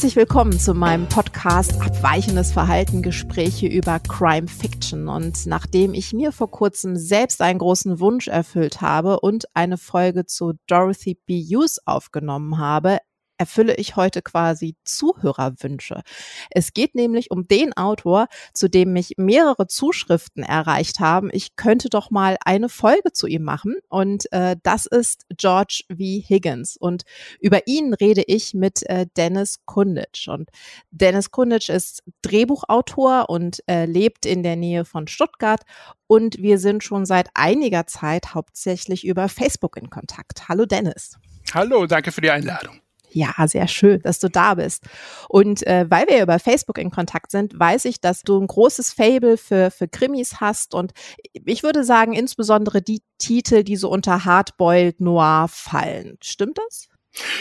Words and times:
Herzlich 0.00 0.16
willkommen 0.16 0.58
zu 0.58 0.72
meinem 0.72 1.06
Podcast 1.10 1.78
Abweichendes 1.82 2.52
Verhalten, 2.52 3.02
Gespräche 3.02 3.66
über 3.66 3.98
Crime 4.00 4.48
Fiction. 4.48 5.08
Und 5.08 5.44
nachdem 5.44 5.92
ich 5.92 6.14
mir 6.14 6.32
vor 6.32 6.50
kurzem 6.50 6.96
selbst 6.96 7.42
einen 7.42 7.58
großen 7.58 8.00
Wunsch 8.00 8.26
erfüllt 8.26 8.80
habe 8.80 9.20
und 9.20 9.44
eine 9.52 9.76
Folge 9.76 10.24
zu 10.24 10.54
Dorothy 10.66 11.18
B. 11.26 11.42
Hughes 11.42 11.86
aufgenommen 11.86 12.56
habe, 12.56 13.00
erfülle 13.40 13.74
ich 13.76 13.96
heute 13.96 14.20
quasi 14.20 14.76
Zuhörerwünsche. 14.84 16.02
Es 16.50 16.74
geht 16.74 16.94
nämlich 16.94 17.30
um 17.30 17.48
den 17.48 17.74
Autor, 17.74 18.26
zu 18.52 18.68
dem 18.68 18.92
mich 18.92 19.14
mehrere 19.16 19.66
Zuschriften 19.66 20.42
erreicht 20.42 21.00
haben. 21.00 21.30
Ich 21.32 21.56
könnte 21.56 21.88
doch 21.88 22.10
mal 22.10 22.36
eine 22.44 22.68
Folge 22.68 23.12
zu 23.12 23.26
ihm 23.26 23.42
machen 23.42 23.76
und 23.88 24.30
äh, 24.32 24.56
das 24.62 24.84
ist 24.84 25.24
George 25.36 25.84
V. 25.88 25.96
Higgins 25.98 26.76
und 26.76 27.04
über 27.40 27.66
ihn 27.66 27.94
rede 27.94 28.22
ich 28.26 28.52
mit 28.52 28.82
äh, 28.90 29.06
Dennis 29.16 29.60
Kunditsch 29.64 30.28
und 30.28 30.50
Dennis 30.90 31.30
Kunditsch 31.30 31.70
ist 31.70 32.02
Drehbuchautor 32.20 33.30
und 33.30 33.62
äh, 33.66 33.86
lebt 33.86 34.26
in 34.26 34.42
der 34.42 34.56
Nähe 34.56 34.84
von 34.84 35.08
Stuttgart 35.08 35.62
und 36.06 36.36
wir 36.42 36.58
sind 36.58 36.84
schon 36.84 37.06
seit 37.06 37.30
einiger 37.32 37.86
Zeit 37.86 38.34
hauptsächlich 38.34 39.06
über 39.06 39.30
Facebook 39.30 39.78
in 39.78 39.88
Kontakt. 39.88 40.50
Hallo 40.50 40.66
Dennis. 40.66 41.16
Hallo, 41.54 41.86
danke 41.86 42.12
für 42.12 42.20
die 42.20 42.30
Einladung. 42.30 42.80
Ja, 43.12 43.34
sehr 43.46 43.68
schön, 43.68 44.00
dass 44.02 44.20
du 44.20 44.28
da 44.28 44.54
bist. 44.54 44.84
Und 45.28 45.66
äh, 45.66 45.86
weil 45.88 46.06
wir 46.08 46.22
über 46.22 46.38
Facebook 46.38 46.78
in 46.78 46.90
Kontakt 46.90 47.30
sind, 47.30 47.58
weiß 47.58 47.84
ich, 47.86 48.00
dass 48.00 48.22
du 48.22 48.40
ein 48.40 48.46
großes 48.46 48.92
Fable 48.92 49.36
für, 49.36 49.70
für 49.70 49.88
Krimis 49.88 50.40
hast. 50.40 50.74
Und 50.74 50.92
ich 51.32 51.62
würde 51.62 51.84
sagen, 51.84 52.12
insbesondere 52.12 52.82
die 52.82 53.02
Titel, 53.18 53.64
die 53.64 53.76
so 53.76 53.90
unter 53.90 54.24
Hardboiled 54.24 55.00
Noir 55.00 55.46
fallen. 55.48 56.18
Stimmt 56.22 56.58
das? 56.58 56.88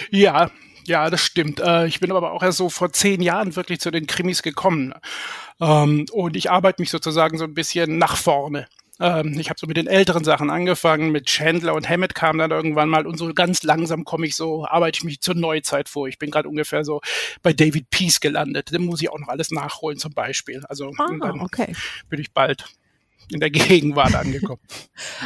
Ja, 0.09 0.49
ja, 0.85 1.09
das 1.09 1.21
stimmt. 1.21 1.59
Äh, 1.59 1.87
ich 1.87 1.99
bin 1.99 2.11
aber 2.11 2.31
auch 2.31 2.41
erst 2.41 2.57
so 2.57 2.69
vor 2.69 2.91
zehn 2.91 3.21
Jahren 3.21 3.55
wirklich 3.55 3.79
zu 3.79 3.91
den 3.91 4.07
Krimis 4.07 4.41
gekommen. 4.41 4.93
Ähm, 5.61 6.05
und 6.11 6.35
ich 6.35 6.49
arbeite 6.49 6.81
mich 6.81 6.89
sozusagen 6.89 7.37
so 7.37 7.43
ein 7.43 7.53
bisschen 7.53 7.97
nach 7.97 8.17
vorne. 8.17 8.67
Ähm, 8.99 9.39
ich 9.39 9.49
habe 9.49 9.59
so 9.59 9.67
mit 9.67 9.77
den 9.77 9.87
älteren 9.87 10.23
Sachen 10.23 10.49
angefangen, 10.49 11.11
mit 11.11 11.25
Chandler 11.27 11.73
und 11.73 11.87
Hammett 11.87 12.15
kam 12.15 12.37
dann 12.37 12.51
irgendwann 12.51 12.89
mal 12.89 13.07
und 13.07 13.17
so 13.17 13.33
ganz 13.33 13.63
langsam 13.63 14.03
komme 14.03 14.25
ich 14.25 14.35
so, 14.35 14.65
arbeite 14.65 14.97
ich 14.97 15.03
mich 15.03 15.21
zur 15.21 15.35
Neuzeit 15.35 15.89
vor. 15.89 16.07
Ich 16.07 16.19
bin 16.19 16.31
gerade 16.31 16.49
ungefähr 16.49 16.83
so 16.83 17.01
bei 17.41 17.53
David 17.53 17.89
Peace 17.89 18.19
gelandet. 18.19 18.71
Den 18.71 18.85
muss 18.85 19.01
ich 19.01 19.09
auch 19.09 19.19
noch 19.19 19.29
alles 19.29 19.51
nachholen 19.51 19.97
zum 19.97 20.13
Beispiel. 20.13 20.63
Also 20.67 20.91
ah, 20.97 21.07
dann 21.19 21.41
okay. 21.41 21.75
bin 22.09 22.19
ich 22.19 22.33
bald 22.33 22.65
in 23.31 23.39
der 23.39 23.49
Gegenwart 23.49 24.15
angekommen. 24.15 24.61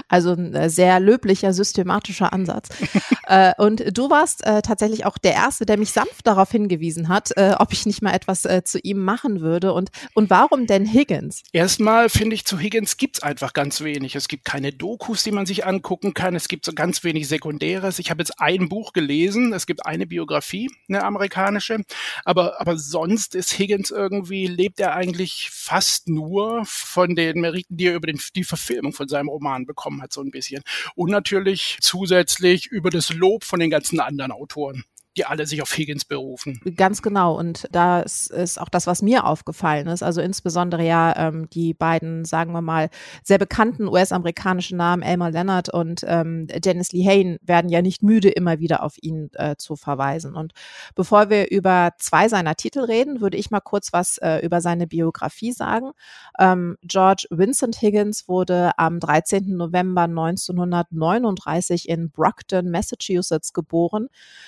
Also 0.08 0.34
ein 0.34 0.54
äh, 0.54 0.70
sehr 0.70 1.00
löblicher, 1.00 1.54
systematischer 1.54 2.32
Ansatz. 2.32 2.70
äh, 3.28 3.54
und 3.58 3.98
du 3.98 4.10
warst 4.10 4.46
äh, 4.46 4.62
tatsächlich 4.62 5.06
auch 5.06 5.18
der 5.18 5.34
Erste, 5.34 5.66
der 5.66 5.78
mich 5.78 5.92
sanft 5.92 6.28
darauf 6.28 6.52
hingewiesen 6.52 7.08
hat, 7.08 7.32
äh, 7.38 7.56
ob 7.58 7.74
ich 7.74 7.86
nicht 7.88 8.02
mal 8.02 8.14
etwas 8.14 8.46
äh, 8.46 8.64
zu 8.64 8.80
ihm 8.80 9.04
machen 9.04 9.42
würde. 9.42 9.74
Und, 9.74 9.90
und 10.14 10.30
warum 10.30 10.68
denn 10.68 10.86
Higgins? 10.86 11.44
Erstmal 11.54 12.10
finde 12.10 12.36
ich, 12.36 12.46
zu 12.46 12.60
Higgins 12.60 12.98
gibt 12.98 13.18
es 13.18 13.24
einfach 13.24 13.54
ganz 13.54 13.82
wenig. 13.82 14.16
Es 14.16 14.28
gibt 14.28 14.46
keine 14.46 14.72
Dokus, 14.72 15.24
die 15.24 15.32
man 15.32 15.46
sich 15.46 15.66
angucken 15.66 16.14
kann. 16.14 16.36
Es 16.36 16.48
gibt 16.48 16.66
so 16.66 16.74
ganz 16.74 17.04
wenig 17.04 17.28
Sekundäres. 17.28 17.98
Ich 17.98 18.12
habe 18.12 18.22
jetzt 18.22 18.40
ein 18.40 18.70
Buch 18.70 18.94
gelesen. 18.94 19.54
Es 19.54 19.66
gibt 19.66 19.86
eine 19.86 20.06
Biografie, 20.06 20.70
eine 20.88 21.04
amerikanische. 21.04 21.80
Aber, 22.26 22.62
aber 22.62 22.78
sonst 22.78 23.34
ist 23.34 23.58
Higgins 23.58 23.90
irgendwie, 23.90 24.48
lebt 24.48 24.80
er 24.80 24.96
eigentlich 24.96 25.50
fast 25.52 26.08
nur 26.08 26.64
von 26.66 27.16
den 27.16 27.42
Meriten, 27.42 27.78
die 27.78 27.83
er 27.86 27.96
über 27.96 28.08
den, 28.08 28.20
die 28.36 28.44
Verfilmung 28.44 28.94
von 28.94 29.08
seinem 29.08 29.30
Roman 29.30 29.66
bekommen 29.66 30.02
hat, 30.02 30.14
so 30.14 30.22
ein 30.22 30.32
bisschen. 30.32 30.64
Und 30.96 31.12
natürlich 31.12 31.78
zusätzlich 31.82 32.68
über 32.68 32.90
das 32.90 33.14
Lob 33.14 33.44
von 33.44 33.60
den 33.60 33.70
ganzen 33.70 34.00
anderen 34.00 34.32
Autoren 34.32 34.84
die 35.16 35.26
alle 35.26 35.46
sich 35.46 35.62
auf 35.62 35.76
Higgins 35.76 36.06
berufen. 36.06 36.60
Ganz 36.76 37.02
genau. 37.02 37.38
Und 37.38 37.68
das 37.72 38.28
ist 38.28 38.60
auch 38.60 38.70
das, 38.70 38.88
was 38.88 39.02
mir 39.02 39.26
aufgefallen 39.26 39.88
ist. 39.88 40.02
Also 40.02 40.22
insbesondere 40.22 40.84
ja 40.84 41.14
ähm, 41.16 41.50
die 41.52 41.74
beiden, 41.74 42.26
sagen 42.26 42.52
wir 42.54 42.62
mal, 42.62 42.90
sehr 43.24 43.38
bekannten 43.38 43.88
US-amerikanischen 43.88 44.78
Namen, 44.78 45.04
Elmer 45.04 45.30
Leonard 45.30 45.70
und 45.70 46.04
ähm, 46.08 46.48
Dennis 46.48 46.92
Lee 46.94 47.06
Hain, 47.06 47.38
werden 47.44 47.70
ja 47.70 47.82
nicht 47.82 48.02
müde, 48.02 48.30
immer 48.30 48.60
wieder 48.60 48.82
auf 48.84 48.96
ihn 49.02 49.30
äh, 49.34 49.56
zu 49.56 49.76
verweisen. 49.76 50.36
Und 50.36 50.54
bevor 50.96 51.30
wir 51.30 51.52
über 51.52 51.92
zwei 52.00 52.28
seiner 52.28 52.56
Titel 52.56 52.80
reden, 52.80 53.22
würde 53.22 53.38
ich 53.38 53.52
mal 53.52 53.62
kurz 53.62 53.94
was 53.94 54.18
äh, 54.18 54.40
über 54.44 54.62
seine 54.62 54.88
Biografie 54.88 55.52
sagen. 55.52 55.92
Ähm, 56.40 56.78
George 56.82 57.28
Vincent 57.30 57.82
Higgins 57.82 58.28
wurde 58.28 58.72
am 58.78 59.00
13. 59.00 59.56
November 59.56 60.04
1939 60.04 61.88
in 61.88 62.10
Brockton, 62.10 62.72
Massachusetts 62.72 63.54
geboren, 63.54 64.08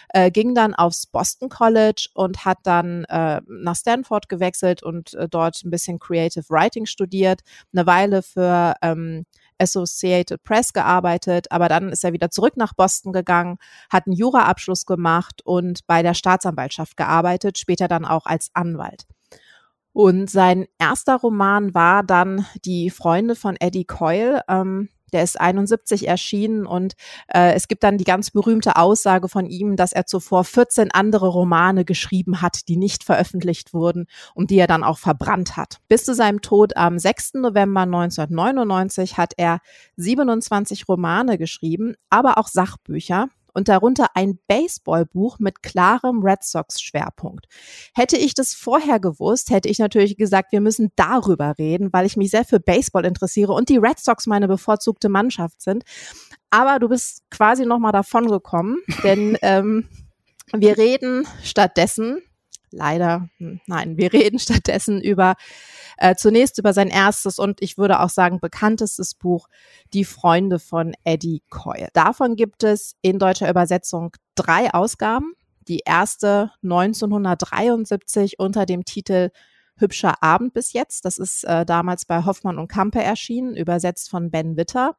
äh, 0.10 0.32
ging 0.32 0.55
dann 0.56 0.74
aufs 0.74 1.06
Boston 1.06 1.50
College 1.50 2.08
und 2.14 2.46
hat 2.46 2.60
dann 2.64 3.04
äh, 3.06 3.42
nach 3.48 3.76
Stanford 3.76 4.30
gewechselt 4.30 4.82
und 4.82 5.14
äh, 5.14 5.28
dort 5.30 5.64
ein 5.64 5.70
bisschen 5.70 6.00
Creative 6.00 6.46
Writing 6.50 6.86
studiert, 6.86 7.42
eine 7.74 7.86
Weile 7.86 8.22
für 8.22 8.76
ähm, 8.82 9.26
Associated 9.58 10.44
Press 10.44 10.74
gearbeitet, 10.74 11.52
aber 11.52 11.70
dann 11.70 11.90
ist 11.90 12.04
er 12.04 12.14
wieder 12.14 12.30
zurück 12.30 12.58
nach 12.58 12.74
Boston 12.74 13.14
gegangen, 13.14 13.58
hat 13.90 14.06
einen 14.06 14.16
Juraabschluss 14.16 14.86
gemacht 14.86 15.42
und 15.46 15.86
bei 15.88 16.02
der 16.02 16.14
Staatsanwaltschaft 16.14 16.98
gearbeitet, 16.98 17.58
später 17.58 17.88
dann 17.88 18.06
auch 18.06 18.26
als 18.26 18.50
Anwalt. 18.54 19.06
Und 19.94 20.30
sein 20.30 20.66
erster 20.78 21.16
Roman 21.16 21.74
war 21.74 22.04
dann 22.04 22.46
Die 22.66 22.90
Freunde 22.90 23.34
von 23.34 23.56
Eddie 23.58 23.86
Coyle. 23.86 24.42
Ähm, 24.50 24.90
der 25.16 25.24
ist 25.24 25.40
71 25.40 26.10
erschienen 26.10 26.66
und 26.66 26.96
äh, 27.30 27.54
es 27.54 27.70
gibt 27.70 27.84
dann 27.84 27.98
die 27.98 28.04
ganz 28.04 28.32
berühmte 28.32 28.76
Aussage 28.76 29.30
von 29.30 29.46
ihm, 29.46 29.78
dass 29.78 29.94
er 29.94 30.06
zuvor 30.06 30.44
14 30.44 30.92
andere 30.92 31.28
Romane 31.28 31.86
geschrieben 31.86 32.42
hat, 32.42 32.68
die 32.68 32.76
nicht 32.76 33.06
veröffentlicht 33.06 33.74
wurden 33.74 34.08
und 34.34 34.52
die 34.52 34.58
er 34.58 34.68
dann 34.68 34.84
auch 34.84 34.98
verbrannt 34.98 35.56
hat. 35.56 35.78
Bis 35.88 36.04
zu 36.04 36.14
seinem 36.14 36.42
Tod 36.42 36.76
am 36.76 37.00
6. 37.00 37.36
November 37.36 37.82
1999 37.84 39.18
hat 39.18 39.32
er 39.38 39.62
27 39.96 40.90
Romane 40.90 41.38
geschrieben, 41.38 41.96
aber 42.10 42.38
auch 42.38 42.50
Sachbücher 42.50 43.30
und 43.56 43.70
darunter 43.70 44.08
ein 44.14 44.38
Baseballbuch 44.48 45.40
mit 45.40 45.64
klarem 45.64 46.22
Red 46.22 46.44
Sox-Schwerpunkt. 46.44 47.48
Hätte 47.96 48.18
ich 48.18 48.34
das 48.34 48.54
vorher 48.54 49.00
gewusst, 49.00 49.50
hätte 49.50 49.70
ich 49.70 49.80
natürlich 49.80 50.18
gesagt, 50.18 50.52
wir 50.52 50.62
müssen 50.62 50.92
darüber 50.96 51.56
reden, 51.58 51.92
weil 51.94 52.06
ich 52.06 52.18
mich 52.18 52.30
sehr 52.32 52.46
für 52.46 52.60
Baseball 52.60 53.06
interessiere 53.06 53.54
und 53.54 53.70
die 53.70 53.78
Red 53.78 54.00
Sox 54.00 54.28
meine 54.28 54.48
bevorzugte 54.48 55.10
Mannschaft 55.10 55.62
sind. 55.62 55.84
Aber 56.50 56.80
du 56.80 56.90
bist 56.90 57.24
quasi 57.32 57.66
nochmal 57.66 57.94
davon 57.94 58.28
gekommen, 58.28 58.78
denn 59.04 59.38
ähm, 59.42 59.88
wir 60.54 60.78
reden 60.78 61.26
stattdessen, 61.44 62.22
leider, 62.76 63.30
hm, 63.38 63.60
nein, 63.66 63.98
wir 63.98 64.14
reden 64.14 64.40
stattdessen 64.40 65.02
über 65.02 65.36
äh, 65.98 66.16
zunächst 66.16 66.60
über 66.60 66.74
sein 66.74 66.90
erstes 66.90 67.40
und 67.40 67.62
ich 67.62 67.78
würde 67.78 68.00
auch 68.02 68.10
sagen 68.10 68.40
bekanntestes 68.40 69.16
Buch, 69.16 69.48
Die 69.94 70.06
Freunde 70.06 70.60
von 70.60 70.94
Eddie 71.04 71.42
Coyle. 71.50 71.90
Davon 71.94 72.36
gibt 72.36 72.64
es 72.64 72.96
in 73.02 73.20
deutscher 73.20 73.50
Übersetzung 73.50 74.12
drei 74.36 74.74
Ausgaben. 74.74 75.34
Die 75.68 75.82
erste 75.86 76.52
1973 76.64 78.40
unter 78.40 78.66
dem 78.66 78.86
Titel 78.86 79.32
Hübscher 79.78 80.22
Abend 80.22 80.54
bis 80.54 80.74
jetzt. 80.74 81.06
Das 81.06 81.18
ist 81.18 81.44
äh, 81.44 81.66
damals 81.66 82.06
bei 82.06 82.24
Hoffmann 82.24 82.60
und 82.60 82.68
Kampe 82.68 83.02
erschienen, 83.02 83.56
übersetzt 83.56 84.10
von 84.10 84.32
Ben 84.32 84.58
Witter. 84.58 84.96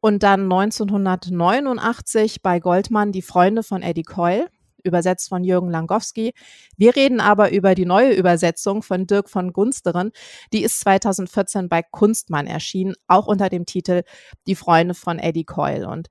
Und 0.00 0.22
dann 0.22 0.42
1989 0.52 2.42
bei 2.42 2.58
Goldmann 2.58 3.12
Die 3.12 3.22
Freunde 3.22 3.62
von 3.62 3.82
Eddie 3.82 4.02
Coyle 4.02 4.48
übersetzt 4.82 5.28
von 5.28 5.44
Jürgen 5.44 5.70
Langowski. 5.70 6.32
Wir 6.76 6.96
reden 6.96 7.20
aber 7.20 7.52
über 7.52 7.74
die 7.74 7.86
neue 7.86 8.12
Übersetzung 8.12 8.82
von 8.82 9.06
Dirk 9.06 9.28
von 9.28 9.52
Gunsteren. 9.52 10.12
Die 10.52 10.62
ist 10.62 10.80
2014 10.80 11.68
bei 11.68 11.82
Kunstmann 11.82 12.46
erschienen, 12.46 12.94
auch 13.06 13.26
unter 13.26 13.48
dem 13.48 13.66
Titel 13.66 14.02
Die 14.46 14.54
Freunde 14.54 14.94
von 14.94 15.18
Eddie 15.18 15.44
Coyle. 15.44 15.88
Und 15.88 16.08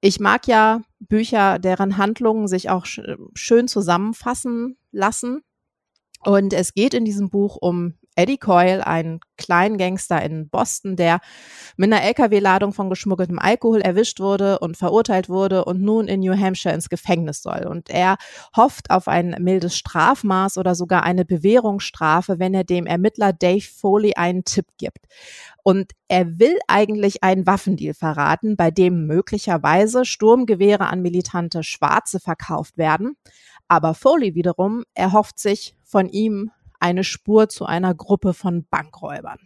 ich 0.00 0.20
mag 0.20 0.46
ja 0.46 0.82
Bücher, 0.98 1.58
deren 1.58 1.96
Handlungen 1.96 2.48
sich 2.48 2.70
auch 2.70 2.86
schön 2.86 3.68
zusammenfassen 3.68 4.76
lassen. 4.92 5.42
Und 6.22 6.52
es 6.52 6.74
geht 6.74 6.94
in 6.94 7.04
diesem 7.04 7.28
Buch 7.30 7.56
um 7.60 7.94
Eddie 8.16 8.38
Coyle, 8.38 8.86
einen 8.86 9.20
kleinen 9.36 9.76
Gangster 9.76 10.22
in 10.22 10.48
Boston, 10.48 10.96
der 10.96 11.20
mit 11.76 11.92
einer 11.92 12.02
LKW-Ladung 12.02 12.72
von 12.72 12.88
geschmuggeltem 12.88 13.38
Alkohol 13.38 13.80
erwischt 13.80 14.20
wurde 14.20 14.58
und 14.60 14.76
verurteilt 14.76 15.28
wurde 15.28 15.64
und 15.64 15.80
nun 15.80 16.06
in 16.06 16.20
New 16.20 16.36
Hampshire 16.38 16.74
ins 16.74 16.88
Gefängnis 16.88 17.42
soll. 17.42 17.66
Und 17.66 17.90
er 17.90 18.16
hofft 18.56 18.90
auf 18.90 19.08
ein 19.08 19.36
mildes 19.40 19.76
Strafmaß 19.76 20.58
oder 20.58 20.74
sogar 20.74 21.02
eine 21.02 21.24
Bewährungsstrafe, 21.24 22.38
wenn 22.38 22.54
er 22.54 22.64
dem 22.64 22.86
Ermittler 22.86 23.32
Dave 23.32 23.60
Foley 23.60 24.14
einen 24.14 24.44
Tipp 24.44 24.66
gibt. 24.78 25.06
Und 25.62 25.92
er 26.08 26.38
will 26.38 26.58
eigentlich 26.68 27.22
einen 27.24 27.46
Waffendeal 27.46 27.94
verraten, 27.94 28.56
bei 28.56 28.70
dem 28.70 29.06
möglicherweise 29.06 30.04
Sturmgewehre 30.04 30.86
an 30.86 31.02
militante 31.02 31.62
Schwarze 31.62 32.20
verkauft 32.20 32.76
werden. 32.76 33.16
Aber 33.66 33.94
Foley 33.94 34.34
wiederum 34.34 34.84
erhofft 34.94 35.38
sich 35.38 35.74
von 35.82 36.08
ihm 36.08 36.50
eine 36.84 37.02
Spur 37.02 37.48
zu 37.48 37.64
einer 37.64 37.94
Gruppe 37.94 38.34
von 38.34 38.66
Bankräubern. 38.68 39.38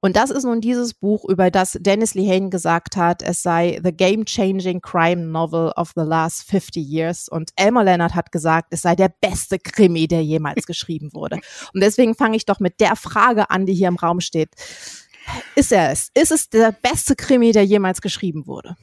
Und 0.00 0.16
das 0.16 0.30
ist 0.30 0.44
nun 0.44 0.60
dieses 0.60 0.92
Buch, 0.92 1.24
über 1.24 1.50
das 1.50 1.78
Dennis 1.80 2.14
Lehane 2.14 2.50
gesagt 2.50 2.96
hat, 2.96 3.22
es 3.22 3.42
sei 3.42 3.80
the 3.82 3.92
game-changing 3.92 4.82
crime 4.82 5.22
novel 5.26 5.72
of 5.76 5.92
the 5.96 6.02
last 6.02 6.42
50 6.50 6.76
years. 6.76 7.28
Und 7.28 7.52
Elmer 7.56 7.84
Leonard 7.84 8.14
hat 8.14 8.30
gesagt, 8.30 8.68
es 8.70 8.82
sei 8.82 8.96
der 8.96 9.08
beste 9.08 9.58
Krimi, 9.58 10.06
der 10.06 10.22
jemals 10.22 10.66
geschrieben 10.66 11.14
wurde. 11.14 11.36
Und 11.72 11.82
deswegen 11.82 12.14
fange 12.14 12.36
ich 12.36 12.44
doch 12.44 12.60
mit 12.60 12.80
der 12.80 12.96
Frage 12.96 13.48
an, 13.48 13.64
die 13.64 13.74
hier 13.74 13.88
im 13.88 13.96
Raum 13.96 14.20
steht. 14.20 14.50
Ist 15.54 15.72
er 15.72 15.90
es? 15.90 16.10
Ist 16.12 16.32
es 16.32 16.50
der 16.50 16.72
beste 16.72 17.16
Krimi, 17.16 17.52
der 17.52 17.64
jemals 17.64 18.02
geschrieben 18.02 18.46
wurde? 18.46 18.76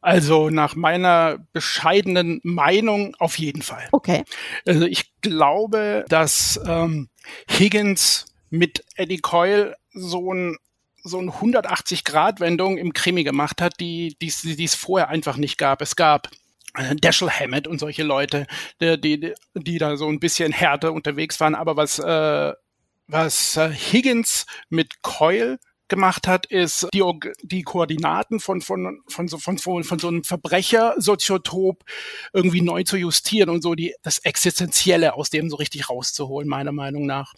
Also 0.00 0.48
nach 0.50 0.76
meiner 0.76 1.38
bescheidenen 1.52 2.40
Meinung 2.44 3.16
auf 3.18 3.38
jeden 3.38 3.62
Fall. 3.62 3.88
Okay. 3.92 4.24
Also 4.66 4.86
ich 4.86 5.10
glaube, 5.20 6.04
dass 6.08 6.60
ähm, 6.66 7.08
Higgins 7.50 8.26
mit 8.50 8.84
Eddie 8.96 9.18
Coyle 9.18 9.76
so 9.92 10.32
ein 10.32 10.56
so 11.04 11.18
eine 11.18 11.30
180-Grad-Wendung 11.30 12.76
im 12.76 12.92
Krimi 12.92 13.24
gemacht 13.24 13.62
hat, 13.62 13.80
die 13.80 14.16
die 14.20 14.64
es 14.64 14.74
vorher 14.74 15.08
einfach 15.08 15.36
nicht 15.36 15.56
gab. 15.56 15.80
Es 15.80 15.96
gab 15.96 16.28
äh, 16.74 16.94
Dashiell 16.96 17.30
Hammett 17.30 17.66
und 17.66 17.78
solche 17.78 18.02
Leute, 18.02 18.46
die, 18.80 19.00
die, 19.00 19.34
die 19.54 19.78
da 19.78 19.96
so 19.96 20.08
ein 20.08 20.20
bisschen 20.20 20.52
härter 20.52 20.92
unterwegs 20.92 21.40
waren. 21.40 21.54
Aber 21.54 21.76
was, 21.76 21.98
äh, 21.98 22.52
was 23.06 23.56
äh, 23.56 23.70
Higgins 23.70 24.46
mit 24.68 25.02
Coyle 25.02 25.58
gemacht 25.88 26.28
hat, 26.28 26.46
ist 26.46 26.88
die, 26.92 27.02
die 27.42 27.62
Koordinaten 27.62 28.40
von, 28.40 28.60
von, 28.60 29.00
von, 29.08 29.28
so, 29.28 29.38
von, 29.38 29.58
von, 29.58 29.84
von 29.84 29.98
so 29.98 30.08
einem 30.08 30.24
Verbrecher-Soziotop 30.24 31.84
irgendwie 32.32 32.62
neu 32.62 32.84
zu 32.84 32.96
justieren 32.96 33.50
und 33.50 33.62
so 33.62 33.74
die, 33.74 33.94
das 34.02 34.18
Existenzielle 34.20 35.14
aus 35.14 35.30
dem 35.30 35.50
so 35.50 35.56
richtig 35.56 35.88
rauszuholen, 35.88 36.48
meiner 36.48 36.72
Meinung 36.72 37.06
nach 37.06 37.34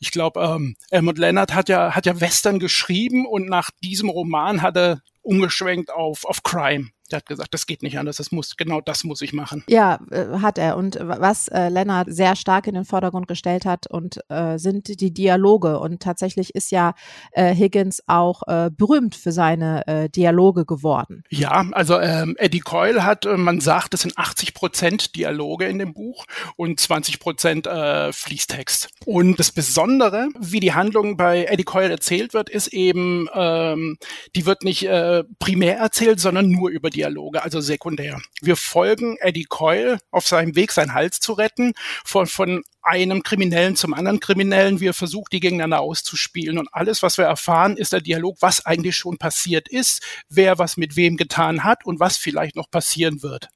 ich 0.00 0.12
glaube, 0.12 0.40
ähm, 0.40 0.76
Elmond 0.90 1.18
Leonard 1.18 1.54
hat 1.54 1.68
ja, 1.68 1.94
hat 1.94 2.06
ja 2.06 2.20
Western 2.20 2.60
geschrieben 2.60 3.26
und 3.26 3.48
nach 3.48 3.70
diesem 3.82 4.08
Roman 4.08 4.62
hat 4.62 4.76
er 4.76 5.02
umgeschwenkt 5.22 5.90
auf, 5.90 6.24
auf 6.24 6.42
Crime. 6.42 6.90
Der 7.10 7.18
hat 7.18 7.26
gesagt, 7.26 7.54
das 7.54 7.66
geht 7.66 7.82
nicht 7.82 7.98
anders, 7.98 8.16
das 8.16 8.32
muss, 8.32 8.56
genau 8.56 8.80
das 8.80 9.04
muss 9.04 9.22
ich 9.22 9.32
machen. 9.32 9.64
Ja, 9.68 10.00
äh, 10.10 10.38
hat 10.40 10.58
er. 10.58 10.76
Und 10.76 10.98
was 11.00 11.48
äh, 11.48 11.68
Lennart 11.68 12.08
sehr 12.10 12.36
stark 12.36 12.66
in 12.66 12.74
den 12.74 12.84
Vordergrund 12.84 13.28
gestellt 13.28 13.64
hat 13.64 13.86
und 13.86 14.20
äh, 14.28 14.58
sind 14.58 15.00
die 15.00 15.12
Dialoge. 15.12 15.78
Und 15.78 16.00
tatsächlich 16.00 16.54
ist 16.54 16.70
ja 16.70 16.94
äh, 17.32 17.54
Higgins 17.54 18.02
auch 18.06 18.42
äh, 18.46 18.70
berühmt 18.70 19.14
für 19.14 19.32
seine 19.32 19.86
äh, 19.86 20.08
Dialoge 20.08 20.64
geworden. 20.64 21.22
Ja, 21.30 21.66
also 21.72 21.98
ähm, 22.00 22.36
Eddie 22.38 22.60
Coyle 22.60 23.04
hat, 23.04 23.26
äh, 23.26 23.36
man 23.36 23.60
sagt, 23.60 23.94
es 23.94 24.02
sind 24.02 24.16
80 24.16 24.54
Prozent 24.54 25.16
Dialoge 25.16 25.66
in 25.66 25.78
dem 25.78 25.94
Buch 25.94 26.26
und 26.56 26.80
20 26.80 27.20
Prozent 27.20 27.66
äh, 27.66 28.12
Fließtext. 28.12 28.90
Und 29.04 29.38
das 29.38 29.52
Besondere, 29.52 30.28
wie 30.38 30.60
die 30.60 30.74
Handlung 30.74 31.16
bei 31.16 31.44
Eddie 31.44 31.64
Coyle 31.64 31.90
erzählt 31.90 32.34
wird, 32.34 32.48
ist 32.48 32.68
eben, 32.68 33.28
ähm, 33.34 33.98
die 34.34 34.46
wird 34.46 34.62
nicht 34.62 34.84
äh, 34.84 35.24
primär 35.38 35.78
erzählt, 35.78 36.20
sondern 36.20 36.50
nur 36.50 36.70
über 36.70 36.90
die 36.90 36.97
Dialoge, 36.98 37.42
also 37.44 37.60
sekundär. 37.60 38.20
Wir 38.40 38.56
folgen 38.56 39.16
Eddie 39.20 39.44
Coyle 39.44 39.98
auf 40.10 40.26
seinem 40.26 40.56
Weg, 40.56 40.72
seinen 40.72 40.94
Hals 40.94 41.20
zu 41.20 41.32
retten, 41.32 41.74
von, 42.04 42.26
von 42.26 42.64
einem 42.82 43.22
Kriminellen 43.22 43.76
zum 43.76 43.94
anderen 43.94 44.18
Kriminellen. 44.18 44.80
Wir 44.80 44.94
versuchen, 44.94 45.28
die 45.30 45.38
gegeneinander 45.38 45.80
auszuspielen. 45.80 46.58
Und 46.58 46.68
alles, 46.72 47.02
was 47.02 47.16
wir 47.16 47.26
erfahren, 47.26 47.76
ist 47.76 47.92
der 47.92 48.00
Dialog, 48.00 48.38
was 48.40 48.66
eigentlich 48.66 48.96
schon 48.96 49.16
passiert 49.16 49.68
ist, 49.68 50.02
wer 50.28 50.58
was 50.58 50.76
mit 50.76 50.96
wem 50.96 51.16
getan 51.16 51.62
hat 51.62 51.86
und 51.86 52.00
was 52.00 52.16
vielleicht 52.16 52.56
noch 52.56 52.68
passieren 52.68 53.22
wird. 53.22 53.48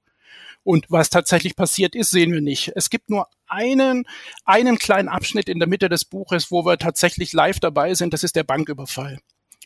Und 0.63 0.87
was 0.89 1.11
tatsächlich 1.11 1.57
passiert 1.57 1.97
ist, 1.97 2.11
sehen 2.11 2.33
wir 2.33 2.41
nicht. 2.41 2.71
Es 2.77 2.91
gibt 2.91 3.11
nur 3.11 3.27
einen, 3.49 4.05
einen 4.45 4.79
kleinen 4.79 5.09
Abschnitt 5.09 5.49
in 5.49 5.59
der 5.59 5.69
Mitte 5.69 5.89
des 5.89 6.05
Buches, 6.05 6.53
wo 6.53 6.65
wir 6.65 6.79
tatsächlich 6.79 7.33
live 7.33 7.59
dabei 7.59 7.95
sind. 7.95 8.15
Das 8.15 8.23
ist 8.23 8.37
der 8.37 8.45
Banküberfall 8.45 9.19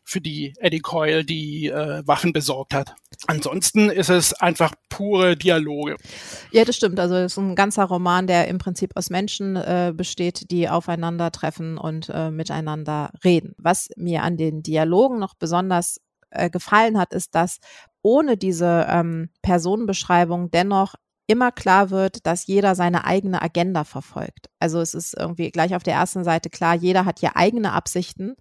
für 0.06 0.20
die 0.20 0.54
Eddie 0.58 0.78
Coyle 0.78 1.24
die 1.24 1.66
äh, 1.66 2.06
Waffen 2.06 2.32
besorgt 2.32 2.72
hat. 2.72 2.94
Ansonsten 3.26 3.90
ist 3.90 4.08
es 4.08 4.32
einfach 4.34 4.72
pure 4.88 5.36
Dialoge. 5.36 5.96
Ja, 6.52 6.64
das 6.64 6.76
stimmt. 6.76 7.00
Also 7.00 7.16
es 7.16 7.32
ist 7.32 7.38
ein 7.38 7.56
ganzer 7.56 7.84
Roman, 7.84 8.28
der 8.28 8.46
im 8.46 8.58
Prinzip 8.58 8.92
aus 8.94 9.10
Menschen 9.10 9.56
äh, 9.56 9.92
besteht, 9.94 10.50
die 10.52 10.68
aufeinandertreffen 10.68 11.76
und 11.76 12.08
äh, 12.08 12.30
miteinander 12.30 13.10
reden. 13.24 13.54
Was 13.58 13.88
mir 13.96 14.22
an 14.22 14.36
den 14.36 14.62
Dialogen 14.62 15.18
noch 15.18 15.34
besonders 15.34 16.00
äh, 16.30 16.50
gefallen 16.50 16.98
hat, 16.98 17.12
ist, 17.12 17.34
dass 17.34 17.58
ohne 18.00 18.36
diese 18.36 18.86
ähm, 18.88 19.30
Personenbeschreibung 19.42 20.52
dennoch 20.52 20.94
immer 21.26 21.50
klar 21.50 21.90
wird, 21.90 22.24
dass 22.26 22.46
jeder 22.46 22.76
seine 22.76 23.04
eigene 23.04 23.42
Agenda 23.42 23.82
verfolgt. 23.82 24.46
Also 24.60 24.80
es 24.80 24.94
ist 24.94 25.14
irgendwie 25.18 25.50
gleich 25.50 25.74
auf 25.74 25.82
der 25.82 25.94
ersten 25.94 26.22
Seite 26.22 26.48
klar, 26.48 26.76
jeder 26.76 27.04
hat 27.04 27.18
hier 27.18 27.36
eigene 27.36 27.72
Absichten 27.72 28.36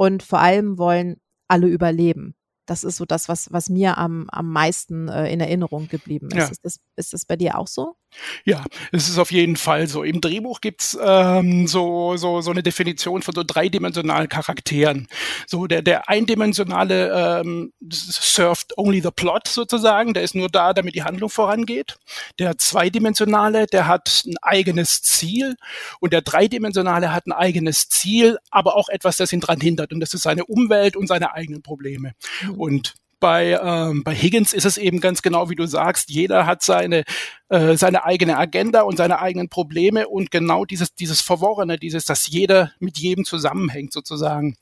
und 0.00 0.22
vor 0.22 0.40
allem 0.40 0.78
wollen 0.78 1.20
alle 1.46 1.66
überleben. 1.66 2.34
Das 2.70 2.84
ist 2.84 2.98
so 2.98 3.04
das, 3.04 3.28
was, 3.28 3.52
was 3.52 3.68
mir 3.68 3.98
am, 3.98 4.28
am 4.30 4.48
meisten 4.52 5.08
äh, 5.08 5.28
in 5.32 5.40
Erinnerung 5.40 5.88
geblieben 5.88 6.28
ist. 6.28 6.36
Ja. 6.36 6.46
Ist, 6.46 6.64
das, 6.64 6.78
ist 6.94 7.12
das 7.12 7.24
bei 7.24 7.34
dir 7.34 7.58
auch 7.58 7.66
so? 7.66 7.96
Ja, 8.44 8.64
es 8.92 9.08
ist 9.08 9.18
auf 9.18 9.30
jeden 9.30 9.56
Fall 9.56 9.86
so. 9.86 10.02
Im 10.02 10.20
Drehbuch 10.20 10.60
gibt's 10.60 10.98
ähm, 11.00 11.66
so, 11.66 12.16
so, 12.16 12.40
so 12.40 12.50
eine 12.50 12.62
Definition 12.62 13.22
von 13.22 13.34
so 13.34 13.44
dreidimensionalen 13.44 14.28
Charakteren. 14.28 15.08
So 15.46 15.66
der, 15.66 15.82
der 15.82 16.08
eindimensionale 16.08 17.40
ähm, 17.40 17.72
surft 17.90 18.76
only 18.76 19.00
the 19.00 19.10
plot 19.14 19.48
sozusagen, 19.48 20.14
der 20.14 20.22
ist 20.22 20.34
nur 20.34 20.48
da, 20.48 20.72
damit 20.72 20.94
die 20.94 21.04
Handlung 21.04 21.30
vorangeht. 21.30 21.98
Der 22.38 22.58
zweidimensionale, 22.58 23.66
der 23.66 23.86
hat 23.86 24.22
ein 24.26 24.36
eigenes 24.42 25.02
Ziel 25.02 25.56
und 26.00 26.12
der 26.12 26.22
dreidimensionale 26.22 27.12
hat 27.12 27.26
ein 27.26 27.32
eigenes 27.32 27.88
Ziel, 27.88 28.38
aber 28.50 28.76
auch 28.76 28.88
etwas, 28.88 29.16
das 29.16 29.32
ihn 29.32 29.40
dran 29.40 29.60
hindert 29.60 29.92
und 29.92 30.00
das 30.00 30.14
ist 30.14 30.22
seine 30.22 30.44
Umwelt 30.46 30.96
und 30.96 31.06
seine 31.06 31.32
eigenen 31.34 31.62
Probleme. 31.62 32.12
Mhm. 32.42 32.59
Und 32.60 32.94
bei, 33.20 33.58
ähm, 33.62 34.04
bei 34.04 34.14
Higgins 34.14 34.52
ist 34.52 34.66
es 34.66 34.76
eben 34.76 35.00
ganz 35.00 35.22
genau, 35.22 35.48
wie 35.48 35.54
du 35.54 35.66
sagst, 35.66 36.10
jeder 36.10 36.44
hat 36.44 36.62
seine, 36.62 37.04
äh, 37.48 37.74
seine 37.76 38.04
eigene 38.04 38.36
Agenda 38.36 38.82
und 38.82 38.98
seine 38.98 39.18
eigenen 39.18 39.48
Probleme 39.48 40.06
und 40.06 40.30
genau 40.30 40.66
dieses, 40.66 40.94
dieses 40.94 41.22
Verworrene, 41.22 41.78
dieses, 41.78 42.04
dass 42.04 42.28
jeder 42.28 42.72
mit 42.78 42.98
jedem 42.98 43.24
zusammenhängt 43.24 43.94
sozusagen, 43.94 44.56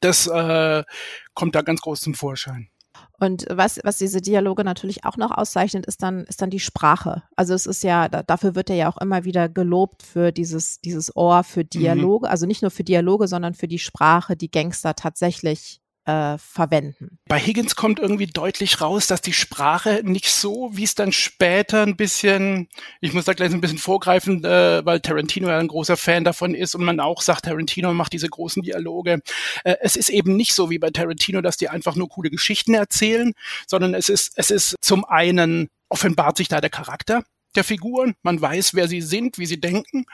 das 0.00 0.26
äh, 0.26 0.84
kommt 1.32 1.54
da 1.54 1.62
ganz 1.62 1.80
groß 1.80 2.00
zum 2.02 2.12
Vorschein. 2.12 2.68
Und 3.20 3.46
was, 3.50 3.80
was 3.84 3.96
diese 3.96 4.20
Dialoge 4.20 4.64
natürlich 4.64 5.04
auch 5.04 5.16
noch 5.16 5.30
auszeichnet, 5.30 5.86
ist 5.86 6.02
dann, 6.02 6.24
ist 6.24 6.42
dann 6.42 6.50
die 6.50 6.60
Sprache. 6.60 7.22
Also 7.36 7.54
es 7.54 7.64
ist 7.64 7.82
ja, 7.82 8.08
dafür 8.08 8.54
wird 8.54 8.68
er 8.68 8.76
ja 8.76 8.88
auch 8.88 8.98
immer 8.98 9.24
wieder 9.24 9.48
gelobt 9.48 10.02
für 10.02 10.30
dieses, 10.30 10.80
dieses 10.80 11.16
Ohr 11.16 11.42
für 11.42 11.60
mhm. 11.64 11.70
Dialoge. 11.70 12.26
Mhm. 12.26 12.30
Also 12.30 12.46
nicht 12.46 12.60
nur 12.60 12.70
für 12.70 12.84
Dialoge, 12.84 13.28
sondern 13.28 13.54
für 13.54 13.66
die 13.66 13.78
Sprache, 13.78 14.36
die 14.36 14.50
Gangster 14.50 14.94
tatsächlich 14.94 15.80
äh, 16.08 16.38
verwenden. 16.38 17.18
Bei 17.28 17.38
Higgins 17.38 17.76
kommt 17.76 17.98
irgendwie 17.98 18.26
deutlich 18.26 18.80
raus, 18.80 19.06
dass 19.06 19.20
die 19.20 19.34
Sprache 19.34 20.00
nicht 20.02 20.30
so, 20.30 20.70
wie 20.72 20.84
es 20.84 20.94
dann 20.94 21.12
später 21.12 21.82
ein 21.82 21.96
bisschen, 21.96 22.68
ich 23.02 23.12
muss 23.12 23.26
da 23.26 23.34
gleich 23.34 23.52
ein 23.52 23.60
bisschen 23.60 23.76
vorgreifen, 23.76 24.42
äh, 24.42 24.84
weil 24.86 25.00
Tarantino 25.00 25.48
ja 25.48 25.58
ein 25.58 25.68
großer 25.68 25.98
Fan 25.98 26.24
davon 26.24 26.54
ist 26.54 26.74
und 26.74 26.82
man 26.82 26.98
auch 26.98 27.20
sagt, 27.20 27.44
Tarantino 27.44 27.92
macht 27.92 28.14
diese 28.14 28.30
großen 28.30 28.62
Dialoge. 28.62 29.20
Äh, 29.64 29.76
es 29.82 29.96
ist 29.96 30.08
eben 30.08 30.34
nicht 30.34 30.54
so 30.54 30.70
wie 30.70 30.78
bei 30.78 30.88
Tarantino, 30.88 31.42
dass 31.42 31.58
die 31.58 31.68
einfach 31.68 31.94
nur 31.94 32.08
coole 32.08 32.30
Geschichten 32.30 32.72
erzählen, 32.72 33.34
sondern 33.66 33.92
es 33.92 34.08
ist, 34.08 34.32
es 34.36 34.50
ist 34.50 34.76
zum 34.80 35.04
einen 35.04 35.68
offenbart 35.90 36.38
sich 36.38 36.48
da 36.48 36.62
der 36.62 36.70
Charakter 36.70 37.22
der 37.58 37.64
Figuren. 37.64 38.14
Man 38.22 38.40
weiß, 38.40 38.74
wer 38.74 38.88
sie 38.88 39.02
sind, 39.02 39.36
wie 39.38 39.46
sie 39.46 39.60
denken. 39.60 40.06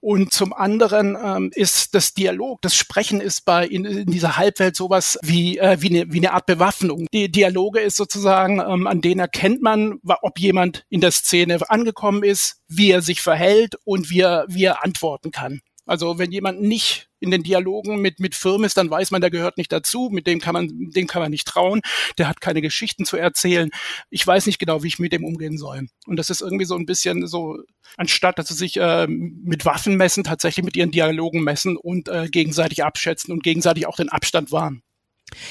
Und 0.00 0.32
zum 0.32 0.52
anderen 0.52 1.16
ähm, 1.22 1.50
ist 1.54 1.94
das 1.94 2.12
Dialog, 2.12 2.60
das 2.60 2.74
Sprechen 2.74 3.20
ist 3.20 3.44
bei 3.44 3.66
in, 3.66 3.84
in 3.84 4.10
dieser 4.10 4.36
Halbwelt 4.36 4.76
sowas 4.76 5.18
wie, 5.22 5.58
äh, 5.58 5.80
wie, 5.80 5.88
eine, 5.88 6.12
wie 6.12 6.18
eine 6.18 6.32
Art 6.32 6.46
Bewaffnung. 6.46 7.06
Die 7.12 7.30
Dialoge 7.30 7.80
ist 7.80 7.96
sozusagen, 7.96 8.60
ähm, 8.60 8.86
an 8.86 9.00
denen 9.00 9.20
erkennt 9.20 9.62
man, 9.62 10.00
ob 10.22 10.38
jemand 10.38 10.84
in 10.88 11.00
der 11.00 11.12
Szene 11.12 11.58
angekommen 11.70 12.24
ist, 12.24 12.60
wie 12.68 12.90
er 12.90 13.00
sich 13.00 13.20
verhält 13.20 13.76
und 13.84 14.10
wie 14.10 14.20
er, 14.20 14.44
wie 14.48 14.64
er 14.64 14.84
antworten 14.84 15.30
kann. 15.30 15.60
Also 15.88 16.18
wenn 16.18 16.30
jemand 16.30 16.60
nicht 16.60 17.08
in 17.20 17.30
den 17.30 17.42
Dialogen 17.42 18.00
mit, 18.00 18.20
mit 18.20 18.34
Firmen 18.34 18.64
ist, 18.64 18.76
dann 18.76 18.90
weiß 18.90 19.10
man, 19.10 19.20
der 19.20 19.30
gehört 19.30 19.56
nicht 19.56 19.72
dazu, 19.72 20.10
mit 20.12 20.26
dem 20.26 20.40
kann 20.40 20.52
man, 20.52 20.68
dem 20.70 21.06
kann 21.06 21.22
man 21.22 21.30
nicht 21.30 21.46
trauen, 21.46 21.80
der 22.18 22.28
hat 22.28 22.40
keine 22.40 22.62
Geschichten 22.62 23.04
zu 23.04 23.16
erzählen. 23.16 23.70
Ich 24.10 24.24
weiß 24.26 24.46
nicht 24.46 24.58
genau, 24.58 24.82
wie 24.82 24.88
ich 24.88 24.98
mit 24.98 25.12
dem 25.12 25.24
umgehen 25.24 25.58
soll. 25.58 25.88
Und 26.06 26.16
das 26.16 26.30
ist 26.30 26.42
irgendwie 26.42 26.64
so 26.64 26.76
ein 26.76 26.86
bisschen 26.86 27.26
so, 27.26 27.58
anstatt 27.96 28.38
dass 28.38 28.48
sie 28.48 28.54
sich 28.54 28.76
äh, 28.76 29.06
mit 29.08 29.64
Waffen 29.64 29.96
messen, 29.96 30.24
tatsächlich 30.24 30.64
mit 30.64 30.76
ihren 30.76 30.90
Dialogen 30.90 31.42
messen 31.42 31.76
und 31.76 32.08
äh, 32.08 32.28
gegenseitig 32.28 32.84
abschätzen 32.84 33.32
und 33.32 33.42
gegenseitig 33.42 33.86
auch 33.86 33.96
den 33.96 34.10
Abstand 34.10 34.52
wahren. 34.52 34.82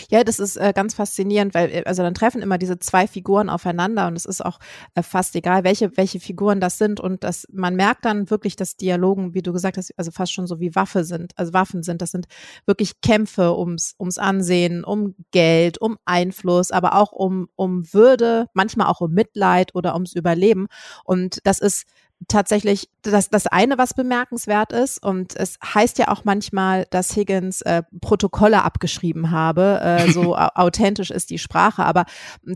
Ja, 0.10 0.24
das 0.24 0.40
ist 0.40 0.58
äh, 0.58 0.74
ganz 0.76 0.94
faszinierend, 0.96 1.54
weil 1.54 1.70
äh, 1.72 1.84
also 1.86 2.02
dann 2.04 2.14
treffen 2.14 2.42
immer 2.42 2.58
diese 2.58 2.80
zwei 2.80 3.08
Figuren 3.08 3.50
aufeinander 3.50 4.08
und 4.08 4.16
es 4.16 4.26
ist 4.26 4.44
auch 4.44 4.60
äh, 4.96 5.04
fast 5.04 5.36
egal, 5.36 5.64
welche 5.64 5.96
welche 5.98 6.20
Figuren 6.20 6.60
das 6.60 6.78
sind 6.78 7.00
und 7.00 7.24
das 7.24 7.48
man 7.52 7.76
merkt 7.76 8.06
dann 8.06 8.30
wirklich, 8.30 8.56
dass 8.56 8.76
Dialogen, 8.76 9.34
wie 9.34 9.42
du 9.42 9.54
gesagt 9.54 9.78
hast, 9.78 9.94
also 9.98 10.12
fast 10.12 10.34
schon 10.34 10.48
so 10.48 10.60
wie 10.60 10.76
Waffe 10.76 11.04
sind, 11.04 11.34
also 11.38 11.54
Waffen 11.54 11.84
sind. 11.84 12.02
Das 12.02 12.12
sind 12.12 12.28
wirklich 12.66 13.02
Kämpfe 13.02 13.56
ums 13.58 13.96
ums 14.00 14.18
Ansehen, 14.18 14.84
um 14.84 15.16
Geld, 15.32 15.80
um 15.80 15.98
Einfluss, 16.06 16.72
aber 16.72 16.96
auch 16.96 17.12
um 17.12 17.48
um 17.56 17.92
Würde, 17.94 18.48
manchmal 18.54 18.88
auch 18.88 19.02
um 19.02 19.12
Mitleid 19.14 19.76
oder 19.76 19.94
ums 19.94 20.14
Überleben 20.14 20.68
und 21.04 21.40
das 21.44 21.60
ist 21.60 21.86
tatsächlich 22.28 22.90
das, 23.04 23.30
das 23.30 23.48
eine, 23.48 23.78
was 23.78 23.94
bemerkenswert 23.94 24.74
ist. 24.74 25.04
Und 25.04 25.36
es 25.36 25.58
heißt 25.64 25.98
ja 25.98 26.10
auch 26.10 26.26
manchmal, 26.26 26.86
dass 26.90 27.16
Higgins 27.16 27.62
äh, 27.62 27.84
Protokolle 28.02 28.64
abgeschrieben 28.64 29.32
habe. 29.32 29.80
Äh, 29.82 30.12
so 30.12 30.36
authentisch 30.38 31.12
ist 31.12 31.30
die 31.30 31.38
Sprache. 31.38 31.86
Aber 31.86 32.06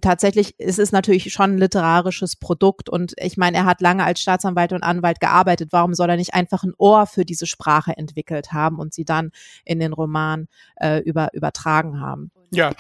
tatsächlich 0.01 0.59
ist 0.59 0.79
es 0.79 0.91
natürlich 0.91 1.31
schon 1.31 1.51
ein 1.51 1.57
literarisches 1.57 2.35
Produkt. 2.35 2.89
Und 2.89 3.13
ich 3.17 3.37
meine, 3.37 3.57
er 3.57 3.65
hat 3.65 3.81
lange 3.81 4.03
als 4.03 4.21
Staatsanwalt 4.21 4.73
und 4.73 4.83
Anwalt 4.83 5.19
gearbeitet. 5.19 5.69
Warum 5.71 5.93
soll 5.93 6.09
er 6.09 6.17
nicht 6.17 6.33
einfach 6.33 6.63
ein 6.63 6.73
Ohr 6.77 7.05
für 7.05 7.23
diese 7.23 7.45
Sprache 7.45 7.95
entwickelt 7.95 8.51
haben 8.51 8.79
und 8.79 8.93
sie 8.93 9.05
dann 9.05 9.31
in 9.63 9.79
den 9.79 9.93
Roman 9.93 10.47
äh, 10.75 10.99
über, 10.99 11.33
übertragen 11.33 12.01
haben? 12.01 12.31
Ja. 12.51 12.71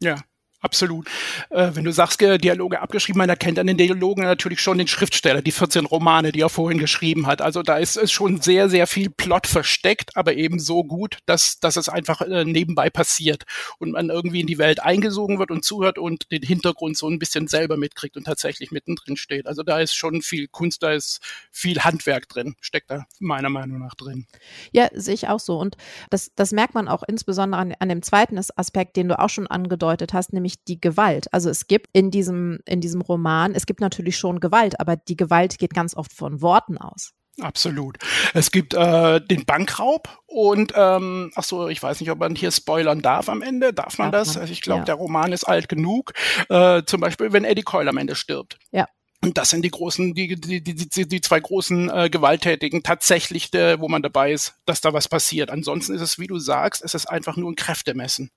Ja, 0.00 0.16
Absolut. 0.60 1.06
Äh, 1.50 1.70
wenn 1.74 1.84
du 1.84 1.92
sagst, 1.92 2.20
Dialoge 2.20 2.80
abgeschrieben, 2.80 3.18
man 3.18 3.28
erkennt 3.28 3.60
an 3.60 3.68
den 3.68 3.76
Dialogen 3.76 4.24
natürlich 4.24 4.60
schon 4.60 4.78
den 4.78 4.88
Schriftsteller, 4.88 5.40
die 5.40 5.52
14 5.52 5.86
Romane, 5.86 6.32
die 6.32 6.40
er 6.40 6.48
vorhin 6.48 6.78
geschrieben 6.78 7.28
hat. 7.28 7.40
Also 7.40 7.62
da 7.62 7.76
ist 7.78 7.96
es 7.96 8.10
schon 8.10 8.40
sehr, 8.40 8.68
sehr 8.68 8.88
viel 8.88 9.08
Plot 9.08 9.46
versteckt, 9.46 10.16
aber 10.16 10.34
eben 10.34 10.58
so 10.58 10.82
gut, 10.82 11.18
dass, 11.26 11.60
dass 11.60 11.76
es 11.76 11.88
einfach 11.88 12.22
äh, 12.22 12.44
nebenbei 12.44 12.90
passiert 12.90 13.44
und 13.78 13.92
man 13.92 14.10
irgendwie 14.10 14.40
in 14.40 14.48
die 14.48 14.58
Welt 14.58 14.82
eingesogen 14.82 15.38
wird 15.38 15.52
und 15.52 15.64
zuhört 15.64 15.96
und 15.96 16.30
den 16.32 16.42
Hintergrund 16.42 16.96
so 16.96 17.08
ein 17.08 17.20
bisschen 17.20 17.46
selber 17.46 17.76
mitkriegt 17.76 18.16
und 18.16 18.24
tatsächlich 18.24 18.72
mittendrin 18.72 19.16
steht. 19.16 19.46
Also 19.46 19.62
da 19.62 19.78
ist 19.78 19.94
schon 19.94 20.22
viel 20.22 20.48
Kunst, 20.48 20.82
da 20.82 20.90
ist 20.92 21.20
viel 21.52 21.78
Handwerk 21.80 22.28
drin, 22.28 22.56
steckt 22.60 22.90
da 22.90 23.06
meiner 23.20 23.50
Meinung 23.50 23.78
nach 23.78 23.94
drin. 23.94 24.26
Ja, 24.72 24.88
sehe 24.92 25.14
ich 25.14 25.28
auch 25.28 25.40
so. 25.40 25.56
Und 25.60 25.76
das, 26.10 26.32
das 26.34 26.50
merkt 26.50 26.74
man 26.74 26.88
auch 26.88 27.04
insbesondere 27.06 27.60
an, 27.60 27.74
an 27.78 27.88
dem 27.88 28.02
zweiten 28.02 28.38
Aspekt, 28.38 28.96
den 28.96 29.08
du 29.08 29.18
auch 29.20 29.30
schon 29.30 29.46
angedeutet 29.46 30.12
hast, 30.12 30.32
nämlich 30.32 30.47
nämlich 30.48 30.64
die 30.64 30.80
Gewalt. 30.80 31.32
Also 31.32 31.50
es 31.50 31.66
gibt 31.66 31.88
in 31.92 32.10
diesem, 32.10 32.60
in 32.64 32.80
diesem 32.80 33.00
Roman, 33.00 33.54
es 33.54 33.66
gibt 33.66 33.80
natürlich 33.80 34.16
schon 34.16 34.40
Gewalt, 34.40 34.80
aber 34.80 34.96
die 34.96 35.16
Gewalt 35.16 35.58
geht 35.58 35.74
ganz 35.74 35.94
oft 35.94 36.12
von 36.12 36.40
Worten 36.40 36.78
aus. 36.78 37.12
Absolut. 37.40 37.98
Es 38.34 38.50
gibt 38.50 38.74
äh, 38.74 39.20
den 39.20 39.44
Bankraub 39.44 40.08
und 40.26 40.72
ähm, 40.74 41.30
ach 41.36 41.44
so, 41.44 41.68
ich 41.68 41.80
weiß 41.80 42.00
nicht, 42.00 42.10
ob 42.10 42.18
man 42.18 42.34
hier 42.34 42.50
spoilern 42.50 43.00
darf 43.00 43.28
am 43.28 43.42
Ende. 43.42 43.72
Darf 43.72 43.98
man 43.98 44.10
darf 44.10 44.22
das? 44.22 44.34
Man? 44.34 44.40
Also 44.42 44.52
ich 44.52 44.60
glaube, 44.60 44.80
ja. 44.80 44.84
der 44.86 44.96
Roman 44.96 45.32
ist 45.32 45.44
alt 45.44 45.68
genug. 45.68 46.14
Äh, 46.48 46.82
zum 46.84 47.00
Beispiel, 47.00 47.32
wenn 47.32 47.44
Eddie 47.44 47.62
Coyle 47.62 47.90
am 47.90 47.96
Ende 47.96 48.16
stirbt. 48.16 48.58
Ja. 48.72 48.88
Und 49.22 49.38
das 49.38 49.50
sind 49.50 49.62
die 49.62 49.70
großen, 49.70 50.14
die, 50.14 50.34
die, 50.34 50.62
die, 50.62 50.74
die, 50.74 51.08
die 51.08 51.20
zwei 51.20 51.38
großen 51.38 51.90
äh, 51.90 52.10
Gewalttätigen 52.10 52.82
tatsächlich, 52.82 53.52
de, 53.52 53.78
wo 53.78 53.88
man 53.88 54.02
dabei 54.02 54.32
ist, 54.32 54.54
dass 54.66 54.80
da 54.80 54.92
was 54.92 55.08
passiert. 55.08 55.50
Ansonsten 55.50 55.94
ist 55.94 56.00
es, 56.00 56.18
wie 56.18 56.26
du 56.26 56.38
sagst, 56.40 56.82
es 56.84 56.94
ist 56.94 57.06
einfach 57.06 57.36
nur 57.36 57.50
ein 57.50 57.56
Kräftemessen. 57.56 58.30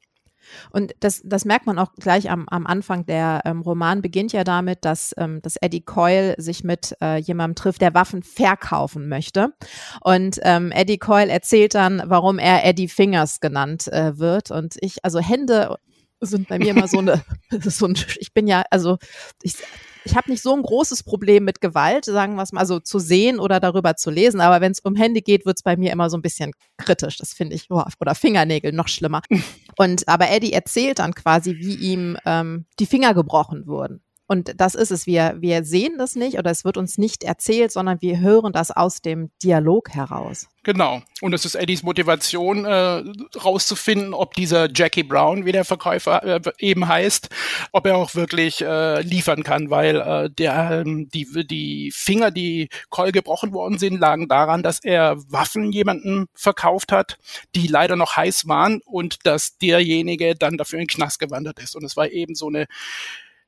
Und 0.72 0.93
das, 1.00 1.22
das 1.24 1.46
merkt 1.46 1.65
man 1.65 1.79
auch 1.79 1.93
gleich 1.93 2.29
am, 2.29 2.48
am 2.50 2.67
Anfang. 2.67 3.05
Der 3.05 3.41
ähm, 3.46 3.62
Roman 3.62 4.01
beginnt 4.01 4.34
ja 4.34 4.43
damit, 4.43 4.86
dass, 4.86 5.13
ähm, 5.17 5.41
dass 5.41 5.58
Eddie 5.58 5.81
Coyle 5.81 6.36
sich 6.38 6.63
mit 6.63 6.96
äh, 7.01 7.17
jemandem 7.17 7.55
trifft, 7.55 7.81
der 7.81 7.93
Waffen 7.93 8.24
verkaufen 8.24 9.08
möchte. 9.08 9.53
Und 10.01 10.39
ähm, 10.43 10.72
Eddie 10.72 10.98
Coyle 10.98 11.31
erzählt 11.31 11.75
dann, 11.75 12.01
warum 12.05 12.39
er 12.39 12.65
Eddie 12.65 12.88
Fingers 12.88 13.39
genannt 13.39 13.88
äh, 13.88 14.17
wird. 14.17 14.51
Und 14.51 14.75
ich, 14.81 15.03
also 15.03 15.20
Hände 15.20 15.77
sind 16.22 16.48
bei 16.48 16.60
mir 16.60 16.72
immer 16.72 16.88
so 16.88 17.00
eine, 17.00 17.24
so 17.62 17.88
ein, 17.88 17.96
ich 18.20 18.34
bin 18.34 18.48
ja, 18.48 18.63
also 18.70 18.98
ich 19.41 19.55
ich 20.03 20.15
habe 20.15 20.29
nicht 20.29 20.41
so 20.41 20.53
ein 20.55 20.62
großes 20.62 21.03
Problem 21.03 21.43
mit 21.43 21.62
Gewalt, 21.62 22.05
sagen 22.05 22.36
wir 22.36 22.43
es 22.43 22.51
mal 22.51 22.65
so, 22.65 22.79
zu 22.79 23.00
sehen 23.00 23.39
oder 23.39 23.60
darüber 23.60 23.96
zu 23.96 24.10
lesen. 24.10 24.41
Aber 24.41 24.62
wenn 24.62 24.72
es 24.72 24.79
um 24.79 24.96
Hände 24.96 25.22
geht, 25.22 25.46
wird 25.46 25.58
es 25.58 25.63
bei 25.63 25.77
mir 25.77 25.91
immer 25.91 26.10
so 26.10 26.17
ein 26.17 26.22
bisschen 26.22 26.53
kritisch. 26.77 27.17
Das 27.17 27.34
finde 27.34 27.55
ich, 27.55 27.67
oh, 27.70 27.84
oder 28.00 28.15
Fingernägel 28.15 28.72
noch 28.72 28.88
schlimmer. 28.88 29.22
Und 29.77 30.08
aber 30.08 30.29
Eddie 30.29 30.53
erzählt 30.53 31.00
dann 31.00 31.13
quasi, 31.13 31.58
wie 31.58 31.75
ihm 31.75 32.17
ähm, 32.25 32.65
die 32.79 32.86
Finger 32.86 33.13
gebrochen 33.13 33.67
wurden. 33.67 34.01
Und 34.31 34.53
das 34.55 34.75
ist 34.75 34.91
es. 34.91 35.07
Wir, 35.07 35.35
wir 35.39 35.65
sehen 35.65 35.97
das 35.97 36.15
nicht 36.15 36.38
oder 36.38 36.51
es 36.51 36.63
wird 36.63 36.77
uns 36.77 36.97
nicht 36.97 37.25
erzählt, 37.25 37.69
sondern 37.69 38.01
wir 38.01 38.21
hören 38.21 38.53
das 38.53 38.71
aus 38.71 39.01
dem 39.01 39.29
Dialog 39.43 39.89
heraus. 39.89 40.47
Genau. 40.63 41.01
Und 41.19 41.33
es 41.33 41.43
ist 41.43 41.55
Eddies 41.55 41.83
Motivation, 41.83 42.63
äh, 42.63 43.03
rauszufinden, 43.38 44.13
ob 44.13 44.33
dieser 44.35 44.69
Jackie 44.73 45.03
Brown, 45.03 45.43
wie 45.43 45.51
der 45.51 45.65
Verkäufer 45.65 46.23
äh, 46.23 46.39
eben 46.59 46.88
heißt, 46.88 47.27
ob 47.73 47.85
er 47.85 47.97
auch 47.97 48.15
wirklich 48.15 48.61
äh, 48.61 49.01
liefern 49.01 49.43
kann, 49.43 49.69
weil 49.69 49.97
äh, 49.97 50.29
der, 50.29 50.81
ähm, 50.85 51.09
die, 51.09 51.27
die 51.45 51.91
Finger, 51.93 52.31
die 52.31 52.69
Keul 52.89 53.11
gebrochen 53.11 53.51
worden 53.51 53.79
sind, 53.79 54.00
lagen 54.00 54.29
daran, 54.29 54.63
dass 54.63 54.81
er 54.81 55.17
Waffen 55.29 55.73
jemanden 55.73 56.27
verkauft 56.33 56.93
hat, 56.93 57.17
die 57.53 57.67
leider 57.67 57.97
noch 57.97 58.15
heiß 58.15 58.47
waren 58.47 58.79
und 58.85 59.17
dass 59.25 59.57
derjenige 59.57 60.35
dann 60.35 60.57
dafür 60.57 60.79
in 60.79 60.85
den 60.85 60.95
Knast 60.95 61.19
gewandert 61.19 61.59
ist. 61.59 61.75
Und 61.75 61.83
es 61.83 61.97
war 61.97 62.09
eben 62.09 62.33
so 62.33 62.47
eine 62.47 62.67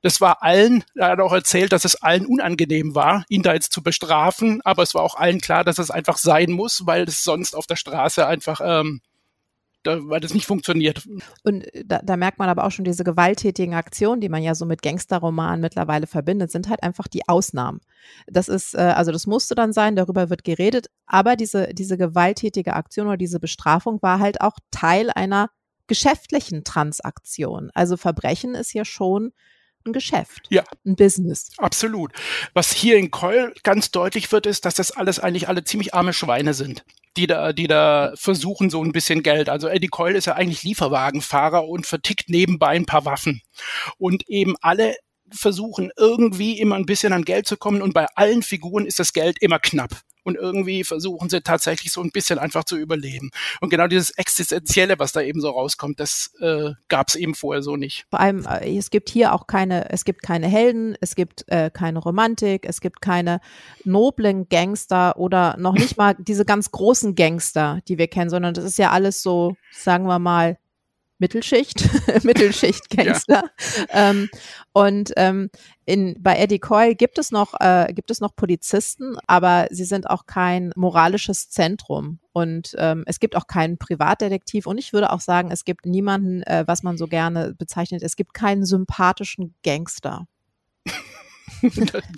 das 0.04 0.20
war 0.20 0.44
allen, 0.44 0.84
er 0.96 1.08
hat 1.08 1.20
auch 1.22 1.32
erzählt, 1.32 1.72
dass 1.72 1.86
es 1.86 1.96
allen 1.96 2.26
unangenehm 2.26 2.94
war, 2.94 3.26
ihn 3.30 3.42
da 3.42 3.54
jetzt 3.54 3.72
zu 3.72 3.82
bestrafen, 3.82 4.62
aber 4.64 4.84
es 4.84 4.94
war 4.94 5.02
auch 5.02 5.16
allen 5.16 5.40
klar, 5.40 5.64
dass 5.64 5.80
es 5.80 5.90
einfach 5.90 6.18
sein 6.18 6.52
muss, 6.52 6.86
weil 6.86 7.04
es 7.04 7.24
sonst 7.24 7.56
auf 7.56 7.68
der 7.68 7.78
Straße 7.78 8.28
einfach 8.28 8.60
ähm, 8.64 9.02
da, 9.84 10.00
weil 10.04 10.20
das 10.20 10.34
nicht 10.34 10.46
funktioniert. 10.46 11.08
Und 11.44 11.66
da, 11.86 12.00
da, 12.04 12.18
merkt 12.18 12.40
man 12.40 12.50
aber 12.50 12.66
auch 12.66 12.72
schon 12.72 12.86
diese 12.86 13.04
gewalttätigen 13.04 13.74
Aktionen, 13.74 14.22
die 14.22 14.30
man 14.30 14.44
ja 14.44 14.56
so 14.56 14.66
mit 14.66 14.82
Gangsterromanen 14.82 15.62
mittlerweile 15.62 16.08
verbindet, 16.08 16.52
sind 16.52 16.70
halt 16.70 16.84
einfach 16.84 17.08
die 17.08 17.28
Ausnahmen. 17.28 17.80
Das 18.28 18.48
ist, 18.48 18.76
äh, 18.76 18.80
also 18.80 19.12
das 19.12 19.26
musste 19.26 19.56
dann 19.56 19.74
sein, 19.74 19.96
darüber 19.96 20.30
wird 20.30 20.44
geredet, 20.44 20.88
aber 21.06 21.36
diese, 21.36 21.74
diese 21.74 21.98
gewalttätige 21.98 22.74
Aktion 22.74 23.08
oder 23.08 23.18
diese 23.18 23.40
Bestrafung 23.40 24.02
war 24.02 24.20
halt 24.20 24.42
auch 24.42 24.58
Teil 24.72 25.10
einer 25.10 25.50
geschäftlichen 25.88 26.64
Transaktion. 26.64 27.70
Also 27.74 27.98
Verbrechen 27.98 28.56
ist 28.56 28.74
ja 28.74 28.86
schon 28.86 29.32
ein 29.86 29.94
Geschäft, 29.94 30.48
ja. 30.50 30.63
ein 30.86 30.96
Business. 30.96 31.52
Absolut. 31.58 32.12
Was 32.54 32.72
hier 32.74 32.98
in 32.98 33.12
Keul 33.12 33.54
ganz 33.63 33.92
deutlich 33.92 34.32
wird, 34.32 34.46
ist, 34.46 34.66
dass 34.66 34.75
das 34.75 34.92
alles 34.92 35.20
eigentlich 35.20 35.48
alle 35.48 35.63
ziemlich 35.63 35.94
arme 35.94 36.13
Schweine 36.13 36.54
sind 36.54 36.84
die 37.18 37.28
da, 37.28 37.54
die 37.54 37.68
da 37.68 38.13
versuchen 38.16 38.70
so 38.70 38.84
ein 38.84 38.92
bisschen 38.92 39.24
Geld. 39.24 39.50
Also 39.50 39.68
Eddie 39.68 39.88
Coyle 39.88 40.18
ist 40.18 40.25
ja 40.25 40.34
eigentlich 40.34 40.63
Lieferwagenfahrer 40.63 41.68
und 41.68 41.86
vertickt 41.86 42.30
nebenbei 42.30 42.70
ein 42.70 42.86
paar 42.86 43.06
Waffen. 43.06 43.42
Und 43.98 44.28
eben 44.28 44.56
alle 44.62 44.96
versuchen 45.32 45.92
irgendwie 45.98 46.60
immer 46.60 46.75
ein 46.75 46.86
bisschen 46.86 47.13
an 47.13 47.24
Geld 47.24 47.48
zu 47.48 47.58
kommen 47.58 47.82
und 47.82 47.94
bei 47.94 48.08
allen 48.16 48.44
Figuren 48.44 48.86
ist 48.86 49.00
das 49.00 49.13
Geld 49.13 49.42
immer 49.42 49.60
knapp 49.60 50.02
und 50.24 50.36
irgendwie 50.36 50.84
versuchen 50.84 51.30
sie 51.30 51.42
tatsächlich 51.42 51.92
so 51.92 52.01
ein 52.01 52.12
bisschen 52.12 52.39
einfach 52.39 52.63
zu 52.63 52.77
überleben. 52.77 53.32
Und 53.62 53.70
genau 53.70 53.88
dieses 53.88 54.10
Existenzielle, 54.12 55.00
was 55.00 55.12
da 55.12 55.22
eben 55.22 55.42
so 55.42 55.50
rauskommt, 55.50 56.00
das 56.00 56.32
äh, 56.39 56.72
gab 56.88 57.10
es 57.10 57.15
eben 57.15 57.36
vorher 57.36 57.62
so 57.62 57.75
nicht. 57.75 58.06
Vor 58.10 58.20
allem, 58.20 58.46
äh, 58.46 58.77
es 58.77 58.89
gibt 58.89 59.10
hier 59.10 59.34
auch 59.34 59.48
keine, 59.48 59.89
es 59.92 60.06
gibt 60.06 60.24
keine 60.24 60.48
Helden, 60.48 60.96
es 61.01 61.15
gibt 61.15 61.46
äh, 61.48 61.70
keine 61.72 62.00
Romantik, 62.00 62.65
es 62.65 62.82
gibt 62.82 63.01
keine 63.01 63.39
noblen 63.84 64.48
Gangster 64.50 65.18
oder 65.18 65.56
noch 65.58 65.74
nicht 65.74 65.98
mal 65.98 66.15
diese 66.18 66.46
ganz 66.46 66.72
großen 66.72 67.15
Gangster, 67.15 67.80
die 67.88 67.98
wir 67.98 68.08
kennen, 68.08 68.30
sondern 68.30 68.53
das 68.53 68.65
ist 68.65 68.77
ja 68.77 68.92
alles 68.92 69.22
so, 69.22 69.56
sagen 69.72 70.06
wir 70.06 70.20
mal, 70.20 70.58
Mittelschicht, 71.20 71.84
Mittelschicht-Gangster. 72.24 73.43
Ja. 73.43 74.10
Ähm, 74.10 74.29
und 74.74 75.13
ähm, 75.15 75.50
in, 75.86 76.15
bei 76.22 76.38
Eddie 76.38 76.60
Coyle 76.60 76.96
gibt 76.96 77.17
es 77.17 77.32
noch, 77.32 77.53
äh, 77.60 77.93
gibt 77.93 78.12
es 78.12 78.20
noch 78.20 78.36
Polizisten, 78.36 79.15
aber 79.27 79.67
sie 79.70 79.86
sind 79.86 80.10
auch 80.10 80.25
kein 80.25 80.72
moralisches 80.75 81.50
Zentrum. 81.50 82.20
Und 82.32 82.75
ähm, 82.77 83.03
es 83.05 83.20
gibt 83.20 83.36
auch 83.36 83.48
keinen 83.48 83.77
Privatdetektiv. 83.77 84.65
Und 84.65 84.77
ich 84.77 84.91
würde 84.91 85.12
auch 85.12 85.22
sagen, 85.22 85.51
es 85.51 85.65
gibt 85.65 85.86
niemanden, 85.86 86.41
äh, 86.43 86.63
was 86.65 86.84
man 86.84 86.98
so 86.98 87.08
gerne 87.08 87.53
bezeichnet, 87.53 88.01
es 88.01 88.15
gibt 88.15 88.34
keinen 88.34 88.65
sympathischen 88.65 89.55
Gangster. 89.63 90.27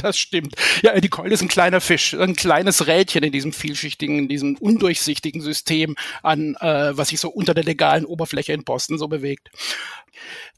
Das 0.01 0.17
stimmt. 0.17 0.55
Ja, 0.81 0.93
Eddie 0.93 1.09
Coyle 1.09 1.33
ist 1.33 1.41
ein 1.41 1.47
kleiner 1.47 1.81
Fisch, 1.81 2.13
ein 2.13 2.35
kleines 2.35 2.87
Rädchen 2.87 3.23
in 3.23 3.31
diesem 3.31 3.53
vielschichtigen, 3.53 4.19
in 4.19 4.27
diesem 4.27 4.55
undurchsichtigen 4.57 5.41
System 5.41 5.95
an, 6.23 6.55
äh, 6.59 6.97
was 6.97 7.09
sich 7.09 7.19
so 7.19 7.29
unter 7.29 7.53
der 7.53 7.63
legalen 7.63 8.05
Oberfläche 8.05 8.53
in 8.53 8.63
Boston 8.63 8.97
so 8.97 9.07
bewegt. 9.07 9.49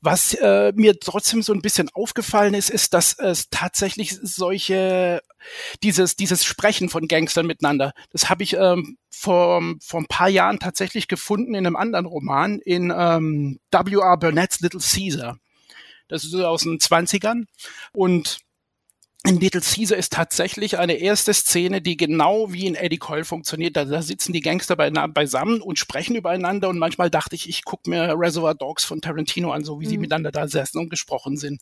Was 0.01 0.33
äh, 0.35 0.71
mir 0.75 0.99
trotzdem 0.99 1.41
so 1.41 1.53
ein 1.53 1.61
bisschen 1.61 1.89
aufgefallen 1.93 2.53
ist, 2.53 2.69
ist, 2.69 2.93
dass 2.93 3.17
es 3.17 3.49
tatsächlich 3.49 4.15
solche, 4.21 5.21
dieses, 5.83 6.15
dieses 6.15 6.45
Sprechen 6.45 6.89
von 6.89 7.07
Gangstern 7.07 7.47
miteinander, 7.47 7.93
das 8.11 8.29
habe 8.29 8.43
ich 8.43 8.53
ähm, 8.53 8.97
vor, 9.09 9.61
vor 9.81 9.99
ein 9.99 10.07
paar 10.07 10.29
Jahren 10.29 10.59
tatsächlich 10.59 11.07
gefunden 11.07 11.55
in 11.55 11.65
einem 11.65 11.75
anderen 11.75 12.05
Roman, 12.05 12.59
in 12.59 12.93
ähm, 12.95 13.59
W.R. 13.71 14.17
Burnett's 14.17 14.59
Little 14.59 14.81
Caesar. 14.81 15.39
Das 16.07 16.23
ist 16.23 16.33
aus 16.35 16.63
den 16.63 16.79
20ern. 16.79 17.45
Und 17.91 18.39
in 19.27 19.39
Little 19.39 19.61
Caesar 19.61 19.97
ist 19.97 20.13
tatsächlich 20.13 20.79
eine 20.79 20.93
erste 20.93 21.33
Szene, 21.33 21.81
die 21.81 21.97
genau 21.97 22.53
wie 22.53 22.65
in 22.65 22.75
Eddie 22.75 22.97
Coyle 22.97 23.25
funktioniert. 23.25 23.75
Da, 23.75 23.85
da 23.85 24.01
sitzen 24.01 24.31
die 24.31 24.39
Gangster 24.39 24.75
beisammen 24.75 25.61
und 25.61 25.77
sprechen 25.77 26.15
übereinander 26.15 26.69
und 26.69 26.79
manchmal 26.79 27.09
dachte 27.09 27.35
ich, 27.35 27.49
ich 27.49 27.65
gucke 27.65 27.89
mir 27.89 28.15
Reservoir 28.17 28.55
Dogs 28.55 28.85
von 28.85 29.01
Tarantino 29.01 29.51
an, 29.51 29.65
so 29.65 29.81
wie 29.81 29.85
mhm. 29.85 29.89
sie 29.89 29.97
miteinander 29.97 30.31
da 30.31 30.47
saßen 30.47 30.79
und 30.79 30.89
gesprochen 30.89 31.35
sind. 31.37 31.61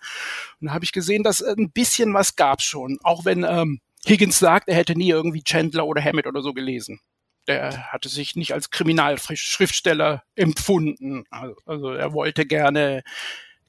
Und 0.62 0.68
da 0.68 0.74
habe 0.74 0.86
ich 0.86 0.92
gesehen, 0.92 1.24
dass 1.24 1.42
ein 1.42 1.72
bisschen 1.72 2.14
was 2.14 2.36
gab 2.36 2.62
schon, 2.62 3.00
auch 3.04 3.26
wenn 3.26 3.44
ähm, 3.44 3.80
Higgins 4.08 4.38
sagt, 4.38 4.70
er 4.70 4.76
hätte 4.76 4.96
nie 4.96 5.10
irgendwie 5.10 5.44
Chandler 5.44 5.88
oder 5.88 6.04
Hammett 6.04 6.28
oder 6.28 6.42
so 6.42 6.54
gelesen. 6.54 7.00
Der 7.48 7.92
hatte 7.92 8.10
sich 8.10 8.36
nicht 8.36 8.54
als 8.54 8.70
Kriminalschriftsteller 8.70 10.24
empfunden. 10.36 11.26
Also, 11.30 11.56
also 11.66 11.90
er 11.90 12.14
wollte 12.14 12.46
gerne 12.46 13.04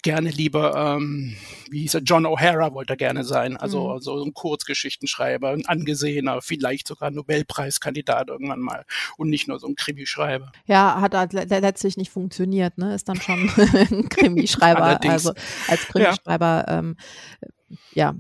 gerne 0.07 0.31
lieber, 0.31 0.77
ähm, 0.77 1.37
wie 1.69 1.81
hieß 1.81 1.95
er, 1.95 2.01
John 2.03 2.27
O'Hara 2.27 2.73
wollte 2.73 2.93
er 2.93 2.97
gerne 2.97 3.25
sein, 3.25 3.57
also 3.57 3.95
mhm. 3.95 4.01
so 4.01 4.23
ein 4.23 4.35
Kurzgeschichtenschreiber, 4.35 5.51
ein 5.51 5.67
angesehener, 5.67 6.41
vielleicht 6.43 6.87
sogar 6.87 7.11
Nobelpreiskandidat 7.11 8.29
irgendwann 8.29 8.61
mal 8.61 8.85
und 9.17 9.31
nicht 9.31 9.49
nur 9.49 9.59
so 9.59 9.67
ein 9.67 9.75
Krimischreiber. 9.75 10.53
Ja, 10.67 11.01
hat 11.01 11.17
halt 11.17 11.33
letztlich 11.33 11.97
nicht 11.97 12.13
funktioniert, 12.13 12.79
ne? 12.79 12.95
Ist 12.95 13.09
dann 13.09 13.21
schon 13.21 13.51
ein 13.57 14.09
Krimischreiber, 14.09 15.01
also 15.03 15.33
als 15.67 15.89
Krimischreiber 15.89 16.65
ja. 16.69 16.79
ähm, 16.79 16.97
ja, 17.93 18.15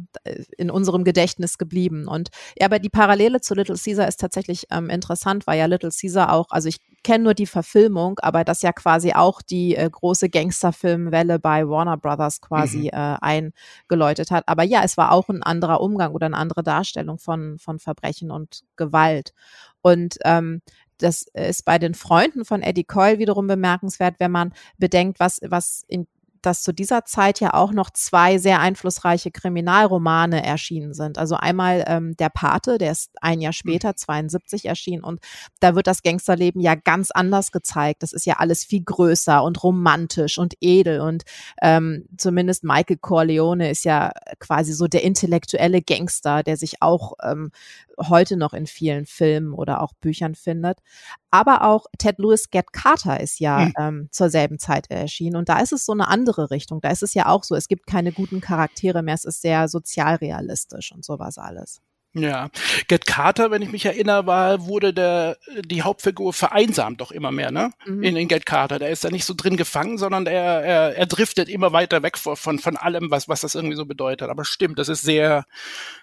in 0.58 0.72
unserem 0.72 1.04
Gedächtnis 1.04 1.56
geblieben. 1.56 2.08
Und 2.08 2.30
ja, 2.58 2.66
aber 2.66 2.80
die 2.80 2.88
Parallele 2.88 3.40
zu 3.40 3.54
Little 3.54 3.76
Caesar 3.76 4.08
ist 4.08 4.18
tatsächlich 4.18 4.66
ähm, 4.72 4.90
interessant, 4.90 5.46
weil 5.46 5.56
ja 5.56 5.66
Little 5.66 5.92
Caesar 5.92 6.32
auch, 6.32 6.50
also 6.50 6.68
ich 6.68 6.78
kenne 7.06 7.22
nur 7.22 7.34
die 7.34 7.46
Verfilmung, 7.46 8.18
aber 8.18 8.42
das 8.42 8.62
ja 8.62 8.72
quasi 8.72 9.12
auch 9.12 9.40
die 9.40 9.76
äh, 9.76 9.88
große 9.88 10.28
Gangsterfilmwelle 10.28 11.38
bei 11.38 11.68
Warner 11.68 11.96
Brothers 11.96 12.40
quasi 12.40 12.90
mhm. 12.92 12.98
äh, 12.98 13.52
eingeläutet 13.88 14.32
hat. 14.32 14.42
Aber 14.48 14.64
ja, 14.64 14.82
es 14.82 14.96
war 14.96 15.12
auch 15.12 15.28
ein 15.28 15.44
anderer 15.44 15.80
Umgang 15.80 16.12
oder 16.14 16.26
eine 16.26 16.36
andere 16.36 16.64
Darstellung 16.64 17.20
von, 17.20 17.60
von 17.60 17.78
Verbrechen 17.78 18.32
und 18.32 18.62
Gewalt. 18.74 19.34
Und 19.82 20.18
ähm, 20.24 20.62
das 20.98 21.28
ist 21.32 21.64
bei 21.64 21.78
den 21.78 21.94
Freunden 21.94 22.44
von 22.44 22.60
Eddie 22.60 22.82
Coyle 22.82 23.20
wiederum 23.20 23.46
bemerkenswert, 23.46 24.16
wenn 24.18 24.32
man 24.32 24.52
bedenkt, 24.76 25.20
was, 25.20 25.38
was 25.44 25.84
in 25.86 26.08
dass 26.46 26.62
zu 26.62 26.72
dieser 26.72 27.04
Zeit 27.04 27.40
ja 27.40 27.54
auch 27.54 27.72
noch 27.72 27.90
zwei 27.90 28.38
sehr 28.38 28.60
einflussreiche 28.60 29.30
Kriminalromane 29.30 30.44
erschienen 30.44 30.94
sind. 30.94 31.18
Also 31.18 31.34
einmal 31.34 31.84
ähm, 31.86 32.16
Der 32.16 32.28
Pate, 32.28 32.78
der 32.78 32.92
ist 32.92 33.10
ein 33.20 33.40
Jahr 33.40 33.52
hm. 33.52 33.56
später, 33.56 33.96
72 33.96 34.66
erschienen 34.66 35.02
und 35.02 35.20
da 35.60 35.74
wird 35.74 35.86
das 35.86 36.02
Gangsterleben 36.02 36.60
ja 36.60 36.74
ganz 36.76 37.10
anders 37.10 37.50
gezeigt. 37.50 38.02
Das 38.02 38.12
ist 38.12 38.26
ja 38.26 38.34
alles 38.34 38.64
viel 38.64 38.84
größer 38.84 39.42
und 39.42 39.62
romantisch 39.62 40.38
und 40.38 40.54
edel 40.60 41.00
und 41.00 41.24
ähm, 41.60 42.06
zumindest 42.16 42.62
Michael 42.62 42.98
Corleone 42.98 43.70
ist 43.70 43.84
ja 43.84 44.12
quasi 44.38 44.72
so 44.72 44.86
der 44.86 45.02
intellektuelle 45.02 45.82
Gangster, 45.82 46.42
der 46.42 46.56
sich 46.56 46.80
auch 46.80 47.14
ähm, 47.22 47.50
heute 47.98 48.36
noch 48.36 48.52
in 48.52 48.66
vielen 48.66 49.06
Filmen 49.06 49.52
oder 49.52 49.82
auch 49.82 49.92
Büchern 50.00 50.34
findet. 50.34 50.78
Aber 51.30 51.64
auch 51.64 51.86
Ted 51.98 52.18
Lewis 52.18 52.50
Get 52.50 52.72
Carter 52.72 53.20
ist 53.20 53.40
ja 53.40 53.66
mhm. 53.66 53.72
ähm, 53.78 54.08
zur 54.10 54.30
selben 54.30 54.58
Zeit 54.58 54.90
erschienen. 54.90 55.36
Und 55.36 55.48
da 55.48 55.58
ist 55.60 55.72
es 55.72 55.84
so 55.84 55.92
eine 55.92 56.08
andere 56.08 56.50
Richtung. 56.50 56.80
Da 56.80 56.90
ist 56.90 57.02
es 57.02 57.14
ja 57.14 57.26
auch 57.26 57.44
so, 57.44 57.54
es 57.54 57.68
gibt 57.68 57.86
keine 57.86 58.12
guten 58.12 58.40
Charaktere 58.40 59.02
mehr, 59.02 59.14
es 59.14 59.24
ist 59.24 59.42
sehr 59.42 59.68
sozialrealistisch 59.68 60.92
und 60.92 61.04
sowas 61.04 61.38
alles. 61.38 61.80
Ja, 62.18 62.48
Get 62.88 63.04
Carter, 63.04 63.50
wenn 63.50 63.60
ich 63.60 63.70
mich 63.70 63.84
erinnere, 63.84 64.26
war, 64.26 64.66
wurde 64.66 64.94
der, 64.94 65.36
die 65.66 65.82
Hauptfigur 65.82 66.32
vereinsamt 66.32 67.02
doch 67.02 67.12
immer 67.12 67.30
mehr, 67.30 67.50
ne? 67.50 67.72
Mhm. 67.84 68.02
In, 68.02 68.16
in 68.16 68.28
Get 68.28 68.46
Carter. 68.46 68.78
Der 68.78 68.88
ist 68.88 69.04
da 69.04 69.10
nicht 69.10 69.26
so 69.26 69.34
drin 69.34 69.58
gefangen, 69.58 69.98
sondern 69.98 70.26
er, 70.26 70.62
er, 70.64 70.96
er 70.96 71.06
driftet 71.06 71.50
immer 71.50 71.72
weiter 71.72 72.02
weg 72.02 72.16
von, 72.16 72.36
von, 72.36 72.58
von 72.58 72.78
allem, 72.78 73.10
was, 73.10 73.28
was 73.28 73.42
das 73.42 73.54
irgendwie 73.54 73.76
so 73.76 73.84
bedeutet. 73.84 74.30
Aber 74.30 74.46
stimmt, 74.46 74.78
das 74.78 74.88
ist 74.88 75.02
sehr, 75.02 75.44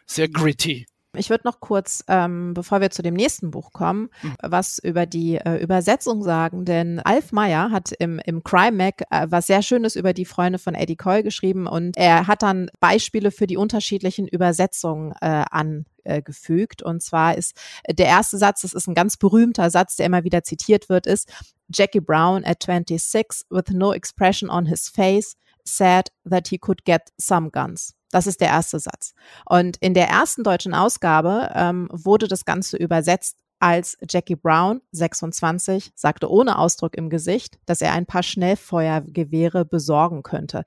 sehr 0.06 0.28
gritty. 0.30 0.86
Ich 1.16 1.30
würde 1.30 1.46
noch 1.46 1.60
kurz, 1.60 2.04
ähm, 2.08 2.54
bevor 2.56 2.82
wir 2.82 2.90
zu 2.90 3.04
dem 3.04 3.14
nächsten 3.14 3.52
Buch 3.52 3.72
kommen, 3.72 4.10
mhm. 4.24 4.36
was 4.42 4.80
über 4.80 5.06
die 5.06 5.36
äh, 5.36 5.58
Übersetzung 5.58 6.24
sagen, 6.24 6.66
denn 6.66 7.00
Alf 7.00 7.32
Meyer 7.32 7.70
hat 7.70 7.92
im, 7.92 8.20
im 8.26 8.44
Crime 8.44 8.72
Mac 8.72 9.04
äh, 9.12 9.28
was 9.30 9.48
sehr 9.48 9.62
Schönes 9.62 9.96
über 9.96 10.14
die 10.14 10.26
Freunde 10.26 10.58
von 10.58 10.74
Eddie 10.74 10.96
Coyle 10.96 11.24
geschrieben 11.24 11.68
und 11.68 11.98
er 11.98 12.26
hat 12.26 12.42
dann 12.42 12.72
Beispiele 12.80 13.30
für 13.30 13.46
die 13.46 13.58
unterschiedlichen 13.58 14.28
Übersetzungen 14.28 15.14
äh, 15.22 15.46
angefügt. 15.52 16.82
Und 16.82 17.04
zwar 17.04 17.38
ist 17.38 17.56
der 17.88 18.08
erste 18.08 18.38
Satz, 18.40 18.62
das 18.62 18.74
ist 18.74 18.88
ein 18.88 18.96
ganz 18.96 19.18
berühmter 19.18 19.70
Satz, 19.70 19.96
der 19.96 20.08
immer 20.08 20.24
wieder 20.24 20.44
zitiert 20.44 20.90
wird, 20.90 21.06
ist 21.06 21.32
Jackie 21.70 22.02
Brown 22.02 22.44
at 22.44 22.64
26 22.64 23.46
with 23.52 23.66
no 23.72 23.94
expression 23.94 24.50
on 24.50 24.66
his 24.66 24.90
face 24.90 25.36
said 25.64 26.10
that 26.28 26.48
he 26.48 26.58
could 26.58 26.86
get 26.86 27.12
some 27.20 27.50
guns. 27.52 27.94
Das 28.14 28.28
ist 28.28 28.42
der 28.42 28.50
erste 28.50 28.80
Satz. 28.80 29.16
Und 29.44 29.78
in 29.78 29.96
der 29.96 30.08
ersten 30.08 30.44
deutschen 30.44 30.76
Ausgabe 30.76 31.52
ähm, 31.56 31.90
wurde 31.92 32.28
das 32.28 32.46
Ganze 32.46 32.78
übersetzt 32.78 33.40
als 33.58 33.98
Jackie 34.08 34.36
Brown, 34.36 34.82
26, 34.92 35.94
sagte 35.96 36.30
ohne 36.30 36.60
Ausdruck 36.60 36.96
im 36.96 37.10
Gesicht, 37.10 37.58
dass 37.66 37.82
er 37.82 37.94
ein 37.94 38.06
paar 38.06 38.22
Schnellfeuergewehre 38.22 39.66
besorgen 39.66 40.22
könnte. 40.22 40.64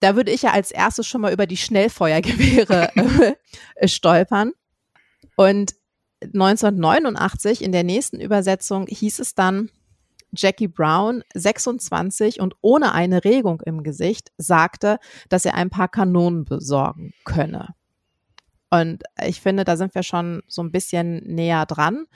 Da 0.00 0.16
würde 0.16 0.32
ich 0.32 0.42
ja 0.42 0.50
als 0.50 0.70
erstes 0.70 1.06
schon 1.06 1.22
mal 1.22 1.32
über 1.32 1.46
die 1.46 1.56
Schnellfeuergewehre 1.56 2.90
äh, 3.76 3.88
stolpern. 3.88 4.52
Und 5.36 5.74
1989 6.22 7.64
in 7.64 7.72
der 7.72 7.84
nächsten 7.84 8.20
Übersetzung 8.20 8.86
hieß 8.86 9.18
es 9.18 9.34
dann, 9.34 9.70
Jackie 10.32 10.68
Brown, 10.68 11.22
26 11.34 12.40
und 12.40 12.54
ohne 12.60 12.92
eine 12.92 13.24
Regung 13.24 13.60
im 13.62 13.82
Gesicht, 13.82 14.30
sagte, 14.36 14.98
dass 15.28 15.44
er 15.44 15.54
ein 15.54 15.70
paar 15.70 15.88
Kanonen 15.88 16.44
besorgen 16.44 17.12
könne. 17.24 17.74
Und 18.70 19.02
ich 19.20 19.40
finde, 19.40 19.64
da 19.64 19.76
sind 19.76 19.94
wir 19.96 20.04
schon 20.04 20.42
so 20.46 20.62
ein 20.62 20.70
bisschen 20.70 21.24
näher 21.24 21.66
dran. 21.66 22.06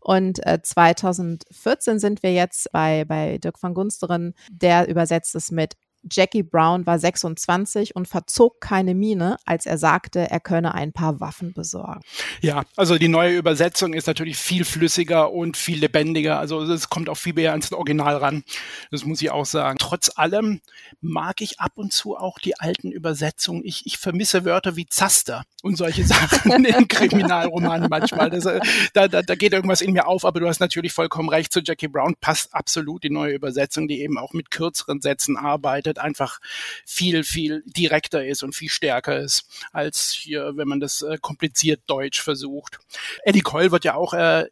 Und 0.00 0.44
äh, 0.46 0.58
2014 0.62 1.98
sind 1.98 2.22
wir 2.22 2.32
jetzt 2.32 2.72
bei, 2.72 3.04
bei 3.04 3.36
Dirk 3.36 3.62
van 3.62 3.74
Gunsteren, 3.74 4.34
der 4.50 4.88
übersetzt 4.88 5.34
es 5.34 5.50
mit 5.50 5.74
Jackie 6.10 6.42
Brown 6.42 6.86
war 6.86 6.98
26 6.98 7.96
und 7.96 8.08
verzog 8.08 8.60
keine 8.60 8.94
Miene, 8.94 9.36
als 9.44 9.66
er 9.66 9.78
sagte, 9.78 10.30
er 10.30 10.40
könne 10.40 10.74
ein 10.74 10.92
paar 10.92 11.20
Waffen 11.20 11.52
besorgen. 11.52 12.00
Ja, 12.40 12.62
also 12.76 12.98
die 12.98 13.08
neue 13.08 13.36
Übersetzung 13.36 13.94
ist 13.94 14.06
natürlich 14.06 14.36
viel 14.36 14.64
flüssiger 14.64 15.32
und 15.32 15.56
viel 15.56 15.78
lebendiger. 15.78 16.38
Also 16.38 16.62
es 16.62 16.88
kommt 16.88 17.08
auch 17.08 17.16
viel 17.16 17.34
mehr 17.34 17.52
ans 17.52 17.72
Original 17.72 18.16
ran. 18.16 18.44
Das 18.90 19.04
muss 19.04 19.22
ich 19.22 19.30
auch 19.30 19.46
sagen. 19.46 19.78
Trotz 19.78 20.10
allem 20.16 20.60
mag 21.00 21.40
ich 21.40 21.60
ab 21.60 21.72
und 21.76 21.92
zu 21.92 22.16
auch 22.16 22.38
die 22.38 22.58
alten 22.58 22.90
Übersetzungen. 22.90 23.64
Ich, 23.64 23.86
ich 23.86 23.98
vermisse 23.98 24.44
Wörter 24.44 24.76
wie 24.76 24.86
Zaster 24.86 25.44
und 25.62 25.76
solche 25.76 26.04
Sachen 26.04 26.64
in 26.64 26.88
Kriminalromanen 26.88 27.88
manchmal. 27.88 28.30
Das, 28.30 28.44
äh, 28.46 28.60
da, 28.92 29.08
da, 29.08 29.22
da 29.22 29.34
geht 29.34 29.52
irgendwas 29.52 29.80
in 29.80 29.92
mir 29.92 30.06
auf, 30.06 30.24
aber 30.24 30.40
du 30.40 30.48
hast 30.48 30.60
natürlich 30.60 30.92
vollkommen 30.92 31.28
recht. 31.28 31.52
Zu 31.52 31.60
Jackie 31.60 31.88
Brown 31.88 32.14
passt 32.20 32.54
absolut 32.54 33.02
die 33.02 33.10
neue 33.10 33.34
Übersetzung, 33.34 33.88
die 33.88 34.00
eben 34.00 34.18
auch 34.18 34.32
mit 34.32 34.50
kürzeren 34.50 35.00
Sätzen 35.00 35.36
arbeitet 35.36 35.97
einfach 35.98 36.40
viel, 36.84 37.24
viel 37.24 37.62
direkter 37.66 38.24
ist 38.24 38.42
und 38.42 38.54
viel 38.54 38.68
stärker 38.68 39.18
ist, 39.18 39.44
als 39.72 40.10
hier, 40.10 40.52
wenn 40.56 40.68
man 40.68 40.80
das 40.80 41.02
äh, 41.02 41.18
kompliziert 41.20 41.82
Deutsch 41.86 42.20
versucht. 42.20 42.78
Eddie 43.24 43.40
Coyle 43.40 43.70
wird 43.70 43.84
ja 43.84 43.94
auch 43.94 44.14
äh, 44.14 44.46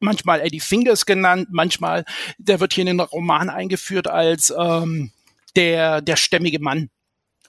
manchmal 0.00 0.40
Eddie 0.40 0.60
Fingers 0.60 1.06
genannt, 1.06 1.48
manchmal, 1.50 2.04
der 2.38 2.60
wird 2.60 2.74
hier 2.74 2.82
in 2.82 2.98
den 2.98 3.00
Roman 3.00 3.50
eingeführt 3.50 4.08
als 4.08 4.52
ähm, 4.56 5.12
der, 5.56 6.00
der 6.00 6.16
stämmige 6.16 6.58
Mann. 6.58 6.90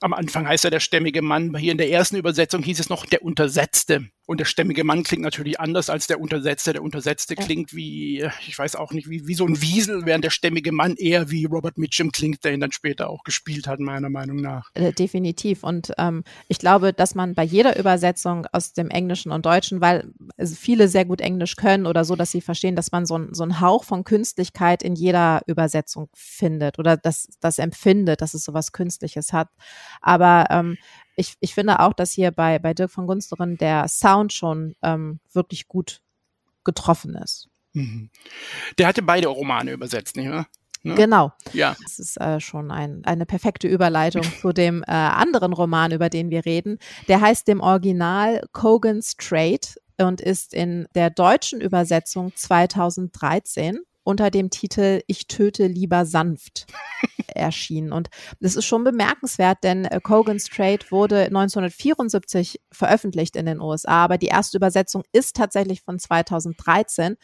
Am 0.00 0.12
Anfang 0.12 0.46
heißt 0.46 0.64
er 0.64 0.70
der 0.70 0.80
stämmige 0.80 1.22
Mann. 1.22 1.56
Hier 1.56 1.72
in 1.72 1.78
der 1.78 1.90
ersten 1.90 2.16
Übersetzung 2.16 2.62
hieß 2.62 2.78
es 2.80 2.90
noch 2.90 3.06
der 3.06 3.22
Untersetzte. 3.22 4.08
Und 4.26 4.40
der 4.40 4.46
stämmige 4.46 4.84
Mann 4.84 5.02
klingt 5.02 5.22
natürlich 5.22 5.60
anders 5.60 5.90
als 5.90 6.06
der 6.06 6.20
Untersetzte. 6.20 6.72
Der 6.72 6.82
Untersetzte 6.82 7.34
ja. 7.36 7.44
klingt 7.44 7.74
wie, 7.74 8.26
ich 8.46 8.58
weiß 8.58 8.76
auch 8.76 8.92
nicht, 8.92 9.10
wie, 9.10 9.26
wie 9.26 9.34
so 9.34 9.46
ein 9.46 9.60
Wiesel, 9.60 10.06
während 10.06 10.24
der 10.24 10.30
stämmige 10.30 10.72
Mann 10.72 10.94
eher 10.96 11.30
wie 11.30 11.44
Robert 11.44 11.76
Mitchum 11.76 12.10
klingt, 12.10 12.42
der 12.44 12.54
ihn 12.54 12.60
dann 12.60 12.72
später 12.72 13.10
auch 13.10 13.22
gespielt 13.24 13.66
hat, 13.66 13.80
meiner 13.80 14.08
Meinung 14.08 14.36
nach. 14.36 14.70
Äh, 14.74 14.92
definitiv. 14.92 15.62
Und 15.62 15.92
ähm, 15.98 16.24
ich 16.48 16.58
glaube, 16.58 16.92
dass 16.94 17.14
man 17.14 17.34
bei 17.34 17.44
jeder 17.44 17.78
Übersetzung 17.78 18.46
aus 18.52 18.72
dem 18.72 18.88
Englischen 18.88 19.30
und 19.30 19.44
Deutschen, 19.44 19.80
weil 19.80 20.10
viele 20.38 20.88
sehr 20.88 21.04
gut 21.04 21.20
Englisch 21.20 21.56
können 21.56 21.86
oder 21.86 22.04
so, 22.04 22.16
dass 22.16 22.30
sie 22.30 22.40
verstehen, 22.40 22.76
dass 22.76 22.92
man 22.92 23.04
so, 23.04 23.18
ein, 23.18 23.34
so 23.34 23.42
einen 23.42 23.60
Hauch 23.60 23.84
von 23.84 24.04
Künstlichkeit 24.04 24.82
in 24.82 24.94
jeder 24.94 25.42
Übersetzung 25.46 26.08
findet 26.14 26.78
oder 26.78 26.96
das, 26.96 27.28
das 27.40 27.58
empfindet, 27.58 28.22
dass 28.22 28.32
es 28.32 28.44
so 28.44 28.54
was 28.54 28.72
Künstliches 28.72 29.32
hat. 29.32 29.48
Aber 30.00 30.46
ähm, 30.50 30.78
ich, 31.16 31.34
ich 31.40 31.54
finde 31.54 31.80
auch, 31.80 31.92
dass 31.92 32.12
hier 32.12 32.30
bei, 32.30 32.58
bei 32.58 32.74
Dirk 32.74 32.90
von 32.90 33.06
Gunsteren 33.06 33.56
der 33.56 33.88
Sound 33.88 34.32
schon 34.32 34.74
ähm, 34.82 35.20
wirklich 35.32 35.68
gut 35.68 36.00
getroffen 36.64 37.14
ist. 37.14 37.48
Mhm. 37.72 38.10
Der 38.78 38.86
hatte 38.86 39.02
beide 39.02 39.28
Romane 39.28 39.72
übersetzt, 39.72 40.16
nicht 40.16 40.30
wahr? 40.30 40.46
Ne? 40.82 40.94
Genau. 40.96 41.32
Ja. 41.52 41.74
Das 41.82 41.98
ist 41.98 42.20
äh, 42.20 42.40
schon 42.40 42.70
ein, 42.70 43.04
eine 43.04 43.24
perfekte 43.26 43.66
Überleitung 43.68 44.22
zu 44.40 44.52
dem 44.52 44.82
äh, 44.82 44.90
anderen 44.90 45.52
Roman, 45.52 45.92
über 45.92 46.10
den 46.10 46.30
wir 46.30 46.44
reden. 46.44 46.78
Der 47.08 47.20
heißt 47.20 47.48
dem 47.48 47.60
Original 47.60 48.46
Cogan's 48.52 49.16
Trade 49.16 49.66
und 49.98 50.20
ist 50.20 50.52
in 50.52 50.86
der 50.94 51.10
deutschen 51.10 51.60
Übersetzung 51.60 52.32
2013 52.34 53.78
unter 54.04 54.30
dem 54.30 54.50
Titel 54.50 55.02
Ich 55.06 55.26
töte 55.26 55.66
lieber 55.66 56.06
sanft 56.06 56.66
erschienen. 57.26 57.92
Und 57.92 58.10
das 58.40 58.56
ist 58.56 58.66
schon 58.66 58.84
bemerkenswert, 58.84 59.58
denn 59.64 59.84
äh, 59.86 60.00
Cogan's 60.02 60.44
Trade 60.44 60.84
wurde 60.90 61.24
1974 61.24 62.60
veröffentlicht 62.70 63.36
in 63.36 63.46
den 63.46 63.60
USA, 63.60 64.04
aber 64.04 64.18
die 64.18 64.26
erste 64.26 64.58
Übersetzung 64.58 65.02
ist 65.12 65.36
tatsächlich 65.36 65.82
von 65.82 65.98
2013. 65.98 67.16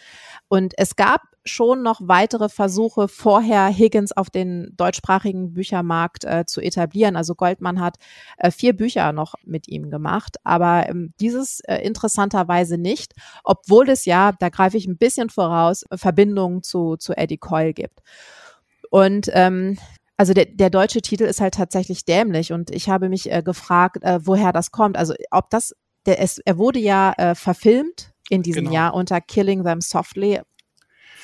Und 0.49 0.75
es 0.77 0.97
gab 0.97 1.23
schon 1.51 1.83
noch 1.83 2.01
weitere 2.03 2.49
Versuche, 2.49 3.09
vorher 3.09 3.67
Higgins 3.67 4.13
auf 4.13 4.31
den 4.31 4.73
deutschsprachigen 4.77 5.53
Büchermarkt 5.53 6.25
äh, 6.25 6.45
zu 6.47 6.61
etablieren. 6.61 7.17
Also 7.17 7.35
Goldman 7.35 7.81
hat 7.81 7.97
äh, 8.39 8.51
vier 8.51 8.75
Bücher 8.75 9.13
noch 9.13 9.35
mit 9.45 9.69
ihm 9.69 9.91
gemacht, 9.91 10.37
aber 10.45 10.89
ähm, 10.89 11.13
dieses 11.21 11.61
äh, 11.61 11.77
interessanterweise 11.79 12.79
nicht, 12.79 13.15
obwohl 13.45 13.89
es 13.91 14.05
ja, 14.05 14.33
da 14.39 14.49
greife 14.49 14.77
ich 14.77 14.87
ein 14.87 14.97
bisschen 14.97 15.29
voraus, 15.29 15.85
Verbindungen 15.95 16.63
zu, 16.63 16.97
zu 16.97 17.17
Eddie 17.17 17.39
Coyle 17.39 17.75
gibt. 17.75 18.01
Und 18.91 19.31
ähm, 19.35 19.77
Also 20.17 20.35
der, 20.35 20.45
der 20.45 20.69
deutsche 20.69 21.01
Titel 21.01 21.25
ist 21.25 21.41
halt 21.41 21.55
tatsächlich 21.55 22.05
dämlich 22.05 22.53
und 22.53 22.71
ich 22.71 22.91
habe 22.91 23.09
mich 23.09 23.33
äh, 23.33 23.43
gefragt, 23.43 24.03
äh, 24.03 24.19
woher 24.23 24.53
das 24.53 24.71
kommt. 24.71 24.99
Also 24.99 25.15
ob 25.31 25.49
das, 25.49 25.75
der, 26.05 26.21
es, 26.21 26.39
er 26.45 26.59
wurde 26.59 26.79
ja 26.79 27.15
äh, 27.17 27.35
verfilmt 27.35 28.13
in 28.29 28.43
diesem 28.43 28.65
genau. 28.65 28.75
Jahr 28.75 28.95
unter 28.95 29.21
Killing 29.23 29.65
Them 29.65 29.81
Softly 29.81 30.41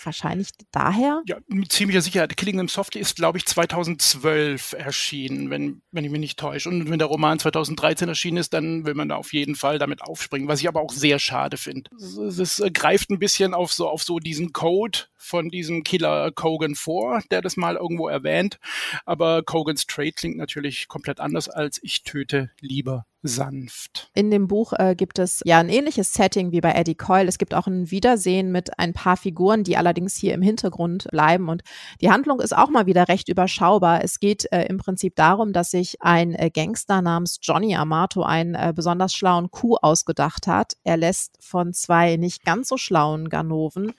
wahrscheinlich 0.05 0.51
daher? 0.71 1.23
Ja, 1.27 1.39
mit 1.49 1.73
ziemlicher 1.73 2.01
Sicherheit. 2.01 2.37
Killing 2.37 2.57
Them 2.57 2.69
Softly 2.69 3.01
ist, 3.01 3.17
glaube 3.17 3.39
ich, 3.39 3.47
2012 3.47 4.75
erschienen, 4.75 5.51
wenn, 5.51 5.83
wenn 5.91 6.05
ich 6.05 6.11
mich 6.11 6.21
nicht 6.21 6.39
täusche. 6.39 6.69
Und 6.69 6.91
wenn 6.91 6.99
der 6.99 7.09
Roman 7.09 7.39
2013 7.39 8.09
erschienen 8.09 8.39
ist, 8.39 8.53
dann 8.53 8.87
will 8.87 8.95
man 8.95 9.09
da 9.09 9.17
auf 9.17 9.33
jeden 9.33 9.55
Fall 9.55 9.79
damit 9.79 10.03
aufspringen, 10.03 10.49
was 10.49 10.61
ich 10.61 10.69
aber 10.69 10.81
auch 10.81 10.93
sehr 10.93 11.19
schade 11.19 11.57
finde. 11.57 11.91
Es, 11.97 12.39
es, 12.39 12.63
greift 12.73 13.11
ein 13.11 13.19
bisschen 13.19 13.55
auf 13.55 13.73
so, 13.73 13.89
auf 13.89 14.03
so 14.03 14.19
diesen 14.19 14.53
Code 14.53 15.01
von 15.17 15.49
diesem 15.49 15.83
Killer 15.83 16.31
Kogan 16.31 16.75
vor, 16.75 17.23
der 17.31 17.43
das 17.43 17.57
mal 17.57 17.77
irgendwo 17.77 18.09
erwähnt. 18.09 18.59
Aber 19.05 19.43
Kogans 19.43 19.87
Trade 19.87 20.13
klingt 20.13 20.37
natürlich 20.37 20.89
komplett 20.89 21.21
anders 21.21 21.49
als 21.49 21.81
ich 21.83 22.03
töte 22.03 22.51
lieber 22.61 23.07
sanft. 23.23 24.11
In 24.15 24.31
dem 24.31 24.47
Buch 24.47 24.73
äh, 24.73 24.95
gibt 24.97 25.19
es 25.19 25.41
ja 25.45 25.59
ein 25.59 25.69
ähnliches 25.69 26.15
Setting 26.15 26.53
wie 26.53 26.61
bei 26.61 26.73
Eddie 26.73 26.95
Coyle. 26.95 27.29
Es 27.29 27.39
gibt 27.39 27.55
auch 27.55 27.67
ein 27.67 27.91
Wiedersehen 27.91 28.53
mit 28.53 28.79
ein 28.79 28.93
paar 28.93 29.17
Figuren, 29.17 29.65
die 29.65 29.77
allerdings 29.77 30.17
hier 30.17 30.35
im 30.35 30.43
Hintergrund 30.43 31.09
bleiben. 31.11 31.49
Und 31.49 31.63
die 32.01 32.11
Handlung 32.11 32.41
ist 32.41 32.57
auch 32.57 32.71
mal 32.71 32.87
wieder 32.87 33.09
recht 33.09 33.29
überschaubar. 33.29 34.03
Es 34.05 34.21
geht 34.21 34.51
äh, 34.53 34.67
im 34.67 34.79
Prinzip 34.79 35.17
darum, 35.17 35.53
dass 35.53 35.71
sich 35.71 36.03
ein 36.03 36.35
äh, 36.35 36.51
Gangster 36.51 37.03
namens 37.03 37.39
Johnny 37.43 37.75
Amato 37.75 38.23
einen 38.23 38.55
äh, 38.55 38.73
besonders 38.75 39.15
schlauen 39.15 39.51
Coup 39.51 39.79
ausgedacht 39.83 40.47
hat. 40.47 40.75
Er 40.85 40.97
lässt 40.97 41.37
von 41.41 41.73
zwei 41.73 42.17
nicht 42.17 42.45
ganz 42.45 42.69
so 42.69 42.77
schlauen 42.77 43.29
Ganoven 43.29 43.93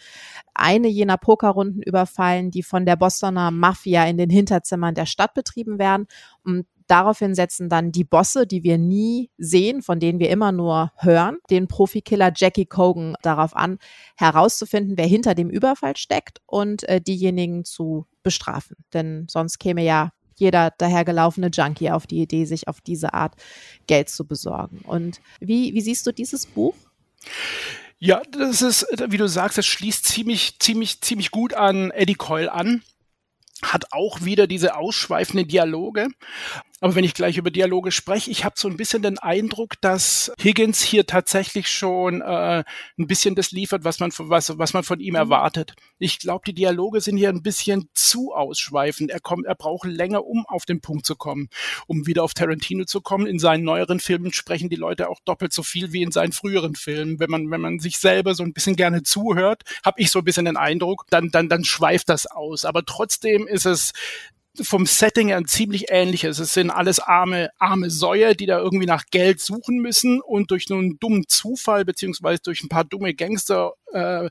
eine 0.57 0.87
jener 0.87 1.17
Pokerrunden 1.17 1.83
überfallen, 1.83 2.49
die 2.49 2.63
von 2.63 2.85
der 2.85 2.95
Bostoner 2.95 3.51
Mafia 3.51 4.05
in 4.05 4.17
den 4.17 4.29
Hinterzimmern 4.29 4.95
der 4.95 5.05
Stadt 5.05 5.33
betrieben 5.35 5.77
werden. 5.77 6.07
Und 6.43 6.65
Daraufhin 6.87 7.35
setzen 7.35 7.69
dann 7.69 7.91
die 7.91 8.03
Bosse, 8.05 8.47
die 8.47 8.63
wir 8.63 8.77
nie 8.77 9.29
sehen, 9.37 9.81
von 9.81 9.99
denen 9.99 10.19
wir 10.19 10.29
immer 10.29 10.51
nur 10.51 10.91
hören, 10.95 11.37
den 11.49 11.67
Profikiller 11.67 12.31
Jackie 12.35 12.65
Cogan 12.65 13.15
darauf 13.21 13.55
an, 13.55 13.77
herauszufinden, 14.15 14.97
wer 14.97 15.07
hinter 15.07 15.35
dem 15.35 15.49
Überfall 15.49 15.97
steckt 15.97 16.41
und 16.45 16.87
äh, 16.87 17.01
diejenigen 17.01 17.65
zu 17.65 18.07
bestrafen. 18.23 18.77
Denn 18.93 19.27
sonst 19.29 19.59
käme 19.59 19.83
ja 19.83 20.11
jeder 20.35 20.71
dahergelaufene 20.77 21.49
Junkie 21.51 21.91
auf 21.91 22.07
die 22.07 22.21
Idee, 22.21 22.45
sich 22.45 22.67
auf 22.67 22.79
diese 22.79 23.13
Art 23.13 23.35
Geld 23.87 24.09
zu 24.09 24.25
besorgen. 24.25 24.81
Und 24.85 25.19
wie, 25.39 25.73
wie 25.73 25.81
siehst 25.81 26.05
du 26.07 26.11
dieses 26.11 26.45
Buch? 26.45 26.75
Ja, 27.99 28.21
das 28.31 28.61
ist, 28.61 28.85
wie 29.07 29.17
du 29.17 29.27
sagst, 29.27 29.57
es 29.57 29.65
schließt 29.65 30.05
ziemlich, 30.05 30.59
ziemlich, 30.59 31.01
ziemlich 31.01 31.31
gut 31.31 31.55
an 31.55 31.91
Eddie 31.91 32.13
Coyle 32.13 32.51
an 32.51 32.83
hat 33.61 33.91
auch 33.91 34.23
wieder 34.23 34.47
diese 34.47 34.75
ausschweifenden 34.75 35.47
Dialoge. 35.47 36.09
Aber 36.79 36.93
wenn 36.93 37.03
ich 37.03 37.15
gleich 37.15 37.37
über 37.37 37.49
Dialoge 37.49 37.91
spreche, 37.91 38.29
ich 38.29 38.45
habe 38.45 38.55
so 38.57 38.67
ein 38.67 38.77
bisschen 38.77 39.01
den 39.01 39.17
Eindruck, 39.17 39.81
dass 39.81 40.31
Higgins 40.39 40.81
hier 40.81 41.07
tatsächlich 41.07 41.69
schon 41.69 42.21
äh, 42.21 42.63
ein 42.99 43.07
bisschen 43.07 43.33
das 43.33 43.51
liefert, 43.51 43.83
was 43.83 43.99
man, 43.99 44.11
was, 44.15 44.57
was 44.59 44.73
man 44.73 44.83
von 44.83 44.99
ihm 44.99 45.13
mhm. 45.13 45.19
erwartet. 45.19 45.73
Ich 45.97 46.19
glaube, 46.19 46.43
die 46.45 46.53
Dialoge 46.53 47.01
sind 47.01 47.17
hier 47.17 47.29
ein 47.29 47.41
bisschen 47.41 47.89
zu 47.95 48.31
ausschweifend. 48.31 49.09
Er 49.09 49.19
kommt, 49.19 49.47
er 49.47 49.55
braucht 49.55 49.87
länger, 49.87 50.25
um 50.25 50.45
auf 50.45 50.65
den 50.65 50.79
Punkt 50.79 51.07
zu 51.07 51.15
kommen. 51.15 51.49
Um 51.87 52.05
wieder 52.05 52.23
auf 52.23 52.35
Tarantino 52.35 52.85
zu 52.85 53.01
kommen. 53.01 53.25
In 53.25 53.39
seinen 53.39 53.63
neueren 53.63 53.99
Filmen 53.99 54.31
sprechen 54.31 54.69
die 54.69 54.75
Leute 54.75 55.09
auch 55.09 55.19
doppelt 55.25 55.53
so 55.53 55.63
viel 55.63 55.93
wie 55.93 56.03
in 56.03 56.11
seinen 56.11 56.31
früheren 56.31 56.75
Filmen. 56.75 57.19
Wenn 57.19 57.31
man, 57.31 57.49
wenn 57.49 57.61
man 57.61 57.79
sich 57.79 57.97
selber 57.97 58.35
so 58.35 58.43
ein 58.43 58.53
bisschen 58.53 58.75
gerne 58.75 59.01
zuhört, 59.01 59.63
habe 59.83 59.99
ich 59.99 60.11
so 60.11 60.19
ein 60.19 60.25
bisschen 60.25 60.45
den 60.45 60.57
Eindruck, 60.57 61.05
dann, 61.09 61.31
dann, 61.31 61.49
dann 61.49 61.63
schweift 61.63 62.09
das 62.09 62.27
aus. 62.27 62.65
Aber 62.65 62.85
trotzdem 62.85 63.47
ist 63.47 63.65
es 63.65 63.93
vom 64.61 64.85
Setting 64.85 65.27
her 65.27 65.37
ein 65.37 65.45
ziemlich 65.45 65.85
ähnliches. 65.89 66.39
Es 66.39 66.53
sind 66.53 66.69
alles 66.69 66.99
arme, 66.99 67.49
arme 67.57 67.89
Säue, 67.89 68.35
die 68.35 68.45
da 68.45 68.59
irgendwie 68.59 68.85
nach 68.85 69.05
Geld 69.11 69.39
suchen 69.39 69.77
müssen 69.77 70.21
und 70.21 70.51
durch 70.51 70.71
einen 70.71 70.99
dummen 70.99 71.27
Zufall 71.27 71.85
beziehungsweise 71.85 72.41
durch 72.41 72.63
ein 72.63 72.69
paar 72.69 72.83
dumme 72.85 73.13
Gangster 73.13 73.73
äh, 73.93 74.29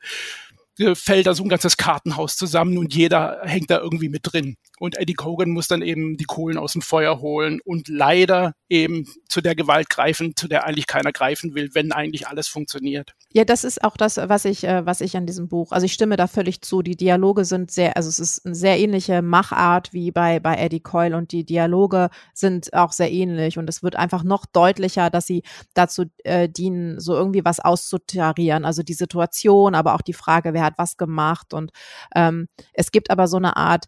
fällt 0.95 1.27
da 1.27 1.35
so 1.35 1.43
ein 1.43 1.49
ganzes 1.49 1.77
Kartenhaus 1.77 2.37
zusammen 2.37 2.77
und 2.77 2.95
jeder 2.95 3.41
hängt 3.45 3.71
da 3.71 3.79
irgendwie 3.79 4.11
mit 4.11 4.21
drin. 4.25 4.57
Und 4.79 4.99
Eddie 4.99 5.15
Cogan 5.15 5.51
muss 5.51 5.69
dann 5.69 5.81
eben 5.81 6.19
die 6.19 6.25
Kohlen 6.25 6.59
aus 6.59 6.75
dem 6.75 6.83
Feuer 6.83 7.21
holen 7.21 7.61
und 7.65 7.89
leider 7.89 8.53
eben 8.69 9.07
zu 9.29 9.41
der 9.41 9.55
Gewalt 9.55 9.89
greifen, 9.89 10.37
zu 10.37 10.49
der 10.49 10.65
eigentlich 10.65 10.87
keiner 10.87 11.13
greifen 11.13 11.55
will, 11.55 11.71
wenn 11.73 11.93
eigentlich 11.93 12.29
alles 12.29 12.49
funktioniert. 12.49 13.13
Ja, 13.37 13.45
das 13.45 13.65
ist 13.65 13.85
auch 13.85 13.99
das, 13.99 14.17
was 14.17 14.47
ich, 14.47 14.65
äh, 14.65 14.87
was 14.87 15.03
ich 15.03 15.15
an 15.15 15.27
diesem 15.27 15.47
Buch, 15.47 15.71
also 15.73 15.85
ich 15.85 15.93
stimme 15.93 16.17
da 16.17 16.27
völlig 16.27 16.63
zu. 16.63 16.81
Die 16.81 16.97
Dialoge 16.97 17.45
sind 17.45 17.71
sehr, 17.71 17.95
also 17.95 18.09
es 18.09 18.19
ist 18.19 18.47
eine 18.47 18.55
sehr 18.55 18.79
ähnliche 18.79 19.21
Machart 19.21 19.93
wie 19.93 20.11
bei, 20.11 20.41
bei 20.41 20.57
Eddie 20.57 20.81
Coyle 20.81 21.15
und 21.15 21.33
die 21.33 21.45
Dialoge 21.45 22.09
sind 22.33 22.73
auch 22.73 22.93
sehr 22.93 23.13
ähnlich 23.13 23.59
und 23.59 23.69
es 23.69 23.83
wird 23.83 23.95
einfach 23.95 24.23
noch 24.25 24.47
deutlicher, 24.47 25.11
dass 25.11 25.27
sie 25.27 25.43
dazu 25.75 26.05
äh, 26.25 26.49
dienen, 26.49 26.99
so 26.99 27.15
irgendwie 27.15 27.45
was 27.45 27.61
auszutarieren. 27.61 28.65
Also 28.65 28.83
die 28.83 28.95
Situation, 28.95 29.75
aber 29.75 29.97
auch 29.97 30.01
die 30.01 30.15
Frage, 30.15 30.55
wer 30.55 30.65
hat 30.65 30.79
was 30.79 30.97
gemacht 30.97 31.53
und 31.53 31.73
ähm, 32.15 32.49
es 32.73 32.91
gibt 32.91 33.11
aber 33.11 33.29
so 33.29 33.37
eine 33.37 33.59
Art 33.59 33.85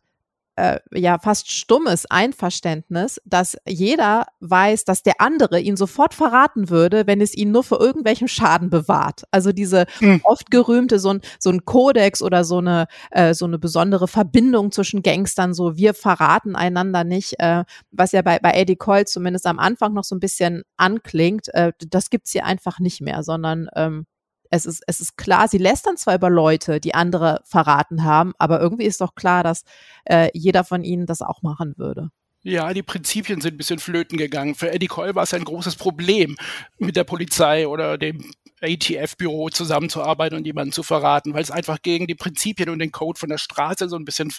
äh, 0.59 0.81
ja 0.93 1.19
fast 1.19 1.51
stummes 1.51 2.05
Einverständnis, 2.11 3.21
dass 3.25 3.57
jeder 3.67 4.27
weiß, 4.41 4.85
dass 4.85 5.05
der 5.05 5.21
andere 5.21 5.61
ihn 5.61 5.77
sofort 5.77 6.15
verraten 6.15 6.69
würde, 6.69 7.07
wenn 7.07 7.21
es 7.21 7.35
ihn 7.35 7.53
nur 7.53 7.63
für 7.63 7.77
irgendwelchen 7.77 8.27
Schaden 8.27 8.69
bewahrt. 8.69 9.23
Also 9.31 9.53
diese 9.53 9.87
mhm. 10.01 10.21
oft 10.25 10.51
gerühmte 10.51 10.99
so 10.99 11.11
ein 11.11 11.21
so 11.39 11.51
ein 11.51 11.65
Kodex 11.65 12.23
oder 12.23 12.43
so 12.45 12.59
eine 12.59 12.87
äh, 13.13 13.35
so 13.35 13.45
eine 13.45 13.59
besondere 13.59 14.09
Verbindung 14.09 14.73
zwischen 14.73 15.03
Gangstern, 15.03 15.55
so 15.55 15.77
wir 15.77 15.95
verraten 15.95 16.57
einander 16.57 17.05
nicht, 17.05 17.35
äh, 17.39 17.65
was 17.93 18.13
ja 18.13 18.23
bei 18.23 18.41
bei 18.41 18.51
Eddie 18.51 18.77
Cole 18.77 19.05
zumindest 19.05 19.47
am 19.47 19.61
Anfang 19.61 19.95
noch 19.95 20.05
so 20.05 20.17
ein 20.17 20.21
bisschen 20.21 20.63
anklingt. 20.77 21.49
Äh, 21.55 21.73
das 21.89 22.11
gibt's 22.11 22.33
hier 22.33 22.45
einfach 22.45 22.81
nicht 22.81 23.01
mehr, 23.01 23.23
sondern 23.23 23.69
ähm, 23.77 24.07
es 24.51 24.67
ist, 24.67 24.83
es 24.87 25.01
ist 25.01 25.17
klar, 25.17 25.49
sie 25.49 25.59
lästern 25.59 25.97
zwar 25.97 26.15
über 26.15 26.31
Leute, 26.31 26.81
die 26.81 26.95
andere 26.95 27.41
verraten 27.45 28.05
haben, 28.05 28.33
aber 28.39 28.61
irgendwie 28.61 28.85
ist 28.85 29.01
doch 29.01 29.15
klar, 29.15 29.43
dass 29.43 29.65
äh, 30.05 30.31
jeder 30.33 30.65
von 30.65 30.85
ihnen 30.85 31.07
das 31.07 31.23
auch 31.23 31.43
machen 31.43 31.75
würde. 31.77 32.11
Ja, 32.45 32.73
die 32.73 32.85
Prinzipien 32.85 33.41
sind 33.41 33.55
ein 33.55 33.59
bisschen 33.59 33.81
flöten 33.81 34.17
gegangen. 34.17 34.55
Für 34.55 34.71
Eddie 34.71 34.87
Coyle 34.87 35.15
war 35.15 35.25
es 35.25 35.35
ein 35.35 35.45
großes 35.45 35.77
Problem, 35.77 36.37
mit 36.79 36.95
der 36.95 37.05
Polizei 37.05 37.67
oder 37.67 37.99
dem 37.99 38.33
ATF-Büro 38.61 39.51
zusammenzuarbeiten 39.51 40.39
und 40.39 40.47
jemanden 40.47 40.73
zu 40.73 40.83
verraten, 40.83 41.35
weil 41.35 41.43
es 41.43 41.51
einfach 41.51 41.83
gegen 41.83 42.07
die 42.07 42.15
Prinzipien 42.15 42.71
und 42.71 42.79
den 42.79 42.93
Code 42.93 43.19
von 43.19 43.29
der 43.29 43.39
Straße 43.39 43.89
so 43.89 43.97
ein 43.97 44.05
bisschen 44.05 44.33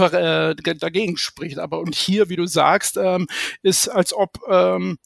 äh, 0.00 0.54
dagegen 0.54 1.16
spricht. 1.16 1.58
Aber 1.58 1.80
und 1.80 1.94
hier, 1.94 2.28
wie 2.28 2.36
du 2.36 2.46
sagst, 2.46 2.96
ähm, 2.96 3.26
ist 3.62 3.88
als 3.88 4.14
ob 4.14 4.38
ähm, 4.50 4.98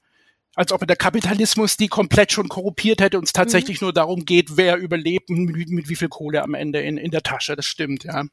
als 0.58 0.72
ob 0.72 0.84
der 0.84 0.96
Kapitalismus 0.96 1.76
die 1.76 1.86
komplett 1.86 2.32
schon 2.32 2.48
korruptiert 2.48 3.00
hätte 3.00 3.16
und 3.18 3.24
es 3.24 3.32
tatsächlich 3.32 3.80
mhm. 3.80 3.86
nur 3.86 3.92
darum 3.92 4.24
geht, 4.24 4.56
wer 4.56 4.76
überlebt 4.76 5.30
und 5.30 5.44
mit, 5.44 5.68
mit, 5.68 5.88
wie 5.88 5.94
viel 5.94 6.08
Kohle 6.08 6.42
am 6.42 6.54
Ende 6.54 6.80
in, 6.80 6.98
in 6.98 7.12
der 7.12 7.22
Tasche. 7.22 7.54
Das 7.54 7.64
stimmt, 7.64 8.02
ja. 8.02 8.24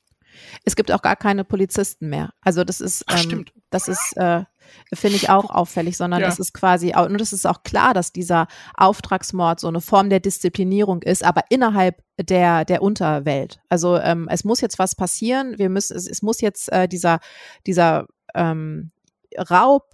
Es 0.64 0.76
gibt 0.76 0.92
auch 0.92 1.04
gar 1.04 1.16
keine 1.16 1.44
Polizisten 1.44 2.10
mehr. 2.10 2.34
Also 2.42 2.64
das 2.64 2.82
ist, 2.82 3.04
Ach, 3.06 3.24
ähm, 3.32 3.46
das 3.70 3.88
ist, 3.88 4.18
äh, 4.18 4.44
finde 4.92 5.18
ich 5.18 5.30
auch 5.30 5.52
auffällig, 5.52 5.98
sondern 5.98 6.22
ja. 6.22 6.26
das 6.26 6.40
ist 6.40 6.52
quasi, 6.52 6.96
und 6.96 7.22
das 7.22 7.32
ist 7.32 7.46
auch 7.46 7.62
klar, 7.62 7.94
dass 7.94 8.12
dieser 8.12 8.48
Auftragsmord 8.74 9.60
so 9.60 9.68
eine 9.68 9.80
Form 9.80 10.10
der 10.10 10.20
Disziplinierung 10.20 11.04
ist, 11.04 11.24
aber 11.24 11.44
innerhalb 11.50 12.02
der, 12.20 12.66
der 12.66 12.82
Unterwelt. 12.82 13.62
Also 13.70 13.98
ähm, 13.98 14.28
es 14.32 14.44
muss 14.44 14.62
jetzt 14.62 14.80
was 14.80 14.96
passieren, 14.96 15.60
wir 15.60 15.70
müssen, 15.70 15.96
es, 15.96 16.08
es 16.10 16.24
muss 16.24 16.42
jetzt 16.42 16.72
äh, 16.72 16.88
dieser, 16.88 17.20
dieser 17.68 18.08
ähm, 18.34 18.92
Raub 19.38 19.92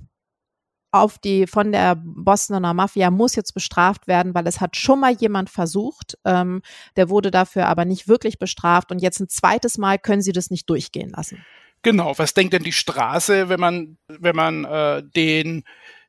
auf 0.92 1.18
die 1.18 1.48
von 1.48 1.72
der 1.72 1.96
Bostoner 1.96 2.74
Mafia 2.74 3.10
muss 3.10 3.36
jetzt 3.36 3.54
bestraft 3.54 4.08
werden, 4.08 4.34
weil 4.36 4.46
es 4.48 4.60
hat 4.60 4.76
schon 4.76 5.00
mal 5.00 5.14
jemand 5.14 5.50
versucht. 5.50 6.18
Ähm, 6.26 6.62
der 6.98 7.10
wurde 7.10 7.32
dafür 7.32 7.68
aber 7.68 7.86
nicht 7.86 8.08
wirklich 8.08 8.40
bestraft 8.40 8.92
und 8.92 9.00
jetzt 9.00 9.20
ein 9.20 9.30
zweites 9.30 9.78
Mal 9.78 9.98
können 9.98 10.22
sie 10.22 10.34
das 10.34 10.52
nicht 10.52 10.70
durchgehen 10.70 11.10
lassen. 11.10 11.44
Genau. 11.84 12.14
Was 12.18 12.34
denkt 12.34 12.54
denn 12.54 12.64
die 12.64 12.74
Straße, 12.74 13.50
wenn 13.50 13.60
man 13.60 13.98
wenn 14.08 14.36
man 14.36 14.66
äh, 14.66 15.04
den 15.04 15.64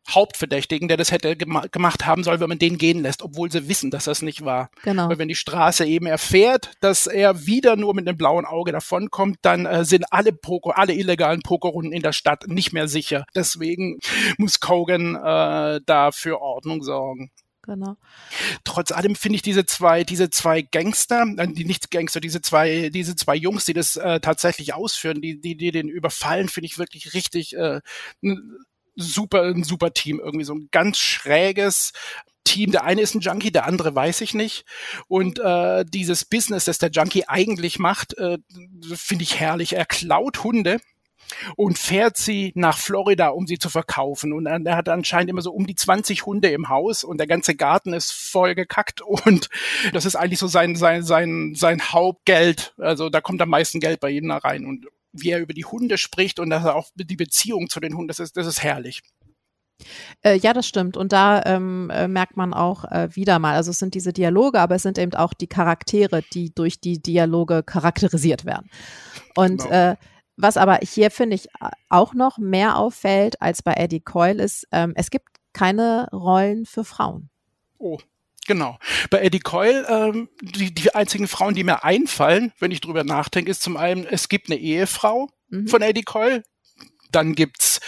Hauptverdächtigen, 0.09 0.89
der 0.89 0.97
das 0.97 1.13
hätte 1.13 1.37
gem 1.37 1.61
gemacht 1.71 2.07
haben 2.07 2.25
soll, 2.25 2.41
wenn 2.41 2.49
man 2.49 2.59
den 2.59 2.79
gehen 2.79 3.03
lässt, 3.03 3.23
obwohl 3.23 3.51
sie 3.51 3.69
wissen, 3.69 3.91
dass 3.91 4.05
das 4.05 4.23
nicht 4.23 4.45
war. 4.45 4.71
Genau. 4.83 5.09
Weil 5.09 5.19
wenn 5.19 5.29
die 5.29 5.35
Straße 5.35 5.85
eben 5.87 6.07
erfährt, 6.07 6.73
dass 6.81 7.07
er 7.07 7.47
wieder 7.47 7.77
nur 7.77 7.95
mit 7.95 8.07
einem 8.07 8.17
blauen 8.17 8.45
Auge 8.45 8.73
davonkommt, 8.73 9.39
dann 9.43 9.67
äh, 9.67 9.85
sind 9.85 10.05
alle 10.11 10.33
Poker, 10.33 10.79
alle 10.79 10.95
illegalen 10.95 11.43
Pokerrunden 11.43 11.93
in 11.93 12.03
der 12.03 12.13
Stadt 12.13 12.49
nicht 12.49 12.73
mehr 12.73 12.89
sicher. 12.89 13.25
Deswegen 13.35 13.99
muss 14.39 14.61
Kogan 14.61 15.15
äh, 15.15 15.81
da 15.87 16.11
für 16.13 16.41
Ordnung 16.41 16.83
sorgen. 16.83 17.31
Genau. 17.65 17.97
Trotz 18.65 18.91
allem 18.91 19.15
finde 19.15 19.37
ich 19.37 19.43
diese 19.43 19.65
zwei, 19.65 20.03
diese 20.03 20.31
zwei 20.31 20.63
Gangster, 20.63 21.25
äh, 21.37 21.47
die 21.47 21.65
nicht 21.65 21.93
Gangster, 21.93 22.19
diese 22.19 22.43
zwei, 22.43 22.91
diese 22.91 23.15
zwei 23.15 23.37
Jungs, 23.37 23.65
die 23.65 23.73
das 23.73 23.95
äh, 23.97 24.19
tatsächlich 24.19 24.75
ausführen, 24.75 25.23
die, 25.23 25.41
die, 25.41 25.57
die 25.57 25.71
den 25.71 25.89
überfallen, 25.89 26.49
finde 26.49 26.67
ich 26.67 26.79
wirklich 26.79 27.15
richtig 27.15 27.57
äh, 27.57 27.81
super, 28.97 29.43
ein 29.43 29.65
super 29.65 29.93
Team, 29.93 30.21
irgendwie 30.21 30.45
so 30.45 30.55
ein 30.55 30.69
ganz 30.71 30.99
schräges 30.99 31.93
Team. 32.45 32.73
Der 32.73 32.85
eine 32.85 33.01
ist 33.01 33.15
ein 33.15 33.21
Junkie, 33.21 33.53
der 33.53 33.67
andere 33.67 33.95
weiß 33.95 34.21
ich 34.21 34.35
nicht. 34.35 34.65
Und 35.09 35.39
äh, 35.39 35.85
dieses 35.87 36.25
Business, 36.25 36.65
das 36.65 36.79
der 36.79 36.91
Junkie 36.91 37.25
eigentlich 37.27 37.79
macht, 37.79 38.17
äh, 38.19 38.39
finde 38.95 39.25
ich 39.25 39.39
herrlich. 39.39 39.75
Er 39.75 39.87
klaut 39.87 40.43
Hunde 40.45 40.81
und 41.57 41.79
fährt 41.79 42.17
sie 42.17 42.53
nach 42.55 42.79
Florida, 42.79 43.29
um 43.29 43.47
sie 43.47 43.59
zu 43.59 43.69
verkaufen. 43.69 44.33
Und 44.33 44.47
er 44.47 44.77
hat 44.77 44.89
anscheinend 44.89 45.31
immer 45.31 45.43
so 45.43 45.53
um 45.53 45.67
die 45.67 45.75
20 45.75 46.27
Hunde 46.27 46.49
im 46.51 46.69
Haus 46.69 47.05
und 47.05 47.19
der 47.19 47.27
ganze 47.27 47.55
Garten 47.55 47.93
ist 47.93 48.13
voll 48.13 48.55
gekackt 48.55 49.01
und 49.25 49.49
das 49.93 50.05
ist 50.05 50.17
eigentlich 50.17 50.39
so 50.39 50.47
sein, 50.47 50.77
sein, 50.77 51.03
sein, 51.03 51.55
sein 51.55 51.81
Hauptgeld. 51.81 52.75
Also 52.79 53.09
da 53.09 53.21
kommt 53.21 53.43
am 53.43 53.51
meisten 53.51 53.81
Geld 53.81 54.01
bei 54.01 54.11
ihm 54.11 54.29
da 54.29 54.39
rein 54.39 54.67
und 54.67 54.87
wie 55.13 55.31
er 55.31 55.41
über 55.41 55.55
die 55.55 55.65
Hunde 55.65 55.99
spricht 55.99 56.39
und 56.39 56.51
dass 56.51 56.65
er 56.65 56.75
auch 56.75 56.89
die 56.95 57.17
Beziehung 57.17 57.69
zu 57.69 57.81
den 57.81 57.95
Hunden, 57.95 58.09
das 58.09 58.19
ist, 58.19 58.37
das 58.37 58.47
ist 58.47 58.63
herrlich. 58.63 59.03
Äh, 60.23 60.37
ja, 60.37 60.53
das 60.53 60.67
stimmt. 60.67 60.97
Und 60.97 61.13
da 61.13 61.43
ähm, 61.45 61.91
äh, 61.91 62.09
merkt 62.09 62.37
man 62.37 62.55
auch 62.55 62.85
äh, 62.85 63.09
wieder 63.15 63.39
mal, 63.39 63.55
also 63.55 63.71
es 63.71 63.79
sind 63.79 63.95
diese 63.95 64.13
Dialoge, 64.13 64.61
aber 64.61 64.77
es 64.77 64.83
sind 64.83 64.99
eben 64.99 65.15
auch 65.15 65.35
die 65.35 65.47
Charaktere, 65.47 66.23
die 66.33 66.55
durch 66.55 66.81
die 66.81 67.03
Dialoge 67.03 67.63
charakterisiert 67.63 68.45
werden. 68.45 68.71
Und 69.35 69.63
genau. 69.63 69.71
äh, 69.71 69.97
was 70.37 70.57
aber 70.57 70.79
hier, 70.83 71.11
finde 71.11 71.37
ich, 71.37 71.49
auch 71.89 72.15
noch 72.15 72.39
mehr 72.39 72.77
auffällt 72.77 73.41
als 73.43 73.63
bei 73.63 73.75
Eddie 73.75 74.01
Coyle 74.01 74.43
ist, 74.43 74.67
ähm, 74.73 74.93
es 74.97 75.11
gibt 75.11 75.27
keine 75.53 76.09
Rollen 76.13 76.65
für 76.65 76.85
Frauen. 76.85 77.29
Oh. 77.79 77.99
Genau. 78.47 78.79
Bei 79.11 79.21
Eddie 79.21 79.41
Coyle, 79.41 79.87
ähm, 79.89 80.29
die, 80.41 80.75
die 80.75 80.95
einzigen 80.95 81.29
Frauen, 81.29 81.55
die 81.55 81.65
mir 81.65 81.85
einfallen, 81.85 82.53
wenn 82.59 82.73
ich 82.73 82.81
drüber 82.81 83.05
nachdenke, 83.05 83.51
ist 83.51 83.63
zum 83.63 83.77
einen, 83.77 84.05
es 84.05 84.29
gibt 84.29 84.51
eine 84.51 84.59
Ehefrau 84.59 85.29
mhm. 85.49 85.69
von 85.69 85.83
Eddie 85.83 86.03
Coyle. 86.03 86.43
Dann 87.13 87.35
gibt's 87.35 87.81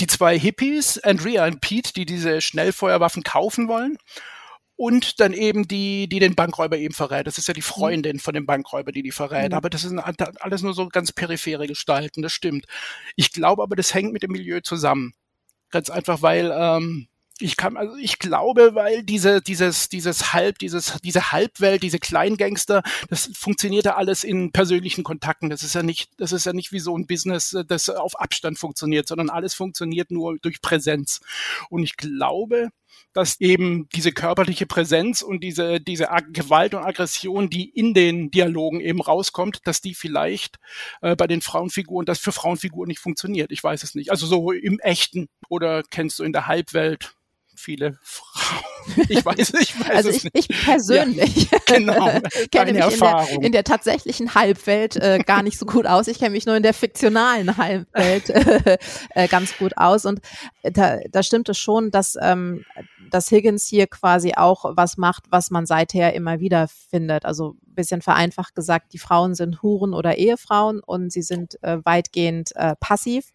die 0.00 0.06
zwei 0.06 0.38
Hippies, 0.38 0.98
Andrea 0.98 1.46
und 1.46 1.60
Pete, 1.60 1.92
die 1.94 2.04
diese 2.04 2.40
Schnellfeuerwaffen 2.40 3.22
kaufen 3.22 3.68
wollen 3.68 3.96
und 4.76 5.20
dann 5.20 5.32
eben 5.32 5.68
die, 5.68 6.08
die 6.08 6.18
den 6.18 6.34
Bankräuber 6.34 6.76
eben 6.76 6.92
verrät. 6.92 7.26
Das 7.26 7.38
ist 7.38 7.46
ja 7.46 7.54
die 7.54 7.60
mhm. 7.60 7.66
Freundin 7.66 8.18
von 8.18 8.34
dem 8.34 8.46
Bankräuber, 8.46 8.92
die 8.92 9.02
die 9.02 9.12
verrät. 9.12 9.52
Mhm. 9.52 9.56
Aber 9.56 9.70
das 9.70 9.82
sind 9.82 10.00
alles 10.00 10.62
nur 10.62 10.74
so 10.74 10.88
ganz 10.88 11.12
periphere 11.12 11.66
Gestalten, 11.68 12.22
das 12.22 12.32
stimmt. 12.32 12.66
Ich 13.14 13.32
glaube 13.32 13.62
aber, 13.62 13.76
das 13.76 13.94
hängt 13.94 14.12
mit 14.12 14.24
dem 14.24 14.32
Milieu 14.32 14.60
zusammen. 14.60 15.14
Ganz 15.70 15.88
einfach, 15.88 16.20
weil 16.20 16.52
ähm, 16.52 17.08
ich 17.42 17.56
kann, 17.56 17.76
also 17.76 17.96
ich 17.96 18.18
glaube, 18.18 18.74
weil 18.74 19.02
diese, 19.02 19.42
dieses, 19.42 19.88
dieses 19.88 20.32
Halb, 20.32 20.58
dieses, 20.58 20.98
diese 21.02 21.32
Halbwelt, 21.32 21.82
diese 21.82 21.98
Kleingangster, 21.98 22.82
das 23.08 23.30
funktioniert 23.34 23.84
ja 23.84 23.96
alles 23.96 24.24
in 24.24 24.52
persönlichen 24.52 25.04
Kontakten. 25.04 25.50
Das 25.50 25.62
ist 25.62 25.74
ja 25.74 25.82
nicht, 25.82 26.10
das 26.18 26.32
ist 26.32 26.46
ja 26.46 26.52
nicht 26.52 26.72
wie 26.72 26.80
so 26.80 26.96
ein 26.96 27.06
Business, 27.06 27.56
das 27.66 27.88
auf 27.88 28.18
Abstand 28.18 28.58
funktioniert, 28.58 29.08
sondern 29.08 29.30
alles 29.30 29.54
funktioniert 29.54 30.10
nur 30.10 30.38
durch 30.38 30.62
Präsenz. 30.62 31.20
Und 31.68 31.82
ich 31.82 31.96
glaube, 31.96 32.68
dass 33.12 33.40
eben 33.40 33.88
diese 33.94 34.12
körperliche 34.12 34.66
Präsenz 34.66 35.22
und 35.22 35.42
diese, 35.42 35.80
diese 35.80 36.08
Gewalt 36.32 36.74
und 36.74 36.84
Aggression, 36.84 37.50
die 37.50 37.68
in 37.68 37.94
den 37.94 38.30
Dialogen 38.30 38.80
eben 38.80 39.00
rauskommt, 39.00 39.60
dass 39.64 39.80
die 39.80 39.94
vielleicht 39.94 40.58
äh, 41.02 41.16
bei 41.16 41.26
den 41.26 41.42
Frauenfiguren, 41.42 42.06
das 42.06 42.18
für 42.18 42.32
Frauenfiguren 42.32 42.88
nicht 42.88 43.00
funktioniert. 43.00 43.52
Ich 43.52 43.62
weiß 43.62 43.82
es 43.82 43.94
nicht. 43.94 44.10
Also 44.10 44.26
so 44.26 44.52
im 44.52 44.78
Echten 44.80 45.28
oder 45.48 45.82
kennst 45.82 46.18
du 46.18 46.24
in 46.24 46.32
der 46.32 46.46
Halbwelt 46.46 47.14
viele 47.62 47.98
Frauen. 48.02 48.62
Ich 49.08 49.24
weiß, 49.24 49.54
ich 49.60 49.78
weiß 49.78 49.90
also 49.90 50.10
ich, 50.10 50.28
ich 50.32 50.48
persönlich 50.48 51.50
ja, 51.50 51.58
genau, 51.66 52.10
kenne 52.50 52.72
mich 52.72 52.92
in 52.94 52.98
der, 52.98 53.28
in 53.40 53.52
der, 53.52 53.62
tatsächlichen 53.62 54.34
Halbwelt 54.34 54.96
äh, 54.96 55.20
gar 55.24 55.44
nicht 55.44 55.56
so 55.56 55.66
gut 55.66 55.86
aus. 55.86 56.08
Ich 56.08 56.18
kenne 56.18 56.30
mich 56.30 56.46
nur 56.46 56.56
in 56.56 56.64
der 56.64 56.74
fiktionalen 56.74 57.56
Halbwelt 57.56 58.30
äh, 58.30 58.78
äh, 59.10 59.28
ganz 59.28 59.56
gut 59.56 59.76
aus. 59.76 60.04
Und 60.04 60.20
da, 60.64 60.98
da 61.08 61.22
stimmt 61.22 61.48
es 61.48 61.58
schon, 61.58 61.92
dass, 61.92 62.16
ähm, 62.20 62.64
dass 63.10 63.30
Higgins 63.30 63.66
hier 63.66 63.86
quasi 63.86 64.34
auch 64.34 64.64
was 64.76 64.96
macht, 64.96 65.26
was 65.30 65.52
man 65.52 65.64
seither 65.64 66.12
immer 66.14 66.40
wieder 66.40 66.66
findet. 66.90 67.24
Also 67.24 67.54
ein 67.64 67.74
bisschen 67.74 68.02
vereinfacht 68.02 68.56
gesagt, 68.56 68.92
die 68.92 68.98
Frauen 68.98 69.36
sind 69.36 69.62
Huren 69.62 69.94
oder 69.94 70.18
Ehefrauen 70.18 70.80
und 70.80 71.12
sie 71.12 71.22
sind 71.22 71.62
äh, 71.62 71.78
weitgehend 71.84 72.50
äh, 72.56 72.74
passiv. 72.80 73.30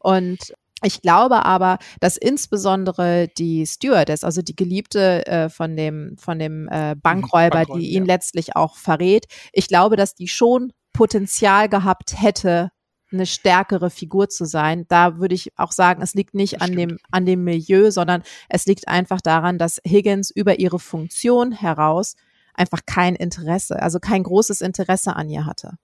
Und 0.00 0.54
ich 0.82 1.02
glaube 1.02 1.44
aber, 1.44 1.78
dass 2.00 2.16
insbesondere 2.16 3.28
die 3.36 3.66
Stewardess, 3.66 4.22
also 4.22 4.42
die 4.42 4.54
Geliebte 4.54 5.26
äh, 5.26 5.48
von 5.48 5.76
dem, 5.76 6.16
von 6.18 6.38
dem 6.38 6.68
äh, 6.68 6.94
Bankräuber, 6.94 7.50
Bankräuber, 7.56 7.78
die 7.78 7.90
ihn 7.90 8.06
ja. 8.06 8.14
letztlich 8.14 8.54
auch 8.54 8.76
verrät, 8.76 9.26
ich 9.52 9.66
glaube, 9.66 9.96
dass 9.96 10.14
die 10.14 10.28
schon 10.28 10.72
Potenzial 10.92 11.68
gehabt 11.68 12.20
hätte, 12.20 12.70
eine 13.10 13.26
stärkere 13.26 13.88
Figur 13.90 14.28
zu 14.28 14.44
sein. 14.44 14.84
Da 14.88 15.18
würde 15.18 15.34
ich 15.34 15.58
auch 15.58 15.72
sagen, 15.72 16.02
es 16.02 16.14
liegt 16.14 16.34
nicht 16.34 16.60
an 16.60 16.76
dem, 16.76 16.98
an 17.10 17.24
dem 17.24 17.42
Milieu, 17.42 17.90
sondern 17.90 18.22
es 18.48 18.66
liegt 18.66 18.86
einfach 18.86 19.20
daran, 19.20 19.58
dass 19.58 19.80
Higgins 19.86 20.30
über 20.30 20.58
ihre 20.58 20.78
Funktion 20.78 21.52
heraus 21.52 22.16
einfach 22.54 22.80
kein 22.84 23.16
Interesse, 23.16 23.80
also 23.80 23.98
kein 23.98 24.24
großes 24.24 24.60
Interesse 24.60 25.16
an 25.16 25.30
ihr 25.30 25.46
hatte. 25.46 25.78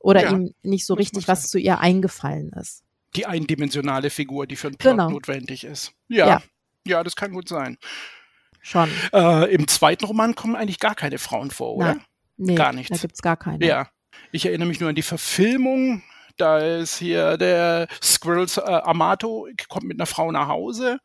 Oder 0.00 0.22
ja, 0.22 0.30
ihm 0.30 0.54
nicht 0.62 0.86
so 0.86 0.94
richtig 0.94 1.28
was 1.28 1.50
zu 1.50 1.58
ihr 1.58 1.80
eingefallen 1.80 2.50
ist 2.52 2.84
die 3.16 3.26
eindimensionale 3.26 4.10
Figur, 4.10 4.46
die 4.46 4.56
für 4.56 4.68
einen 4.68 4.76
Plot 4.76 4.92
genau. 4.92 5.10
notwendig 5.10 5.64
ist. 5.64 5.92
Ja, 6.08 6.26
ja, 6.26 6.42
ja, 6.86 7.04
das 7.04 7.16
kann 7.16 7.32
gut 7.32 7.48
sein. 7.48 7.78
Schon. 8.60 8.90
Äh, 9.12 9.52
Im 9.54 9.68
zweiten 9.68 10.04
Roman 10.04 10.34
kommen 10.34 10.56
eigentlich 10.56 10.80
gar 10.80 10.94
keine 10.94 11.18
Frauen 11.18 11.50
vor, 11.50 11.76
oder? 11.76 11.94
Nein. 11.94 12.04
Nee, 12.36 12.54
gar 12.54 12.72
nichts. 12.72 12.96
Da 12.96 13.00
gibt's 13.00 13.22
gar 13.22 13.36
keine. 13.36 13.64
Ja. 13.64 13.88
Ich 14.32 14.46
erinnere 14.46 14.68
mich 14.68 14.80
nur 14.80 14.88
an 14.88 14.94
die 14.94 15.02
Verfilmung. 15.02 16.02
Da 16.36 16.58
ist 16.58 16.98
hier 16.98 17.36
der 17.36 17.86
Squirrels 18.02 18.56
äh, 18.56 18.62
Amato, 18.62 19.46
kommt 19.68 19.84
mit 19.84 19.98
einer 19.98 20.06
Frau 20.06 20.32
nach 20.32 20.48
Hause, 20.48 20.98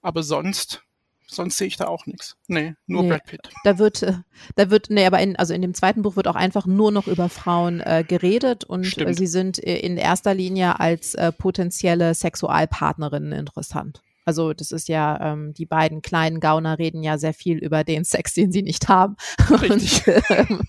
aber 0.00 0.22
sonst 0.22 0.85
sonst 1.26 1.58
sehe 1.58 1.66
ich 1.66 1.76
da 1.76 1.86
auch 1.86 2.06
nichts. 2.06 2.36
Nee, 2.48 2.74
nur 2.86 3.02
nee, 3.02 3.08
Brad 3.10 3.24
Pitt. 3.24 3.48
Da 3.64 3.78
wird, 3.78 4.02
äh, 4.02 4.14
da 4.54 4.70
wird, 4.70 4.90
nee, 4.90 5.06
aber 5.06 5.20
in, 5.20 5.36
also 5.36 5.54
in 5.54 5.62
dem 5.62 5.74
zweiten 5.74 6.02
Buch 6.02 6.16
wird 6.16 6.28
auch 6.28 6.36
einfach 6.36 6.66
nur 6.66 6.92
noch 6.92 7.06
über 7.06 7.28
Frauen 7.28 7.80
äh, 7.80 8.04
geredet 8.06 8.64
und 8.64 8.98
äh, 8.98 9.14
sie 9.14 9.26
sind 9.26 9.62
äh, 9.62 9.78
in 9.78 9.96
erster 9.96 10.34
Linie 10.34 10.80
als 10.80 11.14
äh, 11.14 11.32
potenzielle 11.32 12.14
Sexualpartnerinnen 12.14 13.32
interessant. 13.32 14.02
Also 14.26 14.52
das 14.52 14.72
ist 14.72 14.88
ja, 14.88 15.32
ähm, 15.32 15.54
die 15.54 15.66
beiden 15.66 16.02
kleinen 16.02 16.40
Gauner 16.40 16.80
reden 16.80 17.04
ja 17.04 17.16
sehr 17.16 17.32
viel 17.32 17.58
über 17.58 17.84
den 17.84 18.04
Sex, 18.04 18.34
den 18.34 18.50
sie 18.50 18.62
nicht 18.62 18.88
haben. 18.88 19.16
Richtig. 19.50 20.04
Und, 20.06 20.30
ähm, 20.30 20.60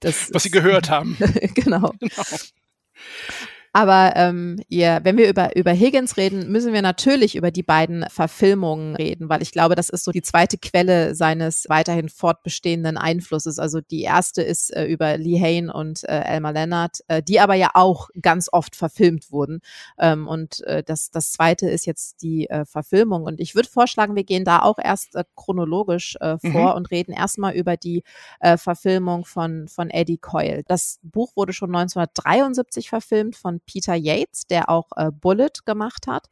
das 0.00 0.28
Was 0.32 0.42
sie 0.42 0.50
gehört 0.50 0.90
haben. 0.90 1.16
genau. 1.54 1.94
genau. 1.98 2.38
Aber 3.72 4.14
ähm, 4.16 4.60
ja, 4.68 5.04
wenn 5.04 5.16
wir 5.16 5.28
über, 5.28 5.54
über 5.54 5.70
Higgins 5.70 6.16
reden, 6.16 6.50
müssen 6.50 6.72
wir 6.72 6.82
natürlich 6.82 7.36
über 7.36 7.52
die 7.52 7.62
beiden 7.62 8.04
Verfilmungen 8.08 8.96
reden, 8.96 9.28
weil 9.28 9.42
ich 9.42 9.52
glaube, 9.52 9.76
das 9.76 9.90
ist 9.90 10.02
so 10.02 10.10
die 10.10 10.22
zweite 10.22 10.58
Quelle 10.58 11.14
seines 11.14 11.66
weiterhin 11.68 12.08
fortbestehenden 12.08 12.96
Einflusses. 12.96 13.60
Also 13.60 13.80
die 13.80 14.02
erste 14.02 14.42
ist 14.42 14.74
äh, 14.74 14.86
über 14.86 15.16
Lee 15.18 15.40
Hain 15.40 15.70
und 15.70 16.02
äh, 16.04 16.20
Elmer 16.20 16.52
Leonard, 16.52 16.98
äh, 17.06 17.22
die 17.22 17.38
aber 17.38 17.54
ja 17.54 17.70
auch 17.74 18.08
ganz 18.20 18.48
oft 18.52 18.74
verfilmt 18.74 19.30
wurden. 19.30 19.60
Ähm, 20.00 20.26
und 20.26 20.62
äh, 20.64 20.82
das, 20.82 21.12
das 21.12 21.30
zweite 21.30 21.70
ist 21.70 21.86
jetzt 21.86 22.22
die 22.22 22.50
äh, 22.50 22.64
Verfilmung. 22.64 23.22
Und 23.22 23.38
ich 23.38 23.54
würde 23.54 23.68
vorschlagen, 23.68 24.16
wir 24.16 24.24
gehen 24.24 24.44
da 24.44 24.62
auch 24.62 24.78
erst 24.82 25.14
äh, 25.14 25.22
chronologisch 25.36 26.16
äh, 26.20 26.38
vor 26.38 26.70
mhm. 26.70 26.76
und 26.76 26.90
reden 26.90 27.12
erstmal 27.12 27.54
über 27.54 27.76
die 27.76 28.02
äh, 28.40 28.56
Verfilmung 28.56 29.24
von, 29.24 29.68
von 29.68 29.90
Eddie 29.90 30.18
Coyle. 30.18 30.64
Das 30.66 30.98
Buch 31.04 31.36
wurde 31.36 31.52
schon 31.52 31.68
1973 31.68 32.88
verfilmt 32.88 33.36
von 33.36 33.59
Peter 33.66 33.94
Yates, 33.94 34.46
der 34.46 34.68
auch 34.68 34.88
äh, 34.96 35.10
Bullet 35.10 35.50
gemacht 35.64 36.06
hat. 36.06 36.28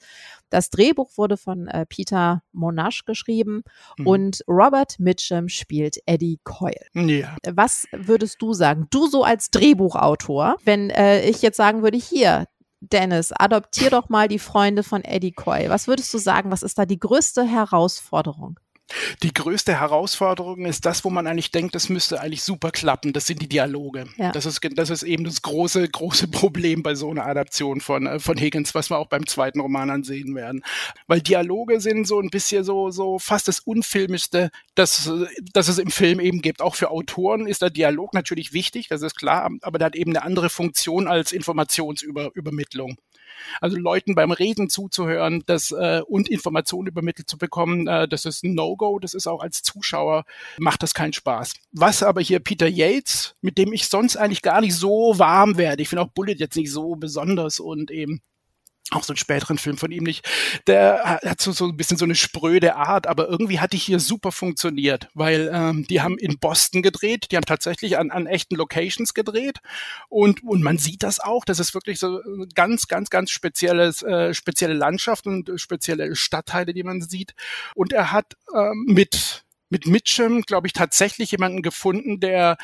Das 0.50 0.70
Drehbuch 0.70 1.10
wurde 1.16 1.36
von 1.36 1.68
äh, 1.68 1.86
Peter 1.86 2.42
Monash 2.52 3.04
geschrieben 3.04 3.62
mhm. 3.98 4.06
und 4.06 4.44
Robert 4.48 4.98
Mitchum 4.98 5.48
spielt 5.48 5.98
Eddie 6.06 6.40
Coyle. 6.44 6.86
Ja. 6.94 7.36
Was 7.46 7.86
würdest 7.92 8.40
du 8.40 8.54
sagen? 8.54 8.86
Du 8.90 9.06
so 9.06 9.24
als 9.24 9.50
Drehbuchautor, 9.50 10.56
wenn 10.64 10.90
äh, 10.90 11.28
ich 11.28 11.42
jetzt 11.42 11.56
sagen 11.56 11.82
würde, 11.82 11.98
hier, 11.98 12.46
Dennis, 12.80 13.32
adoptier 13.32 13.90
doch 13.90 14.08
mal 14.08 14.28
die 14.28 14.38
Freunde 14.38 14.82
von 14.82 15.02
Eddie 15.02 15.32
Coyle. 15.32 15.68
Was 15.68 15.88
würdest 15.88 16.14
du 16.14 16.18
sagen, 16.18 16.50
was 16.50 16.62
ist 16.62 16.78
da 16.78 16.86
die 16.86 16.98
größte 16.98 17.44
Herausforderung? 17.44 18.60
Die 19.22 19.35
größte 19.35 19.79
Herausforderung 19.79 20.64
ist 20.64 20.87
das, 20.87 21.05
wo 21.05 21.11
man 21.11 21.27
eigentlich 21.27 21.51
denkt, 21.51 21.74
das 21.74 21.88
müsste 21.88 22.20
eigentlich 22.20 22.42
super 22.42 22.70
klappen. 22.70 23.12
Das 23.12 23.27
sind 23.27 23.42
die 23.42 23.48
Dialoge. 23.48 24.07
Ja. 24.16 24.33
Das, 24.33 24.46
ist, 24.46 24.61
das 24.72 24.90
ist 24.90 25.03
eben 25.03 25.24
das 25.24 25.42
große, 25.42 25.88
große 25.88 26.29
Problem 26.31 26.83
bei 26.83 26.94
so 26.94 27.11
einer 27.11 27.27
Adaption 27.27 27.81
von, 27.81 28.07
äh, 28.07 28.18
von 28.18 28.38
Higgins, 28.38 28.74
was 28.74 28.90
wir 28.90 28.98
auch 28.98 29.09
beim 29.09 29.27
zweiten 29.27 29.61
Roman 29.61 29.90
ansehen 29.90 30.35
werden. 30.35 30.62
Weil 31.07 31.20
Dialoge 31.20 31.81
sind 31.81 32.07
so 32.07 32.20
ein 32.20 32.31
bisschen 32.31 32.64
so, 32.64 32.90
so 32.90 33.18
fast 33.18 33.48
das 33.48 33.61
Unfilmischste, 33.61 34.51
das, 34.74 35.11
das 35.53 35.68
es 35.68 35.79
im 35.79 35.90
Film 35.90 36.20
eben 36.20 36.40
gibt. 36.40 36.62
Auch 36.62 36.74
für 36.74 36.90
Autoren 36.90 37.46
ist 37.46 37.62
der 37.62 37.70
Dialog 37.70 38.14
natürlich 38.14 38.53
wichtig, 38.53 38.88
das 38.88 39.03
ist 39.03 39.16
klar, 39.16 39.51
aber 39.62 39.79
der 39.79 39.87
hat 39.87 39.96
eben 39.96 40.16
eine 40.16 40.24
andere 40.24 40.51
Funktion 40.51 41.09
als 41.09 41.33
Informationsübermittlung. 41.33 42.96
Also 43.61 43.77
Leuten 43.77 44.14
beim 44.14 44.31
Reden 44.31 44.68
zuzuhören 44.70 45.42
das, 45.46 45.72
äh, 45.72 46.03
und 46.07 46.29
Informationen 46.29 46.88
übermittelt 46.88 47.29
zu 47.29 47.38
bekommen, 47.38 47.87
äh, 47.87 48.09
das 48.09 48.24
ist 48.24 48.44
ein 48.44 48.55
No-Go. 48.55 48.98
Das 48.98 49.14
ist 49.14 49.27
auch 49.27 49.42
als 49.42 49.62
Zuschauer, 49.62 50.24
macht 50.59 50.83
das 50.83 50.94
keinen 50.94 51.12
Spaß. 51.12 51.55
Was 51.72 52.03
aber 52.03 52.20
hier 52.20 52.40
Peter 52.40 52.68
Yates, 52.68 53.35
mit 53.40 53.59
dem 53.59 53.72
ich 53.72 53.88
sonst 53.88 54.16
eigentlich 54.16 54.42
gar 54.42 54.61
nicht 54.61 54.74
so 54.74 55.18
warm 55.18 55.57
werde, 55.59 55.83
ich 55.83 55.88
finde 55.88 56.03
auch 56.03 56.09
Bullet 56.09 56.37
jetzt 56.38 56.57
nicht 56.57 56.70
so 56.72 56.96
besonders 56.96 57.61
und 57.61 57.90
eben 57.90 58.20
auch 58.90 59.03
so 59.03 59.12
einen 59.12 59.18
späteren 59.18 59.59
Film 59.59 59.77
von 59.77 59.90
ihm 59.90 60.05
nicht, 60.05 60.29
der 60.66 61.20
hat 61.24 61.40
so, 61.40 61.53
so 61.53 61.66
ein 61.66 61.77
bisschen 61.77 61.98
so 61.98 62.05
eine 62.05 62.14
spröde 62.14 62.77
Art, 62.77 63.07
aber 63.07 63.29
irgendwie 63.29 63.61
hat 63.61 63.72
die 63.72 63.79
hier 63.79 64.01
super 64.01 64.33
funktioniert, 64.33 65.09
weil 65.14 65.51
ähm, 65.53 65.87
die 65.88 66.01
haben 66.01 66.18
in 66.18 66.38
Boston 66.38 66.83
gedreht, 66.83 67.27
die 67.31 67.37
haben 67.37 67.44
tatsächlich 67.44 67.98
an, 67.98 68.11
an 68.11 68.27
echten 68.27 68.57
Locations 68.57 69.12
gedreht 69.14 69.59
und, 70.09 70.42
und 70.42 70.62
man 70.62 70.79
sieht 70.79 71.03
das 71.03 71.20
auch, 71.20 71.44
das 71.44 71.59
ist 71.59 71.74
wirklich 71.74 71.98
so 71.98 72.20
ganz, 72.55 72.88
ganz, 72.88 73.11
ganz 73.11 73.31
spezielles, 73.31 74.03
äh, 74.03 74.33
spezielle 74.33 74.74
Landschaft 74.74 75.27
und 75.27 75.51
spezielle 75.57 76.16
Stadtteile, 76.16 76.72
die 76.72 76.83
man 76.83 77.03
sieht. 77.03 77.35
Und 77.74 77.92
er 77.92 78.12
hat 78.12 78.37
ähm, 78.55 78.87
mit 78.88 79.44
mit 79.70 79.87
Mitchum, 79.87 80.42
glaube 80.42 80.66
ich, 80.66 80.72
tatsächlich 80.72 81.31
jemanden 81.31 81.61
gefunden, 81.61 82.20
der 82.20 82.57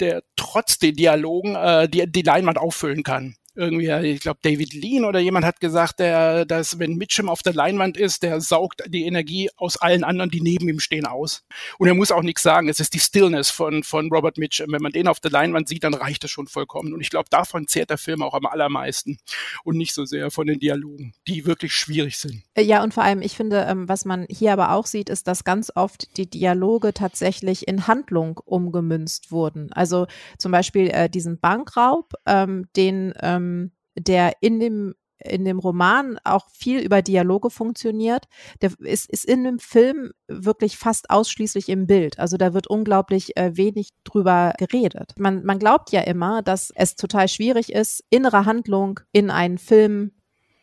der 0.00 0.22
trotz 0.36 0.78
den 0.78 0.94
Dialogen 0.94 1.54
äh, 1.54 1.88
die, 1.88 2.10
die 2.10 2.22
Leinwand 2.22 2.58
auffüllen 2.58 3.02
kann 3.02 3.36
irgendwie, 3.56 3.90
ich 4.08 4.20
glaube, 4.20 4.38
David 4.42 4.72
Lean 4.74 5.04
oder 5.04 5.18
jemand 5.18 5.44
hat 5.44 5.60
gesagt, 5.60 6.00
der, 6.00 6.44
dass 6.44 6.78
wenn 6.78 6.96
Mitchum 6.96 7.28
auf 7.28 7.42
der 7.42 7.54
Leinwand 7.54 7.96
ist, 7.96 8.22
der 8.22 8.40
saugt 8.40 8.82
die 8.86 9.04
Energie 9.06 9.50
aus 9.56 9.76
allen 9.76 10.04
anderen, 10.04 10.30
die 10.30 10.40
neben 10.40 10.68
ihm 10.68 10.80
stehen, 10.80 11.06
aus. 11.06 11.44
Und 11.78 11.88
er 11.88 11.94
muss 11.94 12.12
auch 12.12 12.22
nichts 12.22 12.42
sagen. 12.42 12.68
Es 12.68 12.80
ist 12.80 12.94
die 12.94 12.98
Stillness 12.98 13.50
von, 13.50 13.82
von 13.82 14.10
Robert 14.12 14.38
Mitchum. 14.38 14.72
Wenn 14.72 14.82
man 14.82 14.92
den 14.92 15.08
auf 15.08 15.20
der 15.20 15.30
Leinwand 15.30 15.68
sieht, 15.68 15.84
dann 15.84 15.94
reicht 15.94 16.24
es 16.24 16.30
schon 16.30 16.46
vollkommen. 16.46 16.92
Und 16.92 17.00
ich 17.00 17.10
glaube, 17.10 17.28
davon 17.30 17.66
zehrt 17.66 17.90
der 17.90 17.98
Film 17.98 18.22
auch 18.22 18.34
am 18.34 18.46
allermeisten. 18.46 19.18
Und 19.64 19.76
nicht 19.76 19.94
so 19.94 20.04
sehr 20.04 20.30
von 20.30 20.46
den 20.46 20.58
Dialogen, 20.58 21.14
die 21.26 21.46
wirklich 21.46 21.72
schwierig 21.72 22.18
sind. 22.18 22.42
Äh, 22.54 22.62
ja, 22.62 22.82
und 22.82 22.94
vor 22.94 23.04
allem, 23.04 23.22
ich 23.22 23.36
finde, 23.36 23.66
ähm, 23.68 23.88
was 23.88 24.04
man 24.04 24.26
hier 24.28 24.52
aber 24.52 24.72
auch 24.72 24.86
sieht, 24.86 25.08
ist, 25.08 25.28
dass 25.28 25.44
ganz 25.44 25.72
oft 25.74 26.16
die 26.16 26.28
Dialoge 26.28 26.92
tatsächlich 26.92 27.66
in 27.66 27.86
Handlung 27.86 28.40
umgemünzt 28.44 29.30
wurden. 29.30 29.72
Also 29.72 30.06
zum 30.38 30.52
Beispiel 30.52 30.88
äh, 30.88 31.08
diesen 31.08 31.38
Bankraub, 31.38 32.12
ähm, 32.26 32.66
den 32.76 33.14
ähm, 33.20 33.45
ähm, 33.46 33.72
der 33.96 34.32
in 34.40 34.60
dem 34.60 34.94
in 35.18 35.44
dem 35.44 35.58
Roman 35.58 36.18
auch 36.24 36.48
viel 36.50 36.80
über 36.80 37.00
Dialoge 37.00 37.48
funktioniert. 37.48 38.26
Der 38.60 38.72
ist, 38.80 39.08
ist 39.10 39.24
in 39.24 39.44
dem 39.44 39.58
Film 39.58 40.12
wirklich 40.28 40.76
fast 40.76 41.08
ausschließlich 41.08 41.70
im 41.70 41.86
Bild. 41.86 42.18
Also 42.18 42.36
da 42.36 42.52
wird 42.52 42.66
unglaublich 42.66 43.34
äh, 43.36 43.56
wenig 43.56 43.90
drüber 44.04 44.52
geredet. 44.58 45.14
Man, 45.18 45.44
man 45.44 45.58
glaubt 45.58 45.90
ja 45.90 46.02
immer, 46.02 46.42
dass 46.42 46.70
es 46.74 46.96
total 46.96 47.28
schwierig 47.28 47.72
ist, 47.72 48.04
innere 48.10 48.44
Handlung 48.44 49.00
in 49.10 49.30
einen 49.30 49.56
Film 49.56 50.12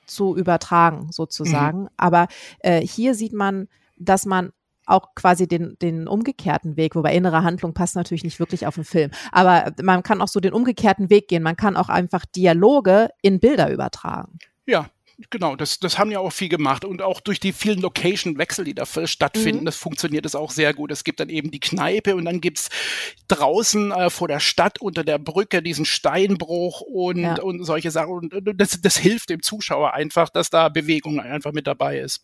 zu 0.06 0.36
übertragen, 0.36 1.12
sozusagen. 1.12 1.82
Mhm. 1.82 1.89
Aber 1.98 2.28
äh, 2.60 2.86
hier 2.86 3.15
sieht 3.15 3.34
man, 3.34 3.67
dass 3.98 4.26
man 4.26 4.52
auch 4.86 5.15
quasi 5.15 5.48
den, 5.48 5.78
den 5.82 6.08
umgekehrten 6.08 6.78
Weg, 6.78 6.96
wobei 6.96 7.15
innere 7.15 7.43
Handlung 7.43 7.74
passt 7.74 7.96
natürlich 7.96 8.24
nicht 8.24 8.39
wirklich 8.39 8.67
auf 8.67 8.76
den 8.76 8.84
Film. 8.84 9.12
Aber 9.32 9.74
man 9.82 10.04
kann 10.04 10.22
auch 10.22 10.28
so 10.28 10.39
den 10.39 10.54
umgekehrten 10.54 11.10
Weg 11.10 11.28
gehen. 11.28 11.43
Man 11.43 11.58
kann 11.58 11.78
auch 11.78 11.89
einfach 11.89 12.26
Dialoge 12.26 13.10
in 13.22 13.39
Bilder 13.39 13.72
übertragen. 13.72 14.38
Ja, 14.65 14.88
Genau, 15.30 15.56
das, 15.56 15.80
das 15.80 16.00
haben 16.00 16.10
ja 16.10 16.19
auch 16.19 16.32
viel 16.32 16.50
gemacht 16.50 16.86
und 16.86 17.04
auch 17.04 17.22
durch 17.22 17.39
die 17.39 17.54
vielen 17.54 17.82
Location-Wechsel, 17.82 18.65
die 18.65 18.74
da 18.74 18.86
stattfinden, 18.86 19.62
mhm. 19.62 19.65
das 19.65 19.76
funktioniert 19.76 20.26
es 20.26 20.34
auch 20.34 20.50
sehr 20.50 20.74
gut. 20.74 20.91
Es 20.91 21.04
gibt 21.04 21.19
dann 21.19 21.30
eben 21.30 21.52
die 21.52 21.60
Kneipe 21.60 22.15
und 22.15 22.26
dann 22.26 22.41
gibt's 22.41 22.69
draußen 23.28 23.91
äh, 23.91 24.10
vor 24.10 24.28
der 24.28 24.39
Stadt 24.39 24.82
unter 24.82 25.04
der 25.04 25.19
Brücke 25.19 25.62
diesen 25.62 25.86
Steinbruch 25.86 26.82
und, 26.82 27.19
ja. 27.19 27.39
und 27.39 27.63
solche 27.63 27.91
Sachen. 27.91 28.10
Und 28.10 28.60
das, 28.60 28.82
das 28.82 28.98
hilft 28.98 29.30
dem 29.30 29.43
Zuschauer 29.43 29.93
einfach, 29.93 30.30
dass 30.30 30.50
da 30.50 30.69
Bewegung 30.69 31.19
einfach 31.19 31.52
mit 31.52 31.67
dabei 31.67 32.00
ist. 32.00 32.24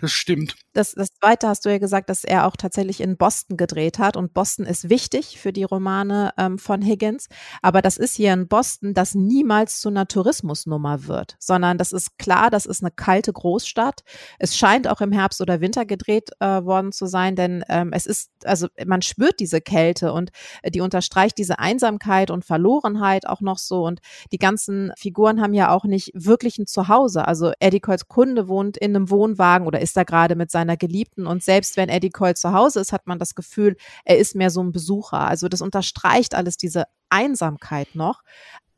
Das 0.00 0.12
stimmt. 0.12 0.56
Das, 0.72 0.92
das 0.92 1.08
zweite 1.12 1.48
hast 1.48 1.64
du 1.64 1.68
ja 1.68 1.78
gesagt, 1.78 2.08
dass 2.08 2.24
er 2.24 2.46
auch 2.46 2.56
tatsächlich 2.56 3.00
in 3.00 3.16
Boston 3.16 3.56
gedreht 3.56 3.98
hat. 3.98 4.16
Und 4.16 4.32
Boston 4.32 4.64
ist 4.64 4.88
wichtig 4.88 5.38
für 5.38 5.52
die 5.52 5.64
Romane 5.64 6.32
ähm, 6.38 6.58
von 6.58 6.80
Higgins. 6.80 7.26
Aber 7.60 7.82
das 7.82 7.98
ist 7.98 8.16
hier 8.16 8.32
in 8.32 8.48
Boston, 8.48 8.94
das 8.94 9.14
niemals 9.14 9.80
zu 9.80 9.88
einer 9.90 10.06
Tourismusnummer 10.06 11.06
wird, 11.06 11.36
sondern 11.38 11.76
das 11.76 11.92
ist 11.92 12.18
klar, 12.18 12.50
das 12.50 12.64
ist 12.64 12.82
eine 12.82 12.90
kalte 12.90 13.32
Großstadt. 13.32 14.00
Es 14.38 14.56
scheint 14.56 14.88
auch 14.88 15.02
im 15.02 15.12
Herbst 15.12 15.40
oder 15.40 15.60
Winter 15.60 15.84
gedreht 15.84 16.30
äh, 16.40 16.46
worden 16.46 16.92
zu 16.92 17.06
sein, 17.06 17.36
denn 17.36 17.62
ähm, 17.68 17.90
es 17.92 18.06
ist, 18.06 18.30
also 18.44 18.68
man 18.86 19.02
spürt 19.02 19.38
diese 19.40 19.60
Kälte 19.60 20.12
und 20.12 20.30
äh, 20.62 20.70
die 20.70 20.80
unterstreicht 20.80 21.36
diese 21.36 21.58
Einsamkeit 21.58 22.30
und 22.30 22.44
Verlorenheit 22.44 23.26
auch 23.26 23.40
noch 23.42 23.58
so. 23.58 23.84
Und 23.84 24.00
die 24.32 24.38
ganzen 24.38 24.92
Figuren 24.96 25.42
haben 25.42 25.52
ja 25.52 25.70
auch 25.70 25.84
nicht 25.84 26.12
wirklich 26.14 26.58
ein 26.58 26.66
Zuhause. 26.66 27.26
Also 27.26 27.52
Eddie 27.60 27.80
Coles 27.80 28.08
Kunde 28.08 28.48
wohnt 28.48 28.78
in 28.78 28.96
einem 28.96 29.10
Wohnwagen 29.10 29.66
oder 29.66 29.80
ist 29.80 29.89
ist 29.90 29.96
da 29.96 30.04
gerade 30.04 30.36
mit 30.36 30.50
seiner 30.50 30.76
Geliebten. 30.76 31.26
Und 31.26 31.42
selbst 31.42 31.76
wenn 31.76 31.88
Eddie 31.88 32.10
Cole 32.10 32.34
zu 32.34 32.52
Hause 32.52 32.80
ist, 32.80 32.92
hat 32.92 33.06
man 33.06 33.18
das 33.18 33.34
Gefühl, 33.34 33.76
er 34.04 34.18
ist 34.18 34.36
mehr 34.36 34.50
so 34.50 34.62
ein 34.62 34.72
Besucher. 34.72 35.20
Also 35.20 35.48
das 35.48 35.60
unterstreicht 35.60 36.34
alles 36.34 36.56
diese 36.56 36.84
Einsamkeit 37.08 37.94
noch. 37.94 38.22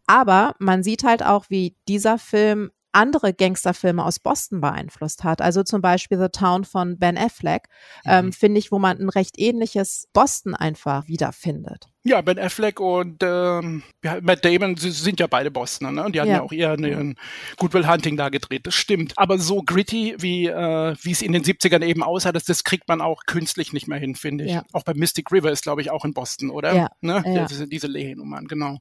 Aber 0.06 0.54
man 0.58 0.82
sieht 0.82 1.04
halt 1.04 1.22
auch, 1.22 1.46
wie 1.50 1.76
dieser 1.86 2.18
Film 2.18 2.70
andere 2.92 3.34
Gangsterfilme 3.34 4.04
aus 4.04 4.18
Boston 4.18 4.60
beeinflusst 4.60 5.22
hat. 5.24 5.40
Also 5.42 5.62
zum 5.62 5.82
Beispiel 5.82 6.18
The 6.18 6.28
Town 6.28 6.64
von 6.64 6.98
Ben 6.98 7.18
Affleck, 7.18 7.68
ähm, 8.04 8.26
mhm. 8.26 8.32
finde 8.32 8.58
ich, 8.58 8.72
wo 8.72 8.78
man 8.78 8.98
ein 8.98 9.08
recht 9.08 9.38
ähnliches 9.38 10.08
Boston 10.12 10.54
einfach 10.54 11.08
wiederfindet. 11.08 11.91
Ja, 12.04 12.20
Ben 12.20 12.38
Affleck 12.38 12.80
und 12.80 13.22
ähm, 13.22 13.84
Matt 14.22 14.44
Damon 14.44 14.76
sie 14.76 14.90
sind 14.90 15.20
ja 15.20 15.28
beide 15.28 15.52
Bostoner, 15.52 15.92
ne? 15.92 16.04
Und 16.04 16.14
die 16.14 16.20
hatten 16.20 16.30
ja, 16.30 16.38
ja 16.38 16.42
auch 16.42 16.52
eher 16.52 16.72
einen 16.72 17.16
Goodwill 17.58 17.86
Hunting 17.86 18.16
da 18.16 18.28
gedreht. 18.28 18.66
Das 18.66 18.74
stimmt. 18.74 19.12
Aber 19.16 19.38
so 19.38 19.62
gritty, 19.62 20.16
wie 20.18 20.46
äh, 20.46 20.96
wie 21.00 21.12
es 21.12 21.22
in 21.22 21.32
den 21.32 21.44
70ern 21.44 21.84
eben 21.84 22.02
aussah, 22.02 22.32
das, 22.32 22.44
das 22.44 22.64
kriegt 22.64 22.88
man 22.88 23.00
auch 23.00 23.22
künstlich 23.26 23.72
nicht 23.72 23.86
mehr 23.86 23.98
hin, 23.98 24.16
finde 24.16 24.44
ich. 24.44 24.52
Ja. 24.52 24.64
Auch 24.72 24.82
bei 24.82 24.94
Mystic 24.94 25.30
River 25.30 25.52
ist, 25.52 25.62
glaube 25.62 25.80
ich, 25.80 25.92
auch 25.92 26.04
in 26.04 26.12
Boston, 26.12 26.50
oder? 26.50 26.74
Ja. 26.74 26.88
Ne? 27.00 27.22
ja. 27.24 27.46
Diese, 27.46 27.68
diese 27.68 27.86
Lehe-Nummern, 27.86 28.48
genau. 28.48 28.78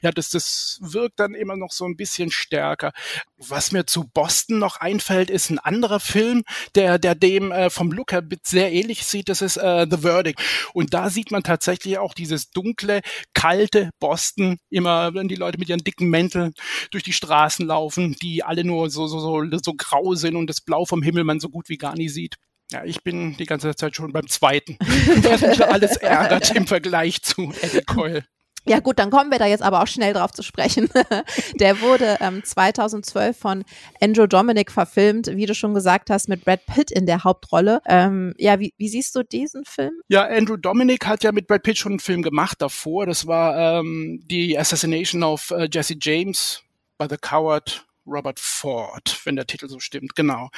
Ja, 0.00 0.10
das, 0.10 0.30
das 0.30 0.78
wirkt 0.80 1.20
dann 1.20 1.34
immer 1.34 1.56
noch 1.56 1.72
so 1.72 1.84
ein 1.84 1.96
bisschen 1.96 2.30
stärker. 2.30 2.92
Was 3.36 3.72
mir 3.72 3.84
zu 3.84 4.04
Boston 4.04 4.58
noch 4.58 4.76
einfällt, 4.76 5.28
ist 5.28 5.50
ein 5.50 5.58
anderer 5.58 6.00
Film, 6.00 6.42
der, 6.74 6.98
der 6.98 7.14
dem 7.14 7.52
äh, 7.52 7.68
vom 7.68 7.92
Look 7.92 8.12
her 8.12 8.22
sehr 8.42 8.72
ähnlich 8.72 9.04
sieht. 9.04 9.28
Das 9.28 9.42
ist 9.42 9.58
äh, 9.58 9.86
The 9.90 9.98
Verdict. 9.98 10.40
Und 10.72 10.94
da 10.94 11.10
sieht 11.10 11.30
man 11.30 11.42
tatsächlich 11.42 11.98
auch 11.98 12.14
dieses 12.14 12.50
dunkle, 12.62 13.00
kalte 13.34 13.90
Boston, 14.00 14.58
immer 14.70 15.14
wenn 15.14 15.28
die 15.28 15.36
Leute 15.36 15.58
mit 15.58 15.68
ihren 15.68 15.84
dicken 15.84 16.08
Mänteln 16.08 16.52
durch 16.90 17.02
die 17.02 17.12
Straßen 17.12 17.66
laufen, 17.66 18.16
die 18.22 18.42
alle 18.42 18.64
nur 18.64 18.90
so, 18.90 19.06
so, 19.06 19.20
so, 19.20 19.44
so 19.62 19.74
grau 19.76 20.14
sind 20.14 20.36
und 20.36 20.48
das 20.48 20.60
Blau 20.60 20.84
vom 20.84 21.02
Himmel 21.02 21.24
man 21.24 21.40
so 21.40 21.48
gut 21.48 21.68
wie 21.68 21.78
gar 21.78 21.94
nie 21.94 22.08
sieht. 22.08 22.36
Ja, 22.70 22.84
ich 22.84 23.02
bin 23.02 23.36
die 23.36 23.44
ganze 23.44 23.74
Zeit 23.76 23.96
schon 23.96 24.12
beim 24.12 24.28
zweiten, 24.28 24.78
was 24.80 25.42
mich 25.42 25.64
alles 25.64 25.96
ärgert 25.96 26.54
im 26.56 26.66
Vergleich 26.66 27.22
zu 27.22 27.52
Eddie 27.60 27.82
Coyle. 27.82 28.24
Ja 28.64 28.78
gut, 28.78 28.98
dann 28.98 29.10
kommen 29.10 29.30
wir 29.30 29.38
da 29.38 29.46
jetzt 29.46 29.62
aber 29.62 29.82
auch 29.82 29.86
schnell 29.86 30.12
drauf 30.12 30.30
zu 30.30 30.42
sprechen. 30.42 30.88
Der 31.54 31.80
wurde 31.80 32.18
ähm, 32.20 32.42
2012 32.44 33.36
von 33.36 33.64
Andrew 34.00 34.26
Dominic 34.26 34.70
verfilmt, 34.70 35.26
wie 35.28 35.46
du 35.46 35.54
schon 35.54 35.74
gesagt 35.74 36.10
hast, 36.10 36.28
mit 36.28 36.44
Brad 36.44 36.64
Pitt 36.66 36.90
in 36.92 37.06
der 37.06 37.24
Hauptrolle. 37.24 37.80
Ähm, 37.86 38.34
ja, 38.38 38.60
wie, 38.60 38.72
wie 38.78 38.88
siehst 38.88 39.16
du 39.16 39.24
diesen 39.24 39.64
Film? 39.64 39.92
Ja, 40.08 40.26
Andrew 40.26 40.56
Dominic 40.56 41.06
hat 41.06 41.24
ja 41.24 41.32
mit 41.32 41.48
Brad 41.48 41.64
Pitt 41.64 41.78
schon 41.78 41.92
einen 41.92 42.00
Film 42.00 42.22
gemacht 42.22 42.62
davor. 42.62 43.06
Das 43.06 43.26
war 43.26 43.80
ähm, 43.80 44.20
die 44.30 44.56
Assassination 44.56 45.24
of 45.24 45.50
uh, 45.50 45.66
Jesse 45.70 45.96
James 46.00 46.62
by 46.98 47.06
the 47.10 47.16
Coward 47.16 47.84
Robert 48.06 48.40
Ford, 48.40 49.20
wenn 49.24 49.36
der 49.36 49.46
Titel 49.46 49.68
so 49.68 49.78
stimmt, 49.78 50.14
genau. 50.14 50.50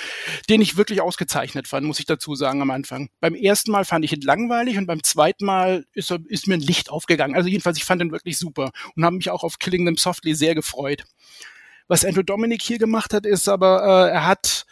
Den 0.48 0.60
ich 0.60 0.76
wirklich 0.76 1.00
ausgezeichnet 1.00 1.68
fand, 1.68 1.86
muss 1.86 1.98
ich 1.98 2.06
dazu 2.06 2.34
sagen 2.34 2.62
am 2.62 2.70
Anfang. 2.70 3.10
Beim 3.20 3.34
ersten 3.34 3.70
Mal 3.70 3.84
fand 3.84 4.04
ich 4.04 4.12
ihn 4.12 4.22
langweilig 4.22 4.78
und 4.78 4.86
beim 4.86 5.02
zweiten 5.02 5.44
Mal 5.44 5.84
ist, 5.92 6.10
er, 6.10 6.18
ist 6.26 6.46
mir 6.46 6.54
ein 6.54 6.60
Licht 6.60 6.90
aufgegangen. 6.90 7.36
Also 7.36 7.48
jedenfalls, 7.48 7.76
ich 7.76 7.84
fand 7.84 8.02
ihn 8.02 8.12
wirklich 8.12 8.38
super 8.38 8.72
und 8.96 9.04
habe 9.04 9.16
mich 9.16 9.30
auch 9.30 9.44
auf 9.44 9.58
Killing 9.58 9.84
Them 9.84 9.96
Softly 9.96 10.34
sehr 10.34 10.54
gefreut. 10.54 11.04
Was 11.86 12.04
Andrew 12.04 12.22
Dominic 12.22 12.62
hier 12.62 12.78
gemacht 12.78 13.12
hat, 13.12 13.26
ist 13.26 13.48
aber, 13.48 14.08
äh, 14.08 14.12
er 14.12 14.26
hat 14.26 14.64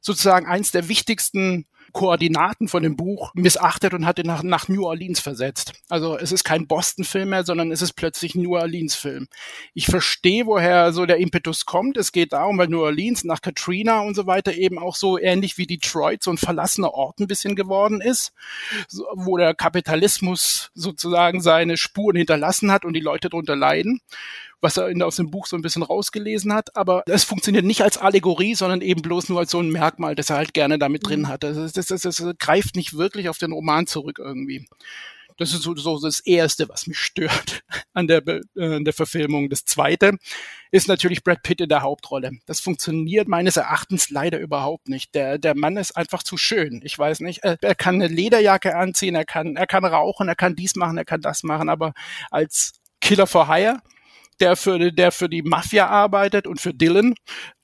sozusagen 0.00 0.46
eins 0.46 0.70
der 0.70 0.88
wichtigsten 0.88 1.66
Koordinaten 1.96 2.68
von 2.68 2.82
dem 2.82 2.94
Buch 2.94 3.30
missachtet 3.32 3.94
und 3.94 4.04
hat 4.04 4.18
ihn 4.18 4.26
nach, 4.26 4.42
nach 4.42 4.68
New 4.68 4.84
Orleans 4.84 5.18
versetzt. 5.18 5.72
Also 5.88 6.18
es 6.18 6.30
ist 6.30 6.44
kein 6.44 6.66
Boston-Film 6.66 7.30
mehr, 7.30 7.42
sondern 7.42 7.72
es 7.72 7.80
ist 7.80 7.94
plötzlich 7.94 8.34
New 8.34 8.54
Orleans-Film. 8.54 9.28
Ich 9.72 9.86
verstehe, 9.86 10.44
woher 10.44 10.92
so 10.92 11.06
der 11.06 11.16
Impetus 11.16 11.64
kommt. 11.64 11.96
Es 11.96 12.12
geht 12.12 12.34
darum, 12.34 12.58
weil 12.58 12.68
New 12.68 12.82
Orleans 12.82 13.24
nach 13.24 13.40
Katrina 13.40 14.00
und 14.00 14.14
so 14.14 14.26
weiter 14.26 14.52
eben 14.52 14.78
auch 14.78 14.94
so 14.94 15.18
ähnlich 15.18 15.56
wie 15.56 15.66
Detroit 15.66 16.22
so 16.22 16.30
ein 16.30 16.36
verlassener 16.36 16.92
Ort 16.92 17.18
ein 17.18 17.28
bisschen 17.28 17.56
geworden 17.56 18.02
ist, 18.02 18.34
wo 19.14 19.38
der 19.38 19.54
Kapitalismus 19.54 20.70
sozusagen 20.74 21.40
seine 21.40 21.78
Spuren 21.78 22.18
hinterlassen 22.18 22.70
hat 22.70 22.84
und 22.84 22.92
die 22.92 23.00
Leute 23.00 23.30
darunter 23.30 23.56
leiden 23.56 24.02
was 24.66 24.76
er 24.76 24.88
in, 24.88 25.00
aus 25.00 25.14
dem 25.14 25.30
Buch 25.30 25.46
so 25.46 25.56
ein 25.56 25.62
bisschen 25.62 25.84
rausgelesen 25.84 26.52
hat. 26.52 26.74
Aber 26.74 27.04
es 27.06 27.22
funktioniert 27.22 27.64
nicht 27.64 27.82
als 27.82 27.98
Allegorie, 27.98 28.56
sondern 28.56 28.80
eben 28.80 29.00
bloß 29.00 29.28
nur 29.28 29.38
als 29.38 29.52
so 29.52 29.60
ein 29.60 29.70
Merkmal, 29.70 30.16
das 30.16 30.30
er 30.30 30.36
halt 30.36 30.54
gerne 30.54 30.76
damit 30.76 31.06
drin 31.06 31.20
mhm. 31.20 31.28
hat. 31.28 31.44
Das, 31.44 31.72
das, 31.72 31.86
das, 31.86 32.02
das 32.02 32.24
greift 32.40 32.74
nicht 32.74 32.98
wirklich 32.98 33.28
auf 33.28 33.38
den 33.38 33.52
Roman 33.52 33.86
zurück 33.86 34.18
irgendwie. 34.18 34.66
Das 35.38 35.52
ist 35.52 35.62
so, 35.62 35.76
so 35.76 36.00
das 36.00 36.18
Erste, 36.18 36.68
was 36.68 36.88
mich 36.88 36.98
stört 36.98 37.62
an 37.94 38.08
der, 38.08 38.26
äh, 38.26 38.40
an 38.56 38.84
der 38.84 38.92
Verfilmung. 38.92 39.50
Das 39.50 39.64
Zweite 39.64 40.16
ist 40.72 40.88
natürlich 40.88 41.22
Brad 41.22 41.44
Pitt 41.44 41.60
in 41.60 41.68
der 41.68 41.82
Hauptrolle. 41.82 42.32
Das 42.46 42.58
funktioniert 42.58 43.28
meines 43.28 43.56
Erachtens 43.56 44.10
leider 44.10 44.40
überhaupt 44.40 44.88
nicht. 44.88 45.14
Der, 45.14 45.38
der 45.38 45.54
Mann 45.54 45.76
ist 45.76 45.96
einfach 45.96 46.24
zu 46.24 46.36
schön. 46.36 46.80
Ich 46.82 46.98
weiß 46.98 47.20
nicht. 47.20 47.44
Er, 47.44 47.56
er 47.60 47.76
kann 47.76 47.96
eine 47.96 48.08
Lederjacke 48.08 48.74
anziehen, 48.74 49.14
er 49.14 49.26
kann, 49.26 49.54
er 49.54 49.68
kann 49.68 49.84
rauchen, 49.84 50.26
er 50.26 50.34
kann 50.34 50.56
dies 50.56 50.74
machen, 50.74 50.98
er 50.98 51.04
kann 51.04 51.20
das 51.20 51.44
machen, 51.44 51.68
aber 51.68 51.92
als 52.32 52.72
Killer 53.00 53.28
for 53.28 53.46
Hire 53.46 53.80
der 54.40 54.56
für, 54.56 54.92
der 54.92 55.12
für 55.12 55.28
die 55.28 55.42
Mafia 55.42 55.86
arbeitet 55.88 56.46
und 56.46 56.60
für 56.60 56.74
Dylan, 56.74 57.14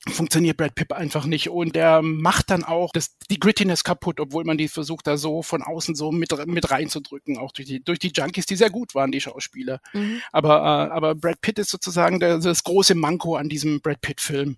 funktioniert 0.09 0.57
Brad 0.57 0.75
Pitt 0.75 0.93
einfach 0.93 1.27
nicht 1.27 1.49
und 1.49 1.77
der 1.77 2.03
macht 2.03 2.51
dann 2.51 2.65
auch 2.65 2.91
das, 2.93 3.17
die 3.31 3.39
Grittiness 3.39 3.85
kaputt, 3.85 4.19
obwohl 4.19 4.45
man 4.45 4.59
die 4.59 4.67
versucht 4.67 5.07
da 5.07 5.17
so 5.17 5.43
von 5.43 5.63
außen 5.63 5.95
so 5.95 6.11
mit, 6.11 6.35
mit 6.47 6.71
reinzudrücken, 6.71 7.39
auch 7.39 7.53
durch 7.53 7.69
die, 7.69 7.85
durch 7.85 8.01
die 8.01 8.11
Junkies, 8.13 8.47
die 8.47 8.57
sehr 8.57 8.71
gut 8.71 8.97
waren, 8.97 9.13
die 9.13 9.21
Schauspieler. 9.21 9.81
Mhm. 9.93 10.21
Aber, 10.33 10.57
äh, 10.57 10.93
aber 10.93 11.15
Brad 11.15 11.41
Pitt 11.41 11.61
ist 11.61 11.71
sozusagen 11.71 12.19
der, 12.19 12.39
das 12.39 12.65
große 12.65 12.97
Manko 12.97 13.37
an 13.37 13.49
diesem 13.49 13.81
Brad 13.81 14.01
Pitt-Film. 14.01 14.57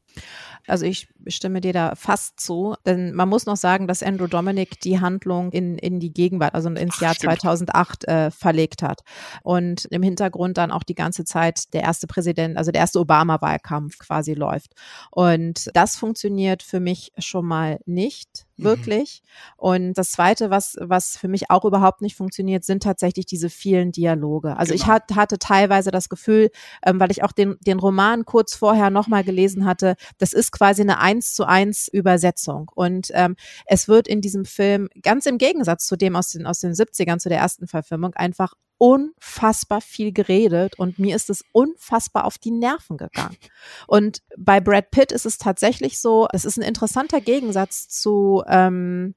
Also 0.67 0.87
ich 0.87 1.09
stimme 1.27 1.61
dir 1.61 1.75
da 1.75 1.95
fast 1.95 2.41
zu, 2.41 2.75
denn 2.87 3.13
man 3.13 3.29
muss 3.29 3.45
noch 3.45 3.59
sagen, 3.59 3.87
dass 3.87 4.03
Andrew 4.03 4.27
Dominic 4.27 4.81
die 4.81 4.99
Handlung 4.99 5.53
in, 5.53 5.77
in 5.77 6.01
die 6.01 6.13
Gegenwart, 6.13 6.55
also 6.55 6.71
ins 6.71 6.95
Ach, 6.97 7.03
Jahr 7.03 7.15
stimmt. 7.15 7.41
2008 7.41 8.05
äh, 8.09 8.31
verlegt 8.31 8.83
hat 8.83 9.03
und 9.43 9.85
im 9.87 10.03
Hintergrund 10.03 10.57
dann 10.57 10.71
auch 10.71 10.85
die 10.85 10.95
ganze 10.95 11.25
Zeit 11.25 11.75
der 11.75 11.83
erste 11.83 12.07
Präsident, 12.07 12.57
also 12.57 12.71
der 12.71 12.81
erste 12.81 12.99
Obama-Wahlkampf 12.99 13.99
quasi 13.99 14.33
läuft. 14.33 14.73
Und 15.11 15.34
das 15.75 15.97
funktioniert 15.97 16.63
für 16.63 16.81
mich 16.81 17.13
schon 17.19 17.47
mal 17.47 17.81
nicht 17.87 18.47
Mhm. 18.57 18.65
wirklich. 18.65 19.23
Mhm. 19.23 19.29
Und 19.57 19.95
das 19.95 20.13
Zweite, 20.13 20.51
was, 20.51 20.77
was 20.81 21.17
für 21.17 21.29
mich 21.29 21.51
auch 21.51 21.65
überhaupt 21.65 22.01
nicht 22.03 22.17
funktioniert, 22.17 22.65
sind 22.65 22.83
tatsächlich 22.83 23.27
diese 23.27 23.51
vielen 23.51 23.93
Dialoge. 23.93 24.57
Also 24.57 24.73
genau. 24.73 24.85
ich 24.85 24.89
hat, 24.89 25.15
hatte 25.15 25.39
teilweise 25.39 25.91
das 25.91 26.09
Gefühl, 26.09 26.51
ähm, 26.85 27.01
weil 27.01 27.11
ich 27.11 27.23
auch 27.23 27.33
den, 27.33 27.57
den 27.61 27.79
Roman 27.79 28.25
kurz 28.25 28.55
vorher 28.55 28.91
nochmal 28.91 29.25
gelesen 29.25 29.65
hatte, 29.65 29.97
das 30.19 30.33
ist 30.33 30.53
quasi 30.53 30.83
eine 30.83 30.99
eins 30.99 31.35
zu 31.35 31.45
eins 31.45 31.89
Übersetzung. 31.89 32.71
Und 32.75 33.09
ähm, 33.13 33.37
es 33.67 33.89
wird 33.89 34.09
in 34.09 34.21
diesem 34.21 34.45
Film 34.45 34.89
ganz 35.03 35.27
im 35.27 35.39
Gegensatz 35.39 35.87
zu 35.87 35.97
dem 35.97 36.17
aus 36.17 36.31
den, 36.31 36.47
aus 36.47 36.61
den 36.61 36.73
70ern, 36.73 37.19
zu 37.19 37.29
der 37.29 37.39
ersten 37.39 37.67
Verfilmung, 37.67 38.15
einfach 38.15 38.55
unfassbar 38.85 39.81
viel 39.81 40.13
geredet 40.13 40.79
und 40.79 40.99
mir 40.99 41.17
ist 41.17 41.31
es 41.31 41.43
unfassbar 41.53 42.27
auf 42.27 42.37
die 42.37 42.51
Nerven 42.51 42.99
gegangen. 42.99 43.39
Und 43.87 44.19
bei 44.37 44.61
Brad 44.61 44.91
Pitt 44.91 45.11
ist 45.11 45.25
es 45.25 45.39
tatsächlich 45.39 45.99
so, 45.99 46.29
es 46.35 46.45
ist 46.45 46.59
ein 46.59 46.63
interessanter 46.63 47.23
Gegensatz 47.23 47.89
zu 47.89 48.43
ähm, 48.47 49.15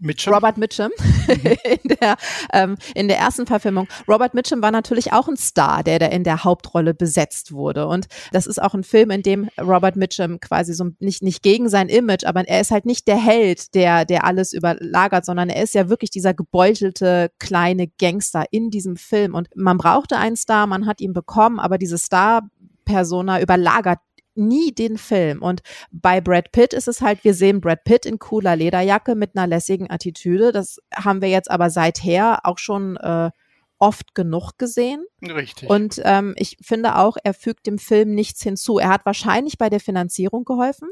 Mitchum? 0.00 0.34
Robert 0.34 0.58
Mitchum 0.58 0.90
mhm. 0.98 1.34
in, 1.64 1.96
der, 2.00 2.16
ähm, 2.52 2.76
in 2.94 3.08
der 3.08 3.18
ersten 3.18 3.46
Verfilmung. 3.46 3.88
Robert 4.08 4.34
Mitchum 4.34 4.62
war 4.62 4.70
natürlich 4.70 5.12
auch 5.12 5.28
ein 5.28 5.36
Star, 5.36 5.82
der 5.82 5.98
da 5.98 6.06
in 6.06 6.24
der 6.24 6.44
Hauptrolle 6.44 6.94
besetzt 6.94 7.52
wurde. 7.52 7.86
Und 7.86 8.06
das 8.32 8.46
ist 8.46 8.60
auch 8.60 8.74
ein 8.74 8.84
Film, 8.84 9.10
in 9.10 9.22
dem 9.22 9.48
Robert 9.60 9.96
Mitchum 9.96 10.40
quasi 10.40 10.74
so 10.74 10.90
nicht, 10.98 11.22
nicht 11.22 11.42
gegen 11.42 11.68
sein 11.68 11.88
Image, 11.88 12.24
aber 12.24 12.46
er 12.46 12.60
ist 12.60 12.70
halt 12.70 12.86
nicht 12.86 13.08
der 13.08 13.18
Held, 13.18 13.74
der, 13.74 14.04
der 14.04 14.24
alles 14.24 14.52
überlagert, 14.52 15.24
sondern 15.24 15.48
er 15.48 15.62
ist 15.62 15.74
ja 15.74 15.88
wirklich 15.88 16.10
dieser 16.10 16.34
gebeutelte 16.34 17.30
kleine 17.38 17.88
Gangster 17.98 18.44
in 18.50 18.70
diesem 18.70 18.96
Film. 18.96 19.34
Und 19.34 19.48
man 19.54 19.78
brauchte 19.78 20.16
einen 20.16 20.36
Star, 20.36 20.66
man 20.66 20.86
hat 20.86 21.00
ihn 21.00 21.12
bekommen, 21.12 21.58
aber 21.58 21.78
diese 21.78 21.98
Star 21.98 22.42
Persona 22.86 23.42
überlagert 23.42 23.98
nie 24.36 24.72
den 24.72 24.98
Film. 24.98 25.42
Und 25.42 25.62
bei 25.90 26.20
Brad 26.20 26.52
Pitt 26.52 26.72
ist 26.72 26.88
es 26.88 27.00
halt, 27.00 27.24
wir 27.24 27.34
sehen 27.34 27.60
Brad 27.60 27.84
Pitt 27.84 28.06
in 28.06 28.18
cooler 28.18 28.56
Lederjacke 28.56 29.14
mit 29.14 29.36
einer 29.36 29.46
lässigen 29.46 29.90
Attitüde. 29.90 30.52
Das 30.52 30.78
haben 30.94 31.22
wir 31.22 31.28
jetzt 31.28 31.50
aber 31.50 31.70
seither 31.70 32.40
auch 32.44 32.58
schon 32.58 32.96
äh, 32.96 33.30
oft 33.78 34.14
genug 34.14 34.58
gesehen. 34.58 35.04
Richtig. 35.22 35.68
Und 35.68 36.00
ähm, 36.04 36.34
ich 36.36 36.56
finde 36.60 36.96
auch, 36.96 37.16
er 37.22 37.34
fügt 37.34 37.66
dem 37.66 37.78
Film 37.78 38.14
nichts 38.14 38.42
hinzu. 38.42 38.78
Er 38.78 38.88
hat 38.88 39.04
wahrscheinlich 39.04 39.58
bei 39.58 39.68
der 39.68 39.80
Finanzierung 39.80 40.44
geholfen. 40.44 40.88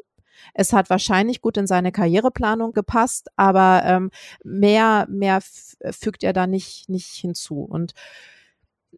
Es 0.53 0.73
hat 0.73 0.91
wahrscheinlich 0.91 1.41
gut 1.41 1.57
in 1.57 1.67
seine 1.67 1.93
Karriereplanung 1.93 2.73
gepasst, 2.73 3.29
aber 3.37 3.83
ähm, 3.85 4.11
mehr, 4.43 5.07
mehr 5.09 5.41
fügt 5.91 6.23
er 6.23 6.33
da 6.33 6.47
nicht, 6.47 6.89
nicht 6.89 7.09
hinzu. 7.15 7.61
Und 7.61 7.95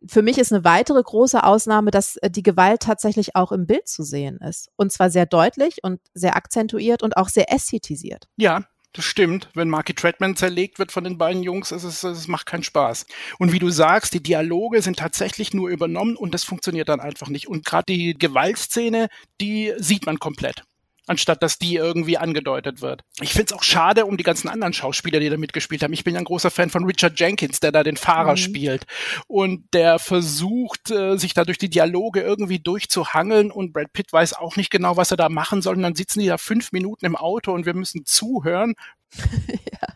für 0.09 0.23
mich 0.23 0.39
ist 0.39 0.53
eine 0.53 0.65
weitere 0.65 1.03
große 1.03 1.43
Ausnahme, 1.43 1.91
dass 1.91 2.17
äh, 2.17 2.31
die 2.31 2.43
Gewalt 2.43 2.83
tatsächlich 2.83 3.37
auch 3.37 3.53
im 3.53 3.67
Bild 3.67 3.89
zu 3.89 4.03
sehen 4.03 4.39
ist. 4.39 4.71
Und 4.77 4.93
zwar 4.93 5.11
sehr 5.11 5.27
deutlich 5.27 5.79
und 5.83 6.01
sehr 6.15 6.37
akzentuiert 6.37 7.03
und 7.03 7.17
auch 7.17 7.29
sehr 7.29 7.53
ästhetisiert. 7.53 8.29
Ja, 8.37 8.65
das 8.93 9.05
stimmt. 9.05 9.51
Wenn 9.55 9.69
Marky 9.69 9.95
Treadman 9.95 10.37
zerlegt 10.37 10.79
wird 10.79 10.91
von 10.91 11.05
den 11.05 11.19
beiden 11.19 11.43
Jungs, 11.43 11.71
es, 11.71 11.85
ist, 11.85 12.03
es 12.03 12.29
macht 12.29 12.47
keinen 12.47 12.63
Spaß. 12.63 13.07
Und 13.39 13.53
wie 13.53 13.59
du 13.59 13.69
sagst, 13.69 14.15
die 14.15 14.23
Dialoge 14.23 14.81
sind 14.81 14.99
tatsächlich 14.99 15.53
nur 15.53 15.69
übernommen 15.69 16.17
und 16.17 16.33
das 16.33 16.45
funktioniert 16.45 16.89
dann 16.89 17.01
einfach 17.01 17.29
nicht. 17.29 17.47
Und 17.47 17.65
gerade 17.65 17.85
die 17.89 18.15
Gewaltszene, 18.15 19.09
die 19.41 19.75
sieht 19.77 20.07
man 20.07 20.19
komplett 20.19 20.65
anstatt 21.07 21.43
dass 21.43 21.59
die 21.59 21.77
irgendwie 21.77 22.19
angedeutet 22.19 22.83
wird. 22.83 23.03
Ich 23.21 23.33
finde 23.33 23.47
es 23.47 23.53
auch 23.53 23.63
schade 23.63 24.07
um 24.07 24.17
die 24.17 24.25
ganzen 24.25 24.49
anderen 24.49 24.73
Schauspieler, 24.73 25.21
die 25.21 25.31
da 25.31 25.37
mitgespielt 25.37 25.83
haben. 25.83 25.93
Ich 25.93 26.05
bin 26.05 26.15
ja 26.15 26.21
ein 26.21 26.25
großer 26.25 26.51
Fan 26.51 26.71
von 26.71 26.85
Richard 26.85 27.19
Jenkins, 27.19 27.61
der 27.61 27.73
da 27.73 27.83
den 27.83 27.97
Fahrer 27.97 28.33
mhm. 28.33 28.37
spielt 28.37 28.87
und 29.27 29.65
der 29.73 29.99
versucht, 29.99 30.91
äh, 30.91 31.17
sich 31.17 31.35
da 31.35 31.45
durch 31.45 31.59
die 31.59 31.71
Dialoge 31.71 32.21
irgendwie 32.21 32.59
durchzuhangeln 32.59 33.51
und 33.51 33.73
Brad 33.73 33.93
Pitt 33.93 34.13
weiß 34.13 34.35
auch 34.35 34.57
nicht 34.57 34.71
genau, 34.71 34.97
was 34.97 35.11
er 35.11 35.17
da 35.17 35.29
machen 35.29 35.63
soll 35.63 35.77
und 35.77 35.83
dann 35.83 35.95
sitzen 35.95 36.21
die 36.21 36.27
da 36.27 36.39
fünf 36.39 36.73
Minuten 36.73 37.07
im 37.07 37.17
Auto 37.17 37.53
und 37.53 37.67
wir 37.67 37.75
müssen 37.75 38.05
zuhören. 38.05 38.75
ja. 39.73 39.89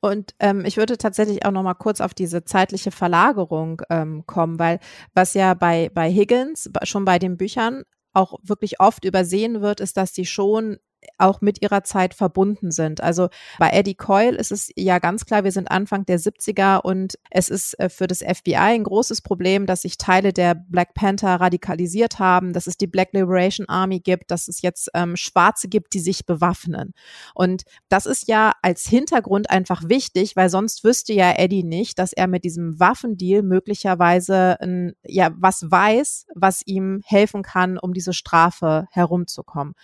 Und 0.00 0.34
ähm, 0.38 0.66
ich 0.66 0.76
würde 0.76 0.98
tatsächlich 0.98 1.46
auch 1.46 1.50
noch 1.50 1.62
mal 1.62 1.72
kurz 1.72 2.02
auf 2.02 2.12
diese 2.12 2.44
zeitliche 2.44 2.90
Verlagerung 2.90 3.80
ähm, 3.88 4.26
kommen, 4.26 4.58
weil 4.58 4.78
was 5.14 5.32
ja 5.32 5.54
bei, 5.54 5.90
bei 5.94 6.12
Higgins 6.12 6.70
schon 6.82 7.06
bei 7.06 7.18
den 7.18 7.38
Büchern 7.38 7.84
auch 8.14 8.38
wirklich 8.42 8.80
oft 8.80 9.04
übersehen 9.04 9.60
wird, 9.60 9.80
ist, 9.80 9.96
dass 9.96 10.12
die 10.12 10.26
schon 10.26 10.78
auch 11.18 11.40
mit 11.40 11.62
ihrer 11.62 11.84
Zeit 11.84 12.14
verbunden 12.14 12.70
sind. 12.70 13.00
Also 13.02 13.28
bei 13.58 13.70
Eddie 13.70 13.94
Coyle 13.94 14.36
ist 14.36 14.52
es 14.52 14.70
ja 14.76 14.98
ganz 14.98 15.24
klar, 15.24 15.44
wir 15.44 15.52
sind 15.52 15.70
Anfang 15.70 16.06
der 16.06 16.18
70er 16.18 16.80
und 16.80 17.18
es 17.30 17.48
ist 17.48 17.78
äh, 17.78 17.88
für 17.88 18.06
das 18.06 18.18
FBI 18.20 18.54
ein 18.54 18.84
großes 18.84 19.22
Problem, 19.22 19.66
dass 19.66 19.82
sich 19.82 19.98
Teile 19.98 20.32
der 20.32 20.54
Black 20.54 20.94
Panther 20.94 21.40
radikalisiert 21.40 22.18
haben, 22.18 22.52
dass 22.52 22.66
es 22.66 22.76
die 22.76 22.86
Black 22.86 23.12
Liberation 23.12 23.68
Army 23.68 24.00
gibt, 24.00 24.30
dass 24.30 24.48
es 24.48 24.62
jetzt 24.62 24.90
ähm, 24.94 25.16
Schwarze 25.16 25.68
gibt, 25.68 25.94
die 25.94 26.00
sich 26.00 26.26
bewaffnen. 26.26 26.92
Und 27.34 27.64
das 27.88 28.06
ist 28.06 28.28
ja 28.28 28.52
als 28.62 28.86
Hintergrund 28.86 29.50
einfach 29.50 29.88
wichtig, 29.88 30.36
weil 30.36 30.48
sonst 30.50 30.84
wüsste 30.84 31.12
ja 31.12 31.32
Eddie 31.36 31.64
nicht, 31.64 31.98
dass 31.98 32.12
er 32.12 32.26
mit 32.26 32.44
diesem 32.44 32.78
Waffendeal 32.80 33.42
möglicherweise 33.42 34.60
ein, 34.60 34.92
ja 35.04 35.30
was 35.36 35.70
weiß, 35.70 36.26
was 36.34 36.62
ihm 36.66 37.00
helfen 37.04 37.42
kann, 37.42 37.78
um 37.78 37.92
diese 37.92 38.12
Strafe 38.12 38.86
herumzukommen. 38.90 39.74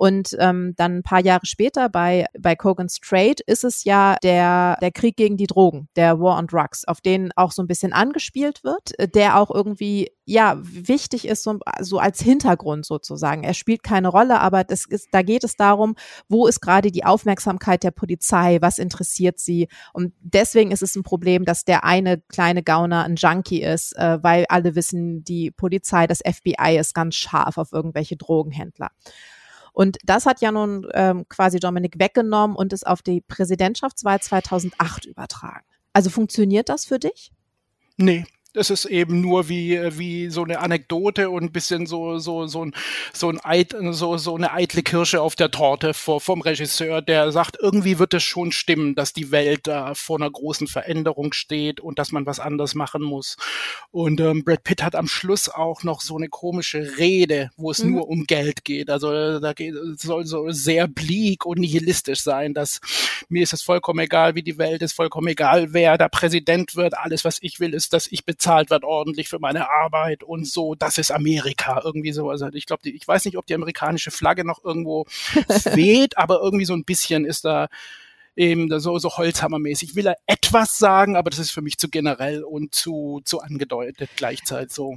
Und 0.00 0.34
ähm, 0.38 0.72
dann 0.78 0.96
ein 0.96 1.02
paar 1.02 1.20
Jahre 1.20 1.44
später 1.44 1.90
bei, 1.90 2.24
bei 2.38 2.56
Cogan 2.56 2.88
Strait 2.88 3.42
ist 3.42 3.64
es 3.64 3.84
ja 3.84 4.16
der, 4.22 4.78
der 4.80 4.92
Krieg 4.92 5.14
gegen 5.14 5.36
die 5.36 5.46
Drogen, 5.46 5.90
der 5.94 6.18
War 6.18 6.38
on 6.38 6.46
Drugs, 6.46 6.86
auf 6.86 7.02
den 7.02 7.32
auch 7.36 7.52
so 7.52 7.62
ein 7.62 7.66
bisschen 7.66 7.92
angespielt 7.92 8.64
wird, 8.64 8.94
der 9.14 9.38
auch 9.38 9.50
irgendwie 9.50 10.10
ja 10.24 10.56
wichtig 10.62 11.28
ist, 11.28 11.42
so, 11.42 11.58
so 11.80 11.98
als 11.98 12.18
Hintergrund 12.22 12.86
sozusagen. 12.86 13.44
Er 13.44 13.52
spielt 13.52 13.82
keine 13.82 14.08
Rolle, 14.08 14.40
aber 14.40 14.64
das 14.64 14.86
ist, 14.86 15.08
da 15.12 15.20
geht 15.20 15.44
es 15.44 15.56
darum, 15.56 15.96
wo 16.30 16.46
ist 16.46 16.60
gerade 16.62 16.90
die 16.90 17.04
Aufmerksamkeit 17.04 17.82
der 17.82 17.90
Polizei, 17.90 18.56
was 18.62 18.78
interessiert 18.78 19.38
sie. 19.38 19.68
Und 19.92 20.14
deswegen 20.20 20.70
ist 20.70 20.82
es 20.82 20.96
ein 20.96 21.02
Problem, 21.02 21.44
dass 21.44 21.66
der 21.66 21.84
eine 21.84 22.22
kleine 22.22 22.62
Gauner 22.62 23.04
ein 23.04 23.16
Junkie 23.16 23.60
ist, 23.60 23.94
äh, 23.98 24.18
weil 24.22 24.46
alle 24.48 24.74
wissen, 24.74 25.24
die 25.24 25.50
Polizei, 25.50 26.06
das 26.06 26.20
FBI 26.20 26.78
ist 26.78 26.94
ganz 26.94 27.16
scharf 27.16 27.58
auf 27.58 27.72
irgendwelche 27.72 28.16
Drogenhändler. 28.16 28.88
Und 29.80 29.96
das 30.04 30.26
hat 30.26 30.42
ja 30.42 30.52
nun 30.52 30.86
ähm, 30.92 31.24
quasi 31.30 31.58
Dominik 31.58 31.98
weggenommen 31.98 32.54
und 32.54 32.74
es 32.74 32.84
auf 32.84 33.00
die 33.00 33.22
Präsidentschaftswahl 33.22 34.20
2008 34.20 35.06
übertragen. 35.06 35.64
Also 35.94 36.10
funktioniert 36.10 36.68
das 36.68 36.84
für 36.84 36.98
dich? 36.98 37.32
Nee, 37.96 38.26
es 38.54 38.70
ist 38.70 38.84
eben 38.84 39.20
nur 39.20 39.48
wie, 39.48 39.78
wie 39.98 40.28
so 40.30 40.42
eine 40.44 40.60
Anekdote 40.60 41.30
und 41.30 41.44
ein 41.44 41.52
bisschen 41.52 41.86
so, 41.86 42.18
so, 42.18 42.46
so 42.46 42.64
ein, 42.64 42.74
so 43.12 43.28
ein 43.28 43.38
Eid, 43.44 43.74
so, 43.90 44.16
so 44.16 44.36
eine 44.36 44.52
eitle 44.52 44.82
Kirsche 44.82 45.22
auf 45.22 45.36
der 45.36 45.50
Torte 45.50 45.94
vor, 45.94 46.20
vom 46.20 46.40
Regisseur, 46.40 47.02
der 47.02 47.30
sagt, 47.32 47.56
irgendwie 47.60 47.98
wird 47.98 48.14
es 48.14 48.22
schon 48.22 48.52
stimmen, 48.52 48.94
dass 48.94 49.12
die 49.12 49.30
Welt 49.30 49.66
da 49.66 49.94
vor 49.94 50.18
einer 50.18 50.30
großen 50.30 50.66
Veränderung 50.66 51.32
steht 51.32 51.80
und 51.80 51.98
dass 51.98 52.12
man 52.12 52.26
was 52.26 52.40
anders 52.40 52.74
machen 52.74 53.02
muss. 53.02 53.36
Und 53.90 54.20
ähm, 54.20 54.44
Brad 54.44 54.64
Pitt 54.64 54.82
hat 54.82 54.94
am 54.94 55.06
Schluss 55.06 55.48
auch 55.48 55.82
noch 55.82 56.00
so 56.00 56.16
eine 56.16 56.28
komische 56.28 56.98
Rede, 56.98 57.50
wo 57.56 57.70
es 57.70 57.82
mhm. 57.82 57.92
nur 57.92 58.08
um 58.08 58.24
Geld 58.24 58.64
geht. 58.64 58.90
Also 58.90 59.38
da 59.38 59.52
geht, 59.52 59.74
soll 59.96 60.26
so 60.26 60.50
sehr 60.50 60.88
bleak 60.88 61.46
und 61.46 61.60
nihilistisch 61.60 62.20
sein, 62.20 62.54
dass 62.54 62.80
mir 63.28 63.42
ist 63.42 63.52
es 63.52 63.62
vollkommen 63.62 64.00
egal, 64.00 64.34
wie 64.34 64.42
die 64.42 64.58
Welt 64.58 64.82
ist, 64.82 64.92
vollkommen 64.92 65.28
egal, 65.28 65.72
wer 65.72 65.96
da 65.98 66.08
Präsident 66.08 66.74
wird. 66.74 66.96
Alles, 66.96 67.24
was 67.24 67.38
ich 67.40 67.60
will, 67.60 67.74
ist, 67.74 67.92
dass 67.92 68.08
ich 68.10 68.24
bezahlt 68.24 68.39
wird 68.46 68.84
ordentlich 68.84 69.28
für 69.28 69.38
meine 69.38 69.70
Arbeit 69.70 70.22
und 70.22 70.46
so. 70.46 70.74
Das 70.74 70.98
ist 70.98 71.10
Amerika 71.10 71.82
irgendwie 71.84 72.12
so. 72.12 72.30
Also 72.30 72.48
ich 72.52 72.66
glaube, 72.66 72.88
ich 72.88 73.06
weiß 73.06 73.24
nicht, 73.24 73.36
ob 73.36 73.46
die 73.46 73.54
amerikanische 73.54 74.10
Flagge 74.10 74.44
noch 74.44 74.64
irgendwo 74.64 75.06
weht, 75.74 76.18
aber 76.18 76.40
irgendwie 76.42 76.64
so 76.64 76.74
ein 76.74 76.84
bisschen 76.84 77.24
ist 77.24 77.44
da 77.44 77.68
eben 78.36 78.68
so, 78.80 78.98
so 78.98 79.16
Holzhammermäßig. 79.16 79.90
Ich 79.90 79.96
will 79.96 80.06
er 80.06 80.16
etwas 80.26 80.78
sagen, 80.78 81.16
aber 81.16 81.30
das 81.30 81.38
ist 81.38 81.50
für 81.50 81.62
mich 81.62 81.78
zu 81.78 81.88
generell 81.88 82.42
und 82.42 82.74
zu, 82.74 83.20
zu 83.24 83.40
angedeutet 83.40 84.10
gleichzeitig 84.16 84.72
so. 84.72 84.96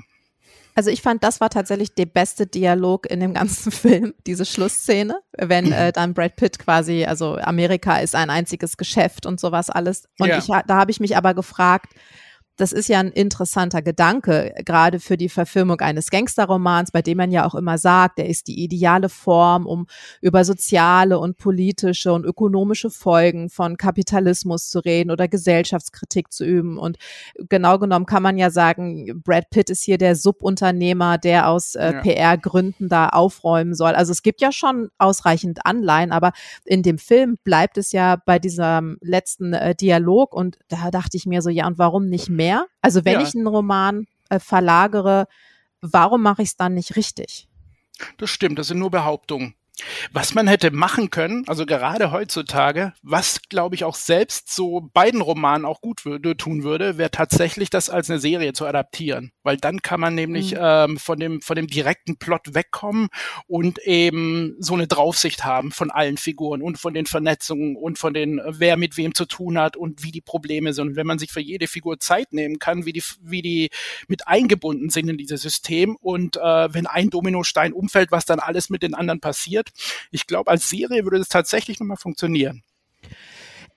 Also 0.75 0.89
ich 0.89 1.01
fand, 1.03 1.23
das 1.23 1.39
war 1.39 1.49
tatsächlich 1.49 1.93
der 1.93 2.07
beste 2.07 2.47
Dialog 2.47 3.05
in 3.09 3.19
dem 3.19 3.33
ganzen 3.33 3.71
Film, 3.71 4.13
diese 4.25 4.45
Schlussszene, 4.45 5.19
wenn 5.37 5.71
äh, 5.71 5.91
dann 5.91 6.13
Brad 6.13 6.35
Pitt 6.35 6.57
quasi, 6.57 7.05
also 7.05 7.35
Amerika 7.35 7.97
ist 7.97 8.15
ein 8.15 8.29
einziges 8.29 8.77
Geschäft 8.77 9.25
und 9.25 9.39
sowas 9.39 9.69
alles. 9.69 10.07
Und 10.17 10.29
ja. 10.29 10.39
ich, 10.39 10.47
da 10.47 10.75
habe 10.75 10.91
ich 10.91 10.99
mich 10.99 11.15
aber 11.15 11.33
gefragt, 11.33 11.93
das 12.55 12.71
ist 12.71 12.87
ja 12.87 12.99
ein 12.99 13.11
interessanter 13.11 13.81
Gedanke, 13.81 14.53
gerade 14.63 14.99
für 14.99 15.17
die 15.17 15.29
Verfilmung 15.29 15.79
eines 15.81 16.11
Gangsterromans, 16.11 16.91
bei 16.91 17.01
dem 17.01 17.17
man 17.17 17.31
ja 17.31 17.45
auch 17.45 17.55
immer 17.55 17.77
sagt, 17.79 18.19
der 18.19 18.29
ist 18.29 18.47
die 18.47 18.63
ideale 18.63 19.09
Form, 19.09 19.65
um 19.65 19.87
über 20.21 20.45
soziale 20.45 21.17
und 21.17 21.37
politische 21.37 22.13
und 22.13 22.25
ökonomische 22.25 22.91
Folgen 22.91 23.49
von 23.49 23.77
Kapitalismus 23.77 24.69
zu 24.69 24.79
reden 24.79 25.09
oder 25.09 25.27
Gesellschaftskritik 25.27 26.31
zu 26.31 26.45
üben. 26.45 26.77
Und 26.77 26.97
genau 27.49 27.79
genommen 27.79 28.05
kann 28.05 28.21
man 28.21 28.37
ja 28.37 28.51
sagen, 28.51 29.21
Brad 29.23 29.49
Pitt 29.49 29.71
ist 29.71 29.83
hier 29.83 29.97
der 29.97 30.15
Subunternehmer, 30.15 31.17
der 31.17 31.49
aus 31.49 31.73
äh, 31.73 31.93
ja. 31.93 32.01
PR-Gründen 32.01 32.87
da 32.87 33.09
aufräumen 33.09 33.73
soll. 33.73 33.93
Also 33.93 34.11
es 34.11 34.21
gibt 34.21 34.41
ja 34.41 34.51
schon 34.51 34.89
ausreichend 34.99 35.65
Anleihen, 35.65 36.11
aber 36.11 36.33
in 36.65 36.83
dem 36.83 36.99
Film 36.99 37.37
bleibt 37.43 37.79
es 37.79 37.91
ja 37.91 38.17
bei 38.23 38.37
diesem 38.37 38.97
letzten 39.01 39.53
äh, 39.53 39.73
Dialog 39.73 40.35
und 40.35 40.59
da 40.67 40.91
dachte 40.91 41.17
ich 41.17 41.25
mir 41.25 41.41
so, 41.41 41.49
ja, 41.49 41.65
und 41.65 41.79
warum 41.79 42.09
nicht 42.09 42.29
mehr? 42.29 42.42
Mehr. 42.43 42.67
Also 42.81 43.05
wenn 43.05 43.19
ja. 43.19 43.21
ich 43.21 43.35
einen 43.35 43.47
Roman 43.47 44.07
äh, 44.29 44.39
verlagere, 44.39 45.27
warum 45.81 46.21
mache 46.21 46.41
ich 46.41 46.49
es 46.49 46.57
dann 46.57 46.73
nicht 46.73 46.95
richtig? 46.95 47.47
Das 48.17 48.29
stimmt, 48.29 48.59
das 48.59 48.67
sind 48.67 48.79
nur 48.79 48.91
Behauptungen. 48.91 49.55
Was 50.11 50.35
man 50.35 50.47
hätte 50.47 50.69
machen 50.69 51.09
können, 51.09 51.47
also 51.47 51.65
gerade 51.65 52.11
heutzutage, 52.11 52.93
was 53.01 53.41
glaube 53.49 53.73
ich 53.73 53.83
auch 53.83 53.95
selbst 53.95 54.53
so 54.53 54.81
beiden 54.93 55.21
Romanen 55.21 55.65
auch 55.65 55.81
gut 55.81 56.05
würde, 56.05 56.37
tun 56.37 56.63
würde, 56.63 56.99
wäre 56.99 57.09
tatsächlich 57.09 57.71
das 57.71 57.89
als 57.89 58.09
eine 58.09 58.19
Serie 58.19 58.53
zu 58.53 58.67
adaptieren, 58.67 59.31
weil 59.41 59.57
dann 59.57 59.81
kann 59.81 59.99
man 59.99 60.13
nämlich 60.13 60.51
mhm. 60.51 60.59
ähm, 60.61 60.97
von 60.97 61.19
dem 61.19 61.41
von 61.41 61.55
dem 61.55 61.65
direkten 61.65 62.17
Plot 62.17 62.53
wegkommen 62.53 63.09
und 63.47 63.79
eben 63.79 64.55
so 64.59 64.75
eine 64.75 64.85
Draufsicht 64.85 65.43
haben 65.43 65.71
von 65.71 65.89
allen 65.89 66.17
Figuren 66.17 66.61
und 66.61 66.77
von 66.77 66.93
den 66.93 67.07
Vernetzungen 67.07 67.75
und 67.75 67.97
von 67.97 68.13
den 68.13 68.39
wer 68.45 68.77
mit 68.77 68.95
wem 68.97 69.15
zu 69.15 69.25
tun 69.25 69.57
hat 69.57 69.75
und 69.75 70.03
wie 70.03 70.11
die 70.11 70.21
Probleme 70.21 70.73
sind. 70.73 70.89
Und 70.89 70.95
wenn 70.95 71.07
man 71.07 71.17
sich 71.17 71.31
für 71.31 71.41
jede 71.41 71.67
Figur 71.67 71.99
Zeit 71.99 72.31
nehmen 72.31 72.59
kann, 72.59 72.85
wie 72.85 72.93
die 72.93 73.03
wie 73.21 73.41
die 73.41 73.69
mit 74.07 74.27
eingebunden 74.27 74.91
sind 74.91 75.09
in 75.09 75.17
dieses 75.17 75.41
System 75.41 75.97
und 75.99 76.37
äh, 76.37 76.73
wenn 76.73 76.85
ein 76.85 77.09
Dominostein 77.09 77.73
umfällt, 77.73 78.11
was 78.11 78.25
dann 78.25 78.39
alles 78.39 78.69
mit 78.69 78.83
den 78.83 78.93
anderen 78.93 79.19
passiert 79.19 79.62
funktioniert. 79.63 80.07
Ich 80.11 80.27
glaube, 80.27 80.51
als 80.51 80.69
Serie 80.69 81.03
würde 81.03 81.17
es 81.17 81.29
tatsächlich 81.29 81.79
nochmal 81.79 81.97
funktionieren. 81.97 82.63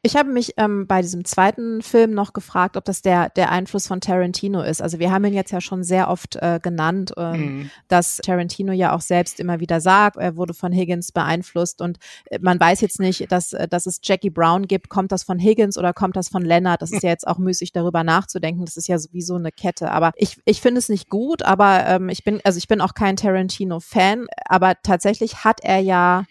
Ich 0.07 0.15
habe 0.15 0.31
mich 0.31 0.55
ähm, 0.57 0.87
bei 0.87 1.03
diesem 1.03 1.25
zweiten 1.25 1.83
Film 1.83 2.13
noch 2.13 2.33
gefragt, 2.33 2.77
ob 2.77 2.85
das 2.85 3.03
der, 3.03 3.29
der 3.31 3.51
Einfluss 3.51 3.89
von 3.89 4.01
Tarantino 4.01 4.63
ist. 4.63 4.81
Also 4.81 5.01
wir 5.01 5.11
haben 5.11 5.25
ihn 5.25 5.35
jetzt 5.35 5.51
ja 5.51 5.61
schon 5.61 5.83
sehr 5.83 6.09
oft 6.09 6.37
äh, 6.37 6.61
genannt, 6.63 7.13
ähm, 7.17 7.41
mhm. 7.41 7.71
dass 7.89 8.19
Tarantino 8.19 8.71
ja 8.73 8.95
auch 8.95 9.01
selbst 9.01 9.41
immer 9.41 9.59
wieder 9.59 9.81
sagt, 9.81 10.17
er 10.17 10.37
wurde 10.37 10.55
von 10.55 10.71
Higgins 10.71 11.11
beeinflusst 11.11 11.83
und 11.83 11.99
äh, 12.27 12.39
man 12.41 12.61
weiß 12.61 12.83
jetzt 12.83 13.01
nicht, 13.01 13.33
dass, 13.33 13.53
äh, 13.53 13.67
dass 13.67 13.87
es 13.87 13.99
Jackie 14.01 14.31
Brown 14.31 14.69
gibt. 14.69 14.91
Kommt 14.91 15.11
das 15.11 15.25
von 15.25 15.41
Higgins 15.41 15.77
oder 15.77 15.93
kommt 15.93 16.15
das 16.15 16.29
von 16.29 16.43
Leonard? 16.43 16.83
Das 16.83 16.93
ist 16.93 17.03
ja 17.03 17.11
jetzt 17.11 17.27
auch 17.27 17.39
müßig 17.39 17.73
darüber 17.73 18.05
nachzudenken. 18.05 18.65
Das 18.65 18.77
ist 18.77 18.87
ja 18.87 19.01
sowieso 19.01 19.35
eine 19.35 19.51
Kette. 19.51 19.91
Aber 19.91 20.13
ich, 20.15 20.39
ich 20.45 20.61
finde 20.61 20.79
es 20.79 20.89
nicht 20.89 21.11
gut, 21.11 21.43
aber 21.43 21.85
ähm, 21.85 22.11
ich 22.11 22.23
bin, 22.23 22.41
also 22.45 22.59
ich 22.59 22.69
bin 22.69 22.81
auch 22.81 22.95
kein 22.95 23.17
Tarantino-Fan, 23.17 24.29
aber 24.45 24.75
tatsächlich 24.85 25.43
hat 25.43 25.65
er 25.65 25.81
ja 25.81 26.23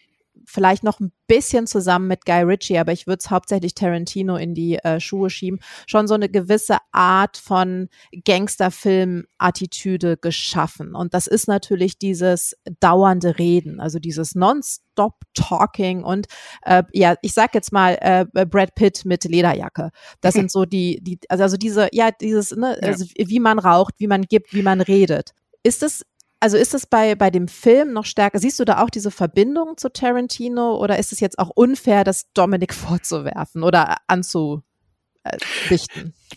vielleicht 0.46 0.84
noch 0.84 1.00
ein 1.00 1.12
bisschen 1.28 1.68
zusammen 1.68 2.08
mit 2.08 2.26
Guy 2.26 2.44
Ritchie, 2.44 2.78
aber 2.78 2.92
ich 2.92 3.08
würde 3.08 3.20
es 3.20 3.30
hauptsächlich 3.30 3.74
Tarantino 3.74 4.36
in 4.38 4.54
die 4.54 4.76
äh, 4.78 5.00
Schuhe 5.00 5.30
schieben, 5.30 5.60
schon 5.88 6.08
so 6.08 6.14
eine 6.14 6.30
gewisse 6.30 6.78
Art 6.92 7.38
von 7.38 7.90
Gangsterfilm-Attitüde 8.26 10.18
geschaffen. 10.18 10.96
Und 10.96 11.14
das 11.14 11.28
ist 11.28 11.48
natürlich 11.48 11.98
dieses 11.98 12.56
dauernde 12.80 13.38
Reden, 13.40 13.80
also 13.80 14.00
dieses 14.00 14.36
Non-Stop 14.36 15.16
Talking 15.34 16.04
und 16.04 16.28
äh, 16.64 16.84
ja, 16.94 17.16
ich 17.22 17.34
sag 17.34 17.54
jetzt 17.56 17.72
mal 17.72 17.98
äh, 18.02 18.46
Brad 18.46 18.76
Pitt 18.76 19.06
mit 19.06 19.24
Lederjacke. 19.26 19.92
Das 20.22 20.34
sind 20.34 20.52
so 20.52 20.66
die, 20.66 21.00
die, 21.02 21.20
also 21.30 21.58
diese, 21.58 21.90
ja, 21.92 22.12
dieses, 22.12 22.52
ne, 22.52 22.78
ja. 22.82 22.88
Also 22.88 23.06
wie 23.18 23.40
man 23.40 23.60
raucht, 23.60 23.96
wie 23.98 24.08
man 24.08 24.24
gibt, 24.24 24.54
wie 24.54 24.62
man 24.62 24.82
redet. 24.82 25.32
Ist 25.64 25.84
es 25.84 26.06
also 26.40 26.58
ist 26.58 26.74
es 26.74 26.86
bei, 26.86 27.16
bei 27.16 27.32
dem 27.32 27.48
Film 27.48 27.94
noch 27.94 28.06
stärker? 28.06 28.40
Siehst 28.40 28.60
du 28.60 28.66
da 28.66 28.84
auch 28.84 28.90
diese 28.90 29.12
Verbindung 29.12 29.78
zu 29.78 29.92
Tarantino 29.92 30.76
oder 30.76 31.00
ist 31.00 31.12
es 31.12 31.20
jetzt 31.20 31.40
auch 31.40 31.50
unfair, 31.50 32.04
das 32.04 32.32
Dominik 32.34 32.74
vorzuwerfen 32.76 33.64
oder 33.64 33.98
anzudichten? 34.08 34.64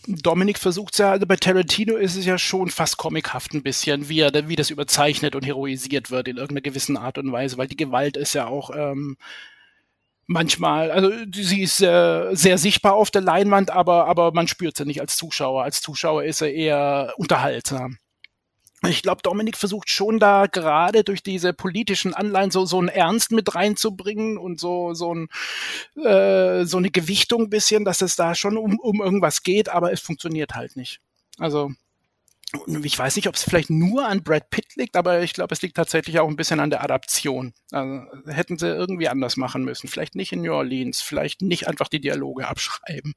Dominik 0.07 0.57
versucht 0.57 0.93
es 0.93 0.99
ja, 0.99 1.11
also 1.11 1.27
bei 1.27 1.35
Tarantino 1.35 1.95
ist 1.95 2.15
es 2.15 2.25
ja 2.25 2.37
schon 2.37 2.69
fast 2.69 2.97
comichaft 2.97 3.53
ein 3.53 3.61
bisschen, 3.61 4.09
wie, 4.09 4.21
er, 4.21 4.47
wie 4.47 4.55
das 4.55 4.69
überzeichnet 4.69 5.35
und 5.35 5.45
heroisiert 5.45 6.09
wird 6.09 6.27
in 6.27 6.37
irgendeiner 6.37 6.61
gewissen 6.61 6.97
Art 6.97 7.17
und 7.17 7.31
Weise, 7.31 7.57
weil 7.57 7.67
die 7.67 7.77
Gewalt 7.77 8.17
ist 8.17 8.33
ja 8.33 8.47
auch 8.47 8.71
ähm, 8.75 9.17
manchmal, 10.25 10.89
also 10.91 11.11
sie 11.33 11.61
ist 11.61 11.81
äh, 11.81 12.33
sehr 12.33 12.57
sichtbar 12.57 12.93
auf 12.93 13.11
der 13.11 13.21
Leinwand, 13.21 13.69
aber, 13.69 14.07
aber 14.07 14.31
man 14.31 14.47
spürt 14.47 14.77
sie 14.77 14.85
nicht 14.85 15.01
als 15.01 15.17
Zuschauer. 15.17 15.63
Als 15.63 15.81
Zuschauer 15.81 16.23
ist 16.23 16.41
er 16.41 16.53
eher 16.53 17.13
unterhaltsam 17.17 17.97
ich 18.87 19.01
glaube, 19.01 19.21
Dominik 19.21 19.57
versucht 19.57 19.89
schon 19.89 20.19
da 20.19 20.45
gerade 20.47 21.03
durch 21.03 21.23
diese 21.23 21.53
politischen 21.53 22.13
Anleihen 22.13 22.51
so 22.51 22.65
so 22.65 22.79
einen 22.79 22.87
Ernst 22.87 23.31
mit 23.31 23.55
reinzubringen 23.55 24.37
und 24.37 24.59
so 24.59 24.93
so 24.93 25.13
ein 25.13 25.27
äh, 26.03 26.65
so 26.65 26.77
eine 26.77 26.89
Gewichtung 26.89 27.49
bisschen, 27.49 27.85
dass 27.85 28.01
es 28.01 28.15
da 28.15 28.35
schon 28.35 28.57
um 28.57 28.79
um 28.79 29.01
irgendwas 29.01 29.43
geht, 29.43 29.69
aber 29.69 29.91
es 29.91 29.99
funktioniert 29.99 30.55
halt 30.55 30.75
nicht. 30.75 31.01
Also 31.37 31.71
ich 32.83 32.97
weiß 32.97 33.15
nicht, 33.15 33.27
ob 33.27 33.35
es 33.35 33.43
vielleicht 33.43 33.69
nur 33.69 34.07
an 34.07 34.23
Brad 34.23 34.49
Pitt 34.49 34.75
liegt, 34.75 34.95
aber 34.95 35.21
ich 35.21 35.33
glaube, 35.33 35.53
es 35.53 35.61
liegt 35.61 35.75
tatsächlich 35.77 36.19
auch 36.19 36.27
ein 36.27 36.35
bisschen 36.35 36.59
an 36.59 36.71
der 36.71 36.83
Adaption. 36.83 37.53
Also, 37.71 38.05
hätten 38.25 38.57
sie 38.57 38.67
irgendwie 38.67 39.07
anders 39.07 39.37
machen 39.37 39.63
müssen. 39.63 39.87
Vielleicht 39.87 40.15
nicht 40.15 40.31
in 40.31 40.41
New 40.41 40.53
Orleans, 40.53 41.01
vielleicht 41.01 41.43
nicht 41.43 41.67
einfach 41.67 41.89
die 41.89 42.01
Dialoge 42.01 42.47
abschreiben. 42.47 43.13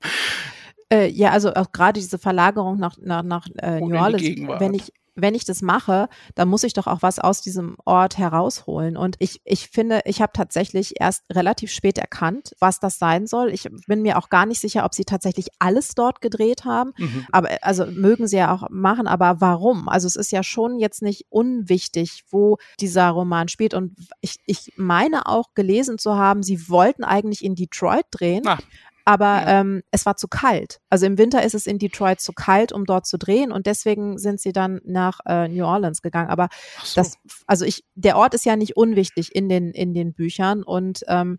Äh, 0.93 1.09
ja, 1.09 1.31
also 1.31 1.55
auch 1.55 1.73
gerade 1.73 1.99
diese 1.99 2.19
Verlagerung 2.19 2.79
nach, 2.79 2.99
nach, 2.99 3.23
nach 3.23 3.47
äh, 3.57 3.81
New 3.81 3.97
Orleans, 3.97 4.61
wenn 4.61 4.75
ich, 4.75 4.93
wenn 5.15 5.35
ich 5.35 5.45
das 5.45 5.61
mache, 5.63 6.09
dann 6.35 6.49
muss 6.49 6.65
ich 6.65 6.73
doch 6.73 6.87
auch 6.87 7.03
was 7.03 7.19
aus 7.19 7.43
diesem 7.43 7.77
Ort 7.85 8.17
herausholen. 8.17 8.97
Und 8.97 9.17
ich, 9.19 9.41
ich 9.45 9.69
finde, 9.69 10.01
ich 10.05 10.23
habe 10.23 10.33
tatsächlich 10.35 11.01
erst 11.01 11.25
relativ 11.31 11.71
spät 11.71 11.99
erkannt, 11.99 12.55
was 12.61 12.81
das 12.81 12.99
sein 12.99 13.27
soll. 13.27 13.51
Ich 13.51 13.69
bin 13.87 14.03
mir 14.03 14.17
auch 14.17 14.31
gar 14.31 14.47
nicht 14.47 14.61
sicher, 14.61 14.85
ob 14.85 14.95
sie 14.95 15.05
tatsächlich 15.05 15.49
alles 15.59 15.95
dort 15.95 16.21
gedreht 16.21 16.65
haben. 16.65 16.93
Mhm. 16.97 17.27
Aber 17.31 17.51
also 17.61 17.85
mögen 17.87 18.27
sie 18.27 18.39
ja 18.39 18.55
auch 18.55 18.69
machen, 18.71 19.07
aber 19.07 19.41
warum? 19.41 19.89
Also 19.89 20.07
es 20.07 20.17
ist 20.17 20.33
ja 20.33 20.43
schon 20.43 20.79
jetzt 20.79 21.03
nicht 21.03 21.27
unwichtig, 21.29 22.25
wo 22.31 22.57
dieser 22.81 23.11
Roman 23.11 23.49
spielt. 23.49 23.75
Und 23.75 23.95
ich, 24.21 24.37
ich 24.47 24.73
meine 24.77 25.27
auch 25.27 25.55
gelesen 25.55 25.99
zu 25.99 26.17
haben, 26.17 26.43
sie 26.43 26.69
wollten 26.69 27.05
eigentlich 27.05 27.45
in 27.45 27.55
Detroit 27.55 28.07
drehen. 28.11 28.45
Ach 28.47 28.61
aber 29.05 29.27
ja. 29.27 29.61
ähm, 29.61 29.83
es 29.91 30.07
war 30.07 30.17
zu 30.17 30.29
kalt. 30.29 30.81
Also 30.91 31.07
im 31.07 31.19
Winter 31.19 31.43
ist 31.43 31.55
es 31.55 31.67
in 31.67 31.79
Detroit 31.79 32.21
zu 32.21 32.33
kalt, 32.33 32.73
um 32.73 32.85
dort 32.85 33.07
zu 33.07 33.19
drehen 33.19 33.53
und 33.53 33.67
deswegen 33.67 34.19
sind 34.19 34.41
sie 34.41 34.53
dann 34.53 34.81
nach 34.85 35.21
äh, 35.27 35.49
New 35.49 35.65
Orleans 35.65 36.03
gegangen. 36.03 36.31
Aber 36.31 36.49
so. 36.83 37.01
das, 37.01 37.17
also 37.47 37.65
ich, 37.65 37.85
der 37.95 38.17
Ort 38.17 38.35
ist 38.35 38.45
ja 38.45 38.57
nicht 38.57 38.77
unwichtig 38.77 39.35
in 39.35 39.49
den 39.49 39.71
in 39.71 39.95
den 39.95 40.13
Büchern 40.13 40.63
und 40.63 41.03
ähm, 41.09 41.39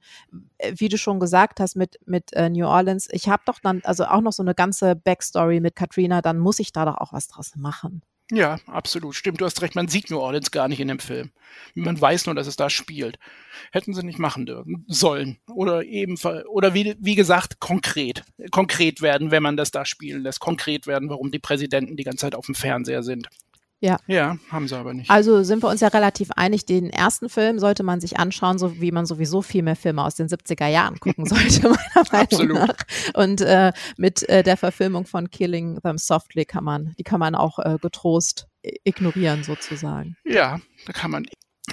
wie 0.75 0.89
du 0.89 0.97
schon 0.97 1.19
gesagt 1.19 1.59
hast 1.59 1.75
mit 1.75 1.99
mit 2.05 2.33
äh, 2.33 2.49
New 2.49 2.65
Orleans, 2.65 3.07
ich 3.11 3.29
habe 3.29 3.43
doch 3.45 3.59
dann 3.59 3.81
also 3.83 4.05
auch 4.05 4.21
noch 4.21 4.33
so 4.33 4.43
eine 4.43 4.55
ganze 4.55 4.95
Backstory 4.95 5.59
mit 5.59 5.75
Katrina, 5.75 6.21
dann 6.21 6.39
muss 6.39 6.59
ich 6.59 6.71
da 6.71 6.85
doch 6.85 6.97
auch 6.97 7.13
was 7.13 7.27
draus 7.27 7.55
machen. 7.55 8.01
Ja, 8.31 8.57
absolut. 8.67 9.15
Stimmt, 9.15 9.41
du 9.41 9.45
hast 9.45 9.61
recht. 9.61 9.75
Man 9.75 9.89
sieht 9.89 10.09
New 10.09 10.19
Orleans 10.19 10.51
gar 10.51 10.67
nicht 10.67 10.79
in 10.79 10.87
dem 10.87 10.99
Film. 10.99 11.31
Man 11.75 11.99
weiß 11.99 12.25
nur, 12.25 12.35
dass 12.35 12.47
es 12.47 12.55
da 12.55 12.69
spielt. 12.69 13.19
Hätten 13.71 13.93
sie 13.93 14.03
nicht 14.03 14.17
machen 14.17 14.45
dürfen, 14.45 14.85
sollen. 14.87 15.37
Oder 15.53 15.83
eben, 15.83 16.17
oder 16.47 16.73
wie, 16.73 16.95
wie 16.99 17.15
gesagt, 17.15 17.59
konkret. 17.59 18.23
Konkret 18.51 19.01
werden, 19.01 19.29
wenn 19.31 19.43
man 19.43 19.57
das 19.57 19.71
da 19.71 19.85
spielen 19.85 20.23
lässt. 20.23 20.39
Konkret 20.39 20.87
werden, 20.87 21.09
warum 21.09 21.31
die 21.31 21.39
Präsidenten 21.39 21.97
die 21.97 22.03
ganze 22.03 22.21
Zeit 22.21 22.35
auf 22.35 22.45
dem 22.45 22.55
Fernseher 22.55 23.03
sind. 23.03 23.27
Ja. 23.83 23.97
Ja, 24.07 24.37
haben 24.49 24.69
sie 24.69 24.77
aber 24.77 24.93
nicht. 24.93 25.09
Also 25.09 25.43
sind 25.43 25.61
wir 25.61 25.67
uns 25.67 25.81
ja 25.81 25.89
relativ 25.89 26.31
einig, 26.31 26.65
den 26.65 26.89
ersten 26.89 27.27
Film 27.27 27.59
sollte 27.59 27.83
man 27.83 27.99
sich 27.99 28.17
anschauen, 28.17 28.57
so 28.57 28.79
wie 28.79 28.93
man 28.93 29.05
sowieso 29.05 29.41
viel 29.41 29.61
mehr 29.61 29.75
Filme 29.75 30.05
aus 30.05 30.15
den 30.15 30.29
70er 30.29 30.67
Jahren 30.67 31.01
gucken 31.01 31.25
sollte, 31.25 31.63
meiner 31.95 32.07
Meinung 32.09 32.21
Absolut. 32.21 32.55
nach. 32.55 32.77
Und 33.13 33.41
äh, 33.41 33.73
mit 33.97 34.23
äh, 34.29 34.41
der 34.41 34.55
Verfilmung 34.55 35.05
von 35.05 35.29
Killing 35.29 35.81
Them 35.81 35.97
Softly 35.97 36.45
kann 36.45 36.63
man, 36.63 36.95
die 36.97 37.03
kann 37.03 37.19
man 37.19 37.35
auch 37.35 37.59
äh, 37.59 37.77
getrost 37.81 38.47
ignorieren, 38.85 39.43
sozusagen. 39.43 40.15
Ja, 40.23 40.61
da 40.85 40.93
kann 40.93 41.11
man. 41.11 41.25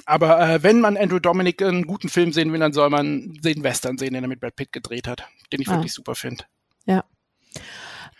Aber 0.04 0.40
äh, 0.40 0.64
wenn 0.64 0.80
man 0.80 0.96
Andrew 0.96 1.20
Dominic 1.20 1.62
einen 1.62 1.86
guten 1.86 2.08
Film 2.08 2.32
sehen 2.32 2.52
will, 2.52 2.58
dann 2.58 2.72
soll 2.72 2.90
man 2.90 3.34
den 3.34 3.62
Western 3.62 3.98
sehen, 3.98 4.14
den 4.14 4.24
er 4.24 4.28
mit 4.28 4.40
Brad 4.40 4.56
Pitt 4.56 4.72
gedreht 4.72 5.06
hat, 5.06 5.28
den 5.52 5.62
ich 5.62 5.68
ah. 5.68 5.74
wirklich 5.74 5.92
super 5.92 6.16
finde. 6.16 6.44
Ja. 6.86 7.04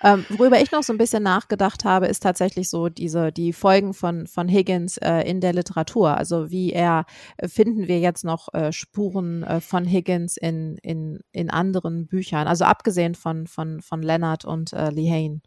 Ähm, 0.03 0.25
worüber 0.31 0.61
ich 0.61 0.73
noch 0.73 0.83
so 0.83 0.93
ein 0.93 0.99
bisschen 0.99 1.23
nachgedacht 1.23 1.85
habe, 1.85 2.07
ist 2.07 2.23
tatsächlich 2.23 2.71
so 2.71 2.89
diese, 2.89 3.33
die 3.33 3.53
Folgen 3.53 3.93
von, 3.93 4.27
von 4.27 4.49
Higgins 4.49 4.97
äh, 4.99 5.21
in 5.23 5.41
der 5.41 5.53
Literatur. 5.53 6.17
Also 6.17 6.51
wie 6.51 6.73
er, 6.73 7.05
äh, 7.37 7.49
finden 7.49 7.87
wir 7.87 8.01
jetzt 8.01 8.25
noch 8.25 8.53
äh, 8.55 8.73
Spuren 8.73 9.43
äh, 9.43 9.61
von 9.61 9.85
Higgins 9.85 10.37
in, 10.37 10.79
in, 10.79 11.21
in 11.33 11.51
anderen 11.51 12.07
Büchern? 12.07 12.47
Also 12.47 12.65
abgesehen 12.65 13.15
von, 13.15 13.47
von, 13.47 13.83
von 13.83 14.03
Leonard 14.03 14.45
und 14.45 14.73
äh, 14.73 14.91
Lee 14.91 15.11
Hain. 15.11 15.43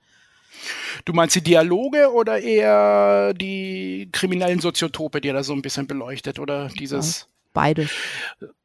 Du 1.05 1.13
meinst 1.13 1.35
die 1.35 1.41
Dialoge 1.41 2.11
oder 2.13 2.39
eher 2.39 3.33
die 3.33 4.09
kriminellen 4.11 4.59
Soziotope, 4.59 5.19
die 5.19 5.29
er 5.29 5.33
da 5.33 5.43
so 5.43 5.53
ein 5.53 5.63
bisschen 5.63 5.87
beleuchtet 5.87 6.37
oder 6.37 6.69
dieses? 6.69 7.27
Beide. 7.53 7.87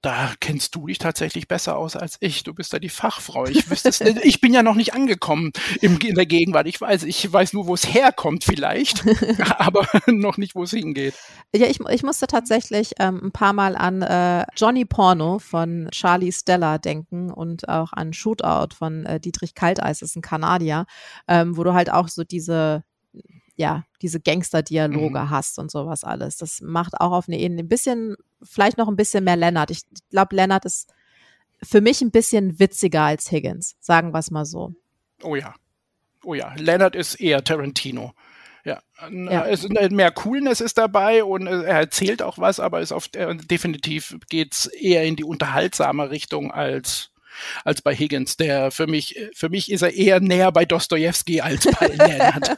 Da 0.00 0.32
kennst 0.40 0.74
du 0.74 0.86
dich 0.86 0.98
tatsächlich 0.98 1.48
besser 1.48 1.76
aus 1.76 1.94
als 1.94 2.16
ich. 2.20 2.42
Du 2.42 2.54
bist 2.54 2.72
da 2.72 2.78
die 2.78 2.88
Fachfrau. 2.88 3.46
Ich, 3.46 3.68
wüsste, 3.70 3.90
ich 4.22 4.40
bin 4.40 4.54
ja 4.54 4.62
noch 4.62 4.74
nicht 4.74 4.94
angekommen 4.94 5.52
im, 5.82 5.98
in 5.98 6.14
der 6.14 6.24
Gegenwart. 6.24 6.66
Ich 6.66 6.80
weiß, 6.80 7.02
ich 7.02 7.30
weiß 7.30 7.52
nur, 7.52 7.66
wo 7.66 7.74
es 7.74 7.92
herkommt 7.92 8.44
vielleicht, 8.44 9.04
aber 9.58 9.86
noch 10.06 10.38
nicht, 10.38 10.54
wo 10.54 10.62
es 10.62 10.70
hingeht. 10.70 11.14
Ja, 11.54 11.66
ich, 11.66 11.80
ich 11.80 12.02
musste 12.02 12.26
tatsächlich 12.26 12.92
ähm, 12.98 13.20
ein 13.24 13.32
paar 13.32 13.52
Mal 13.52 13.76
an 13.76 14.02
äh, 14.02 14.46
Johnny 14.56 14.84
Porno 14.84 15.38
von 15.38 15.88
Charlie 15.90 16.32
Stella 16.32 16.78
denken 16.78 17.30
und 17.30 17.68
auch 17.68 17.92
an 17.92 18.12
Shootout 18.12 18.74
von 18.74 19.04
äh, 19.04 19.20
Dietrich 19.20 19.54
Kalteis, 19.54 19.98
das 19.98 20.10
ist 20.10 20.16
ein 20.16 20.22
Kanadier, 20.22 20.86
ähm, 21.26 21.56
wo 21.56 21.64
du 21.64 21.74
halt 21.74 21.90
auch 21.90 22.08
so 22.08 22.24
diese 22.24 22.84
ja, 23.58 23.84
diese 24.02 24.20
Gangster-Dialoge 24.20 25.18
mhm. 25.18 25.30
hast 25.30 25.58
und 25.58 25.70
sowas 25.70 26.04
alles. 26.04 26.36
Das 26.36 26.60
macht 26.60 26.94
auch 27.00 27.10
auf 27.10 27.28
eine 27.28 27.38
Ebene 27.38 27.62
ein 27.62 27.68
bisschen, 27.68 28.16
vielleicht 28.40 28.78
noch 28.78 28.86
ein 28.88 28.94
bisschen 28.94 29.24
mehr 29.24 29.36
Lennart. 29.36 29.72
Ich 29.72 29.82
glaube, 30.10 30.36
Lennart 30.36 30.64
ist 30.64 30.88
für 31.60 31.80
mich 31.80 32.00
ein 32.00 32.12
bisschen 32.12 32.60
witziger 32.60 33.02
als 33.02 33.32
Higgins, 33.32 33.76
sagen 33.80 34.12
wir 34.14 34.20
es 34.20 34.30
mal 34.30 34.44
so. 34.44 34.74
Oh 35.22 35.34
ja. 35.34 35.54
Oh 36.24 36.34
ja. 36.34 36.54
Lennart 36.56 36.94
ist 36.94 37.16
eher 37.16 37.42
Tarantino. 37.42 38.12
Ja, 38.64 38.80
ja. 39.10 39.46
Es, 39.46 39.68
mehr 39.68 40.12
Coolness 40.12 40.60
ist 40.60 40.78
dabei 40.78 41.24
und 41.24 41.48
er 41.48 41.64
erzählt 41.64 42.22
auch 42.22 42.38
was, 42.38 42.60
aber 42.60 42.80
ist 42.80 42.92
auf, 42.92 43.08
äh, 43.14 43.34
definitiv 43.34 44.16
geht's 44.28 44.66
eher 44.66 45.02
in 45.04 45.16
die 45.16 45.24
unterhaltsame 45.24 46.10
Richtung 46.10 46.52
als 46.52 47.10
als 47.64 47.82
bei 47.82 47.94
Higgins. 47.94 48.36
Der 48.36 48.70
für 48.70 48.86
mich 48.86 49.18
für 49.32 49.48
mich 49.48 49.72
ist 49.72 49.82
er 49.82 49.94
eher 49.94 50.20
näher 50.20 50.52
bei 50.52 50.64
Dostoevsky 50.64 51.40
als 51.40 51.66
bei 51.66 51.86
Lennart. 51.88 52.56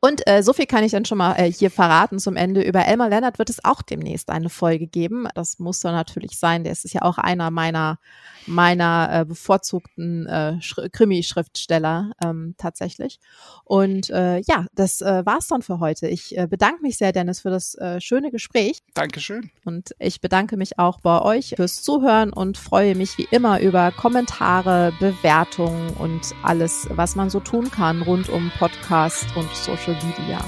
Und 0.00 0.26
äh, 0.26 0.42
so 0.42 0.52
viel 0.52 0.66
kann 0.66 0.84
ich 0.84 0.92
dann 0.92 1.04
schon 1.04 1.18
mal 1.18 1.34
äh, 1.34 1.50
hier 1.50 1.70
verraten 1.70 2.18
zum 2.18 2.36
Ende. 2.36 2.62
Über 2.62 2.86
Elmar 2.86 3.08
Leonard 3.08 3.38
wird 3.38 3.50
es 3.50 3.64
auch 3.64 3.82
demnächst 3.82 4.30
eine 4.30 4.48
Folge 4.48 4.86
geben. 4.86 5.28
Das 5.34 5.58
muss 5.58 5.80
dann 5.80 5.94
natürlich 5.94 6.38
sein. 6.38 6.64
Der 6.64 6.72
ist 6.72 6.92
ja 6.92 7.02
auch 7.02 7.18
einer 7.18 7.50
meiner 7.50 7.98
meiner 8.46 9.08
äh, 9.12 9.24
bevorzugten 9.24 10.26
äh, 10.26 10.58
Krimi-Schriftsteller 10.92 12.12
ähm, 12.24 12.54
tatsächlich. 12.58 13.18
Und 13.64 14.10
äh, 14.10 14.38
ja, 14.40 14.66
das 14.74 15.00
äh, 15.00 15.24
war's 15.24 15.48
dann 15.48 15.62
für 15.62 15.80
heute. 15.80 16.08
Ich 16.08 16.36
äh, 16.36 16.46
bedanke 16.46 16.82
mich 16.82 16.98
sehr, 16.98 17.12
Dennis, 17.12 17.40
für 17.40 17.50
das 17.50 17.74
äh, 17.76 18.00
schöne 18.00 18.30
Gespräch. 18.30 18.82
Dankeschön. 18.94 19.50
Und 19.64 19.94
ich 19.98 20.20
bedanke 20.20 20.56
mich 20.56 20.78
auch 20.78 21.00
bei 21.00 21.22
euch 21.22 21.54
fürs 21.56 21.82
Zuhören 21.82 22.32
und 22.32 22.58
freue 22.58 22.94
mich 22.94 23.16
wie 23.18 23.28
immer 23.30 23.60
über 23.60 23.92
Kommentare, 23.92 24.92
Bewertungen 24.98 25.90
und 25.90 26.34
alles, 26.42 26.88
was 26.90 27.16
man 27.16 27.30
so 27.30 27.40
tun 27.40 27.70
kann 27.70 28.02
rund 28.02 28.28
um 28.28 28.50
Podcast 28.58 29.26
und 29.36 29.54
Social 29.54 29.96
Media. 30.04 30.44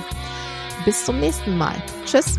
Bis 0.84 1.05
zum 1.05 1.20
nächsten 1.20 1.57
Mal. 1.57 1.76
Tschüss. 2.05 2.38